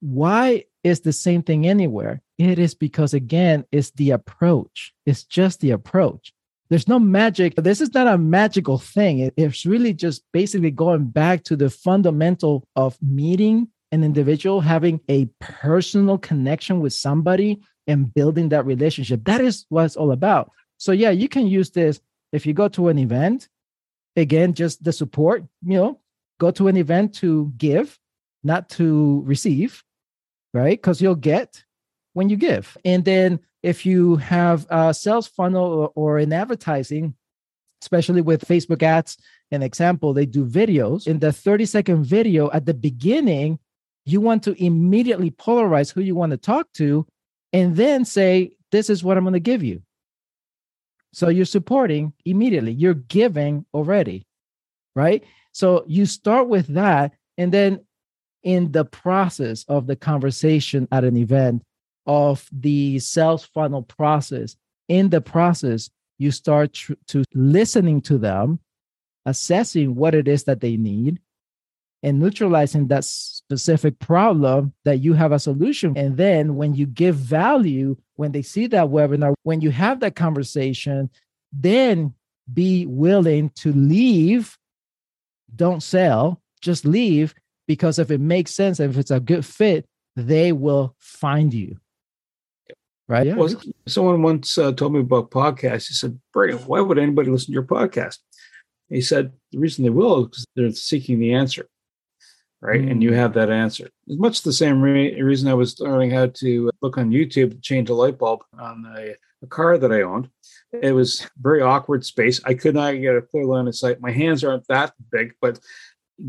why 0.00 0.64
is 0.82 1.00
the 1.00 1.12
same 1.12 1.42
thing 1.42 1.66
anywhere? 1.66 2.22
It 2.38 2.58
is 2.58 2.74
because, 2.74 3.14
again, 3.14 3.64
it's 3.72 3.90
the 3.92 4.12
approach. 4.12 4.92
It's 5.04 5.24
just 5.24 5.60
the 5.60 5.72
approach. 5.72 6.32
There's 6.68 6.88
no 6.88 6.98
magic. 6.98 7.54
This 7.56 7.80
is 7.80 7.94
not 7.94 8.06
a 8.06 8.18
magical 8.18 8.78
thing. 8.78 9.30
It's 9.36 9.64
really 9.64 9.92
just 9.92 10.22
basically 10.32 10.70
going 10.70 11.06
back 11.06 11.44
to 11.44 11.56
the 11.56 11.70
fundamental 11.70 12.66
of 12.74 12.98
meeting 13.00 13.68
an 13.92 14.02
individual, 14.02 14.60
having 14.60 15.00
a 15.08 15.26
personal 15.40 16.18
connection 16.18 16.80
with 16.80 16.92
somebody 16.92 17.60
and 17.86 18.12
building 18.12 18.48
that 18.48 18.66
relationship. 18.66 19.24
That 19.24 19.40
is 19.40 19.64
what 19.68 19.84
it's 19.84 19.96
all 19.96 20.10
about. 20.10 20.50
So, 20.78 20.92
yeah, 20.92 21.10
you 21.10 21.28
can 21.28 21.46
use 21.46 21.70
this 21.70 22.00
if 22.32 22.46
you 22.46 22.52
go 22.52 22.68
to 22.68 22.88
an 22.88 22.98
event. 22.98 23.48
Again, 24.16 24.54
just 24.54 24.82
the 24.82 24.92
support, 24.92 25.44
you 25.62 25.76
know, 25.76 26.00
go 26.40 26.50
to 26.50 26.68
an 26.68 26.76
event 26.76 27.14
to 27.16 27.52
give, 27.56 27.98
not 28.42 28.68
to 28.70 29.22
receive, 29.24 29.84
right? 30.52 30.78
Because 30.78 31.00
you'll 31.00 31.14
get 31.14 31.64
when 32.16 32.30
you 32.30 32.36
give. 32.36 32.78
And 32.82 33.04
then 33.04 33.40
if 33.62 33.84
you 33.84 34.16
have 34.16 34.66
a 34.70 34.94
sales 34.94 35.26
funnel 35.28 35.66
or, 35.66 35.92
or 35.94 36.18
in 36.18 36.32
advertising, 36.32 37.14
especially 37.82 38.22
with 38.22 38.48
Facebook 38.48 38.82
ads, 38.82 39.18
an 39.50 39.62
example, 39.62 40.14
they 40.14 40.24
do 40.24 40.46
videos. 40.46 41.06
In 41.06 41.18
the 41.18 41.30
30 41.30 41.66
second 41.66 42.04
video 42.04 42.50
at 42.52 42.64
the 42.64 42.72
beginning, 42.72 43.58
you 44.06 44.22
want 44.22 44.42
to 44.44 44.64
immediately 44.64 45.30
polarize 45.30 45.92
who 45.92 46.00
you 46.00 46.14
want 46.14 46.30
to 46.30 46.38
talk 46.38 46.72
to 46.74 47.06
and 47.52 47.76
then 47.76 48.06
say, 48.06 48.52
This 48.72 48.88
is 48.88 49.04
what 49.04 49.18
I'm 49.18 49.24
going 49.24 49.34
to 49.34 49.40
give 49.40 49.62
you. 49.62 49.82
So 51.12 51.28
you're 51.28 51.44
supporting 51.44 52.14
immediately, 52.24 52.72
you're 52.72 52.94
giving 52.94 53.66
already, 53.74 54.26
right? 54.94 55.22
So 55.52 55.84
you 55.86 56.06
start 56.06 56.48
with 56.48 56.68
that. 56.68 57.12
And 57.36 57.52
then 57.52 57.84
in 58.42 58.72
the 58.72 58.86
process 58.86 59.66
of 59.68 59.86
the 59.86 59.96
conversation 59.96 60.88
at 60.90 61.04
an 61.04 61.18
event, 61.18 61.62
of 62.06 62.48
the 62.52 62.98
sales 62.98 63.44
funnel 63.44 63.82
process, 63.82 64.56
in 64.88 65.10
the 65.10 65.20
process, 65.20 65.90
you 66.18 66.30
start 66.30 66.72
tr- 66.72 66.94
to 67.08 67.24
listening 67.34 68.00
to 68.02 68.18
them, 68.18 68.60
assessing 69.24 69.94
what 69.94 70.14
it 70.14 70.28
is 70.28 70.44
that 70.44 70.60
they 70.60 70.76
need, 70.76 71.20
and 72.02 72.20
neutralizing 72.20 72.86
that 72.88 73.04
specific 73.04 73.98
problem 73.98 74.72
that 74.84 74.98
you 74.98 75.14
have 75.14 75.32
a 75.32 75.38
solution. 75.38 75.96
And 75.96 76.16
then 76.16 76.54
when 76.54 76.74
you 76.74 76.86
give 76.86 77.16
value, 77.16 77.96
when 78.14 78.32
they 78.32 78.42
see 78.42 78.66
that 78.68 78.86
webinar, 78.86 79.34
when 79.42 79.60
you 79.60 79.70
have 79.70 80.00
that 80.00 80.14
conversation, 80.14 81.10
then 81.52 82.14
be 82.52 82.86
willing 82.86 83.50
to 83.56 83.72
leave. 83.72 84.56
Don't 85.54 85.82
sell, 85.82 86.40
just 86.60 86.84
leave 86.84 87.34
because 87.66 87.98
if 87.98 88.10
it 88.10 88.20
makes 88.20 88.52
sense, 88.52 88.78
if 88.78 88.96
it's 88.96 89.10
a 89.10 89.20
good 89.20 89.44
fit, 89.44 89.86
they 90.14 90.52
will 90.52 90.94
find 90.98 91.52
you. 91.52 91.78
Right. 93.08 93.26
Yeah. 93.26 93.34
Well, 93.34 93.48
someone 93.86 94.22
once 94.22 94.58
uh, 94.58 94.72
told 94.72 94.92
me 94.92 95.00
about 95.00 95.30
podcasts. 95.30 95.88
He 95.88 95.94
said, 95.94 96.18
Brady, 96.32 96.54
why 96.54 96.80
would 96.80 96.98
anybody 96.98 97.30
listen 97.30 97.46
to 97.46 97.52
your 97.52 97.62
podcast? 97.62 98.18
He 98.88 99.00
said, 99.00 99.32
the 99.52 99.58
reason 99.58 99.84
they 99.84 99.90
will 99.90 100.24
is 100.24 100.26
because 100.26 100.46
they're 100.56 100.70
seeking 100.72 101.18
the 101.18 101.34
answer. 101.34 101.68
Right. 102.60 102.80
Mm. 102.80 102.90
And 102.90 103.02
you 103.02 103.10
mm. 103.10 103.16
have 103.16 103.34
that 103.34 103.50
answer. 103.50 103.88
It's 104.06 104.18
much 104.18 104.42
the 104.42 104.52
same 104.52 104.80
re- 104.80 105.20
reason 105.20 105.48
I 105.48 105.54
was 105.54 105.78
learning 105.78 106.10
how 106.10 106.26
to 106.26 106.70
look 106.82 106.98
on 106.98 107.10
YouTube 107.10 107.52
to 107.52 107.60
change 107.60 107.90
a 107.90 107.94
light 107.94 108.18
bulb 108.18 108.40
on 108.58 108.84
a, 108.96 109.14
a 109.42 109.46
car 109.46 109.78
that 109.78 109.92
I 109.92 110.02
owned. 110.02 110.28
It 110.72 110.92
was 110.92 111.28
very 111.38 111.62
awkward 111.62 112.04
space. 112.04 112.40
I 112.44 112.54
could 112.54 112.74
not 112.74 112.92
get 112.92 113.16
a 113.16 113.22
clear 113.22 113.44
line 113.44 113.68
of 113.68 113.76
sight. 113.76 114.00
My 114.00 114.10
hands 114.10 114.42
aren't 114.42 114.66
that 114.68 114.94
big, 115.12 115.34
but 115.40 115.60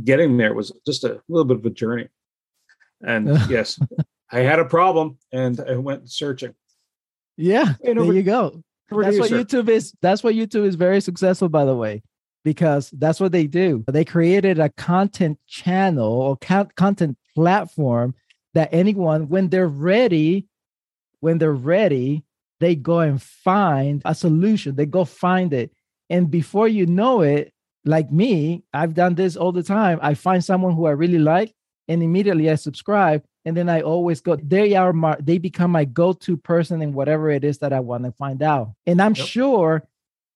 getting 0.04 0.38
there 0.38 0.54
was 0.54 0.72
just 0.86 1.04
a 1.04 1.22
little 1.28 1.46
bit 1.46 1.58
of 1.58 1.66
a 1.66 1.70
journey. 1.70 2.08
And 3.02 3.28
yes, 3.50 3.80
I 4.32 4.40
had 4.40 4.60
a 4.60 4.66
problem 4.66 5.18
and 5.32 5.60
I 5.60 5.76
went 5.78 6.10
searching. 6.10 6.54
Yeah, 7.38 7.74
there 7.82 8.14
you 8.14 8.24
go. 8.24 8.64
That's 8.90 9.20
what 9.20 9.32
YouTube 9.32 9.70
is. 9.70 9.94
That's 10.02 10.24
what 10.24 10.36
YouTube 10.36 10.66
is 10.66 10.76
very 10.76 11.02
successful, 11.02 11.50
by 11.50 11.66
the 11.66 11.76
way, 11.76 12.02
because 12.44 12.90
that's 12.92 13.20
what 13.20 13.32
they 13.32 13.48
do. 13.48 13.84
They 13.88 14.06
created 14.06 14.60
a 14.60 14.70
content 14.70 15.40
channel 15.48 16.10
or 16.10 16.38
content 16.38 17.18
platform 17.36 18.16
that 18.54 18.70
anyone, 18.72 19.30
when 19.30 19.50
they're 19.50 19.68
ready, 19.68 20.48
when 21.20 21.38
they're 21.38 21.54
ready, 21.54 22.24
they 22.60 22.76
go 22.76 23.00
and 23.00 23.22
find 23.22 24.02
a 24.06 24.16
solution. 24.16 24.76
They 24.76 24.88
go 24.88 25.06
find 25.06 25.54
it. 25.54 25.72
And 26.10 26.32
before 26.32 26.68
you 26.68 26.86
know 26.86 27.22
it, 27.22 27.54
like 27.86 28.12
me, 28.12 28.64
I've 28.74 28.96
done 28.96 29.16
this 29.16 29.36
all 29.36 29.52
the 29.52 29.64
time. 29.64 30.00
I 30.02 30.14
find 30.14 30.44
someone 30.44 30.74
who 30.74 30.88
I 30.88 30.92
really 30.92 31.20
like 31.20 31.54
and 31.88 32.02
immediately 32.02 32.50
I 32.50 32.56
subscribe. 32.56 33.24
And 33.48 33.56
then 33.56 33.70
I 33.70 33.80
always 33.80 34.20
go, 34.20 34.36
they 34.36 34.76
are 34.76 34.92
my, 34.92 35.16
they 35.22 35.38
become 35.38 35.72
my 35.72 35.86
go-to 35.86 36.36
person 36.36 36.82
in 36.82 36.92
whatever 36.92 37.32
it 37.32 37.46
is 37.46 37.60
that 37.60 37.72
I 37.72 37.80
want 37.80 38.04
to 38.04 38.12
find 38.12 38.44
out. 38.44 38.74
And 38.86 39.02
I'm 39.02 39.16
yep. 39.16 39.26
sure 39.26 39.88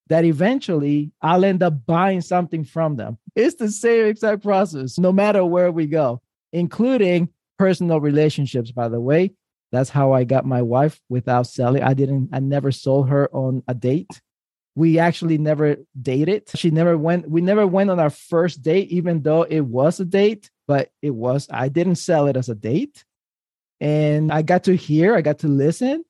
that 0.07 0.23
eventually 0.23 1.11
I'll 1.21 1.43
end 1.43 1.61
up 1.61 1.85
buying 1.85 2.21
something 2.21 2.63
from 2.63 2.95
them. 2.95 3.17
It's 3.35 3.55
the 3.55 3.69
same 3.69 4.05
exact 4.05 4.43
process, 4.43 4.97
no 4.97 5.11
matter 5.11 5.43
where 5.43 5.73
we 5.73 5.87
go, 5.87 6.21
including 6.53 7.27
personal 7.59 7.99
relationships, 7.99 8.71
by 8.71 8.87
the 8.87 9.01
way. 9.01 9.33
That's 9.73 9.89
how 9.89 10.13
I 10.13 10.23
got 10.23 10.45
my 10.45 10.61
wife 10.61 11.01
without 11.09 11.47
selling. 11.47 11.83
I 11.83 11.93
didn't, 11.93 12.29
I 12.31 12.39
never 12.39 12.71
sold 12.71 13.09
her 13.09 13.29
on 13.33 13.61
a 13.67 13.73
date 13.73 14.21
we 14.75 14.99
actually 14.99 15.37
never 15.37 15.75
dated 16.01 16.43
she 16.55 16.71
never 16.71 16.97
went 16.97 17.29
we 17.29 17.41
never 17.41 17.67
went 17.67 17.89
on 17.89 17.99
our 17.99 18.09
first 18.09 18.61
date 18.61 18.89
even 18.89 19.21
though 19.21 19.43
it 19.43 19.61
was 19.61 19.99
a 19.99 20.05
date 20.05 20.49
but 20.71 20.89
it 21.01 21.09
was 21.09 21.49
i 21.51 21.67
didn't 21.67 21.97
sell 21.97 22.27
it 22.27 22.37
as 22.37 22.47
a 22.47 22.55
date 22.55 23.03
and 23.81 24.31
i 24.31 24.41
got 24.41 24.63
to 24.63 24.73
hear 24.73 25.13
i 25.13 25.19
got 25.19 25.39
to 25.39 25.49
listen 25.49 26.05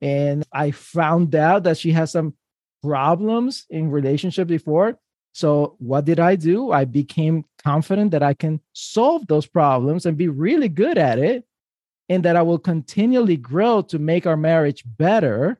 and 0.00 0.42
i 0.52 0.72
found 0.72 1.32
out 1.36 1.62
that 1.62 1.78
she 1.78 1.92
has 1.92 2.10
some 2.10 2.34
problems 2.82 3.66
in 3.70 3.88
relationship 3.88 4.48
before 4.48 4.98
so 5.32 5.76
what 5.78 6.04
did 6.04 6.18
i 6.18 6.34
do 6.34 6.72
i 6.72 6.84
became 6.84 7.44
confident 7.62 8.10
that 8.10 8.24
i 8.24 8.34
can 8.34 8.60
solve 8.72 9.24
those 9.28 9.46
problems 9.46 10.04
and 10.04 10.16
be 10.16 10.26
really 10.26 10.68
good 10.68 10.98
at 10.98 11.20
it 11.20 11.44
and 12.08 12.24
that 12.24 12.34
i 12.34 12.42
will 12.42 12.58
continually 12.58 13.36
grow 13.36 13.80
to 13.80 14.00
make 14.00 14.26
our 14.26 14.36
marriage 14.36 14.82
better 14.84 15.56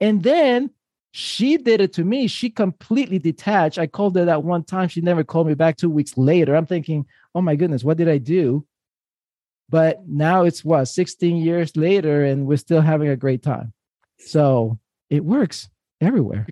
and 0.00 0.24
then 0.24 0.68
she 1.12 1.58
did 1.58 1.80
it 1.82 1.92
to 1.94 2.04
me. 2.04 2.26
She 2.26 2.48
completely 2.48 3.18
detached. 3.18 3.78
I 3.78 3.86
called 3.86 4.16
her 4.16 4.24
that 4.24 4.44
one 4.44 4.64
time. 4.64 4.88
She 4.88 5.02
never 5.02 5.22
called 5.22 5.46
me 5.46 5.54
back 5.54 5.76
two 5.76 5.90
weeks 5.90 6.16
later. 6.16 6.56
I'm 6.56 6.66
thinking, 6.66 7.06
oh 7.34 7.40
my 7.40 7.56
goodness, 7.56 7.84
what 7.84 7.96
did 7.96 8.08
I 8.08 8.18
do? 8.18 8.66
But 9.68 10.06
now 10.06 10.44
it's 10.44 10.64
what, 10.64 10.84
16 10.86 11.36
years 11.36 11.76
later, 11.76 12.24
and 12.24 12.46
we're 12.46 12.58
still 12.58 12.82
having 12.82 13.08
a 13.08 13.16
great 13.16 13.42
time. 13.42 13.72
So 14.18 14.78
it 15.08 15.24
works 15.24 15.70
everywhere. 16.00 16.46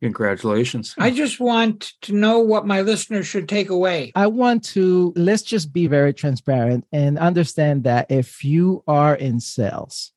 Congratulations. 0.00 0.94
I 0.98 1.10
just 1.10 1.40
want 1.40 1.92
to 2.02 2.12
know 2.12 2.38
what 2.38 2.66
my 2.66 2.82
listeners 2.82 3.26
should 3.26 3.48
take 3.48 3.68
away. 3.68 4.12
I 4.14 4.28
want 4.28 4.64
to, 4.66 5.12
let's 5.16 5.42
just 5.42 5.72
be 5.72 5.88
very 5.88 6.14
transparent 6.14 6.86
and 6.92 7.18
understand 7.18 7.84
that 7.84 8.10
if 8.10 8.44
you 8.44 8.84
are 8.86 9.14
in 9.14 9.40
sales, 9.40 10.12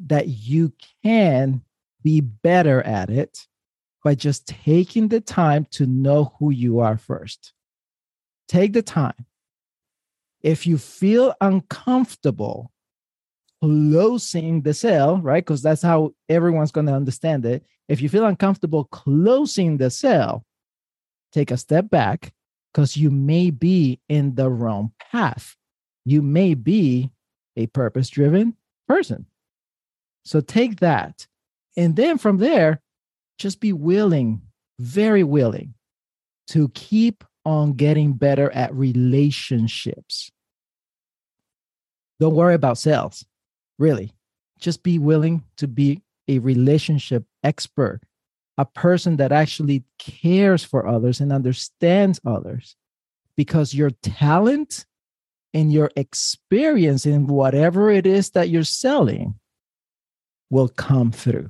that 0.00 0.28
you 0.28 0.72
can 1.02 1.62
be 2.02 2.20
better 2.20 2.82
at 2.82 3.08
it 3.08 3.46
by 4.04 4.14
just 4.14 4.46
taking 4.46 5.08
the 5.08 5.20
time 5.20 5.66
to 5.70 5.86
know 5.86 6.34
who 6.38 6.50
you 6.50 6.80
are 6.80 6.98
first. 6.98 7.54
Take 8.52 8.74
the 8.74 8.82
time. 8.82 9.24
If 10.42 10.66
you 10.66 10.76
feel 10.76 11.32
uncomfortable 11.40 12.70
closing 13.62 14.60
the 14.60 14.74
sale, 14.74 15.16
right? 15.22 15.42
Because 15.42 15.62
that's 15.62 15.80
how 15.80 16.12
everyone's 16.28 16.70
going 16.70 16.86
to 16.86 16.92
understand 16.92 17.46
it. 17.46 17.64
If 17.88 18.02
you 18.02 18.10
feel 18.10 18.26
uncomfortable 18.26 18.84
closing 18.84 19.78
the 19.78 19.88
sale, 19.88 20.44
take 21.32 21.50
a 21.50 21.56
step 21.56 21.88
back 21.88 22.34
because 22.70 22.94
you 22.94 23.10
may 23.10 23.48
be 23.48 24.00
in 24.10 24.34
the 24.34 24.50
wrong 24.50 24.92
path. 25.00 25.56
You 26.04 26.20
may 26.20 26.52
be 26.52 27.10
a 27.56 27.68
purpose 27.68 28.10
driven 28.10 28.54
person. 28.86 29.24
So 30.26 30.42
take 30.42 30.80
that 30.80 31.26
and 31.74 31.96
then 31.96 32.18
from 32.18 32.36
there, 32.36 32.82
just 33.38 33.60
be 33.60 33.72
willing, 33.72 34.42
very 34.78 35.24
willing 35.24 35.72
to 36.48 36.68
keep 36.74 37.24
on 37.44 37.72
getting 37.72 38.12
better 38.12 38.50
at 38.52 38.74
relationships. 38.74 40.30
Don't 42.20 42.34
worry 42.34 42.54
about 42.54 42.78
sales, 42.78 43.24
really. 43.78 44.12
Just 44.60 44.82
be 44.82 44.98
willing 44.98 45.42
to 45.56 45.66
be 45.66 46.02
a 46.28 46.38
relationship 46.38 47.24
expert, 47.42 48.00
a 48.58 48.64
person 48.64 49.16
that 49.16 49.32
actually 49.32 49.84
cares 49.98 50.62
for 50.62 50.86
others 50.86 51.20
and 51.20 51.32
understands 51.32 52.20
others, 52.24 52.76
because 53.36 53.74
your 53.74 53.90
talent 54.02 54.86
and 55.52 55.72
your 55.72 55.90
experience 55.96 57.06
in 57.06 57.26
whatever 57.26 57.90
it 57.90 58.06
is 58.06 58.30
that 58.30 58.48
you're 58.48 58.62
selling 58.62 59.34
will 60.48 60.68
come 60.68 61.10
through. 61.10 61.48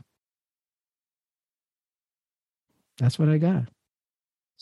That's 2.98 3.18
what 3.18 3.28
I 3.28 3.38
got. 3.38 3.68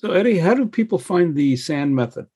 So, 0.00 0.12
Eddie, 0.12 0.38
how 0.38 0.54
do 0.54 0.64
people 0.64 0.98
find 0.98 1.34
the 1.34 1.56
SAND 1.56 1.94
method? 1.94 2.26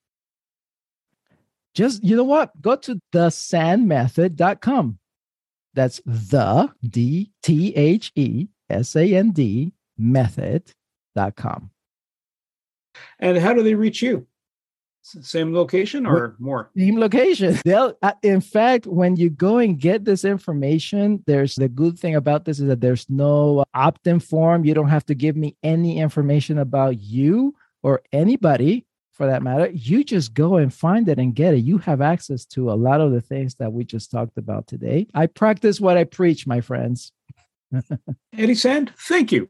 Just, 1.73 2.03
you 2.03 2.15
know 2.15 2.23
what? 2.23 2.61
Go 2.61 2.75
to 2.75 2.99
thesandmethod.com. 3.11 4.99
That's 5.73 5.99
the 6.05 6.71
D 6.87 7.31
T 7.41 7.75
H 7.75 8.11
E 8.13 8.49
S 8.69 8.95
A 8.95 9.15
N 9.15 9.31
D 9.31 9.73
method.com. 9.97 11.71
And 13.17 13.37
how 13.39 13.53
do 13.53 13.63
they 13.63 13.73
reach 13.73 13.99
you? 13.99 14.27
Same 15.05 15.53
location 15.53 16.07
or 16.07 16.35
more? 16.39 16.71
Same 16.75 16.97
location. 16.97 17.59
They'll, 17.63 17.95
uh, 18.01 18.13
in 18.23 18.41
fact, 18.41 18.87
when 18.87 19.15
you 19.15 19.29
go 19.29 19.59
and 19.59 19.79
get 19.79 20.03
this 20.03 20.25
information, 20.25 21.23
there's 21.27 21.53
the 21.53 21.69
good 21.69 21.99
thing 21.99 22.15
about 22.15 22.45
this 22.45 22.59
is 22.59 22.67
that 22.67 22.81
there's 22.81 23.07
no 23.07 23.65
opt 23.75 24.07
in 24.07 24.19
form. 24.19 24.65
You 24.65 24.73
don't 24.73 24.89
have 24.89 25.05
to 25.05 25.13
give 25.13 25.35
me 25.35 25.55
any 25.61 25.99
information 25.99 26.57
about 26.57 27.01
you 27.01 27.55
or 27.83 28.01
anybody 28.11 28.87
for 29.11 29.27
that 29.27 29.43
matter. 29.43 29.69
You 29.69 30.03
just 30.03 30.33
go 30.33 30.57
and 30.57 30.73
find 30.73 31.07
it 31.07 31.19
and 31.19 31.35
get 31.35 31.53
it. 31.53 31.59
You 31.59 31.77
have 31.79 32.01
access 32.01 32.43
to 32.47 32.71
a 32.71 32.73
lot 32.73 32.99
of 32.99 33.11
the 33.11 33.21
things 33.21 33.55
that 33.55 33.71
we 33.71 33.85
just 33.85 34.09
talked 34.09 34.39
about 34.39 34.65
today. 34.65 35.07
I 35.13 35.27
practice 35.27 35.79
what 35.79 35.97
I 35.97 36.05
preach, 36.05 36.47
my 36.47 36.61
friends. 36.61 37.11
Eddie 38.37 38.55
Sand, 38.55 38.91
thank 38.97 39.31
you. 39.31 39.49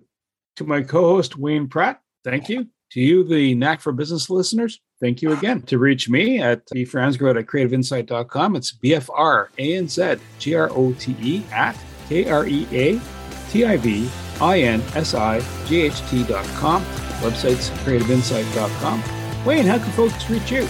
To 0.58 0.66
my 0.66 0.82
co 0.82 1.02
host, 1.02 1.38
Wayne 1.38 1.70
Pratt, 1.70 2.02
thank 2.26 2.50
you. 2.50 2.68
To 2.92 3.02
you, 3.02 3.24
the 3.24 3.56
Knack 3.56 3.82
for 3.82 3.92
Business 3.94 4.30
listeners, 4.30 4.80
thank 5.00 5.22
you 5.22 5.34
again. 5.34 5.62
To 5.64 5.78
reach 5.78 6.10
me 6.10 6.42
at 6.42 6.66
bfranzgrote 6.68 7.38
at 7.40 7.46
kreativinsight.com, 7.46 8.56
it's 8.56 8.72
B-F-R-A-N-Z-G-R-O-T-E 8.72 11.44
at 11.52 11.78
K-R-E-A-T-I-V 12.10 14.10
I-N-S-I-G-H-T.com. 14.42 16.84
Website's 17.22 17.70
kreativinsight.com. 17.70 19.02
Wayne, 19.46 19.66
how 19.66 19.78
can 19.78 19.92
folks 19.92 20.30
reach 20.30 20.52
you? 20.52 20.68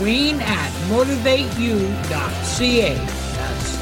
Wayne 0.00 0.40
at 0.40 0.72
motive8u.ca. 0.88 2.94
That's 3.36 3.76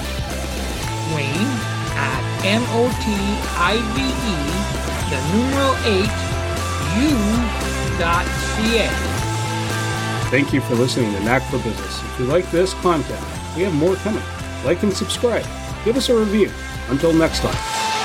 Wayne 1.15 1.53
at 1.95 2.23
M-O-T-I-V-E, 2.45 4.37
the 5.11 5.21
numeral 5.33 5.75
8, 5.87 6.11
U.ca. 8.03 9.22
Thank 10.33 10.55
you 10.55 10.63
for 10.63 10.77
listening 10.77 11.13
to 11.13 11.21
Knack 11.21 11.43
for 11.51 11.59
Business. 11.59 12.03
If 12.03 12.21
you 12.21 12.25
like 12.25 12.51
this 12.51 12.73
content, 12.73 13.21
we 13.55 13.65
have 13.65 13.75
more 13.75 13.97
coming. 13.97 14.25
Like 14.65 14.83
and 14.83 14.91
subscribe. 14.91 15.45
Give 15.85 15.95
us 15.95 16.09
a 16.09 16.19
review. 16.19 16.51
Until 16.89 17.13
next 17.13 17.41
time. 17.41 18.02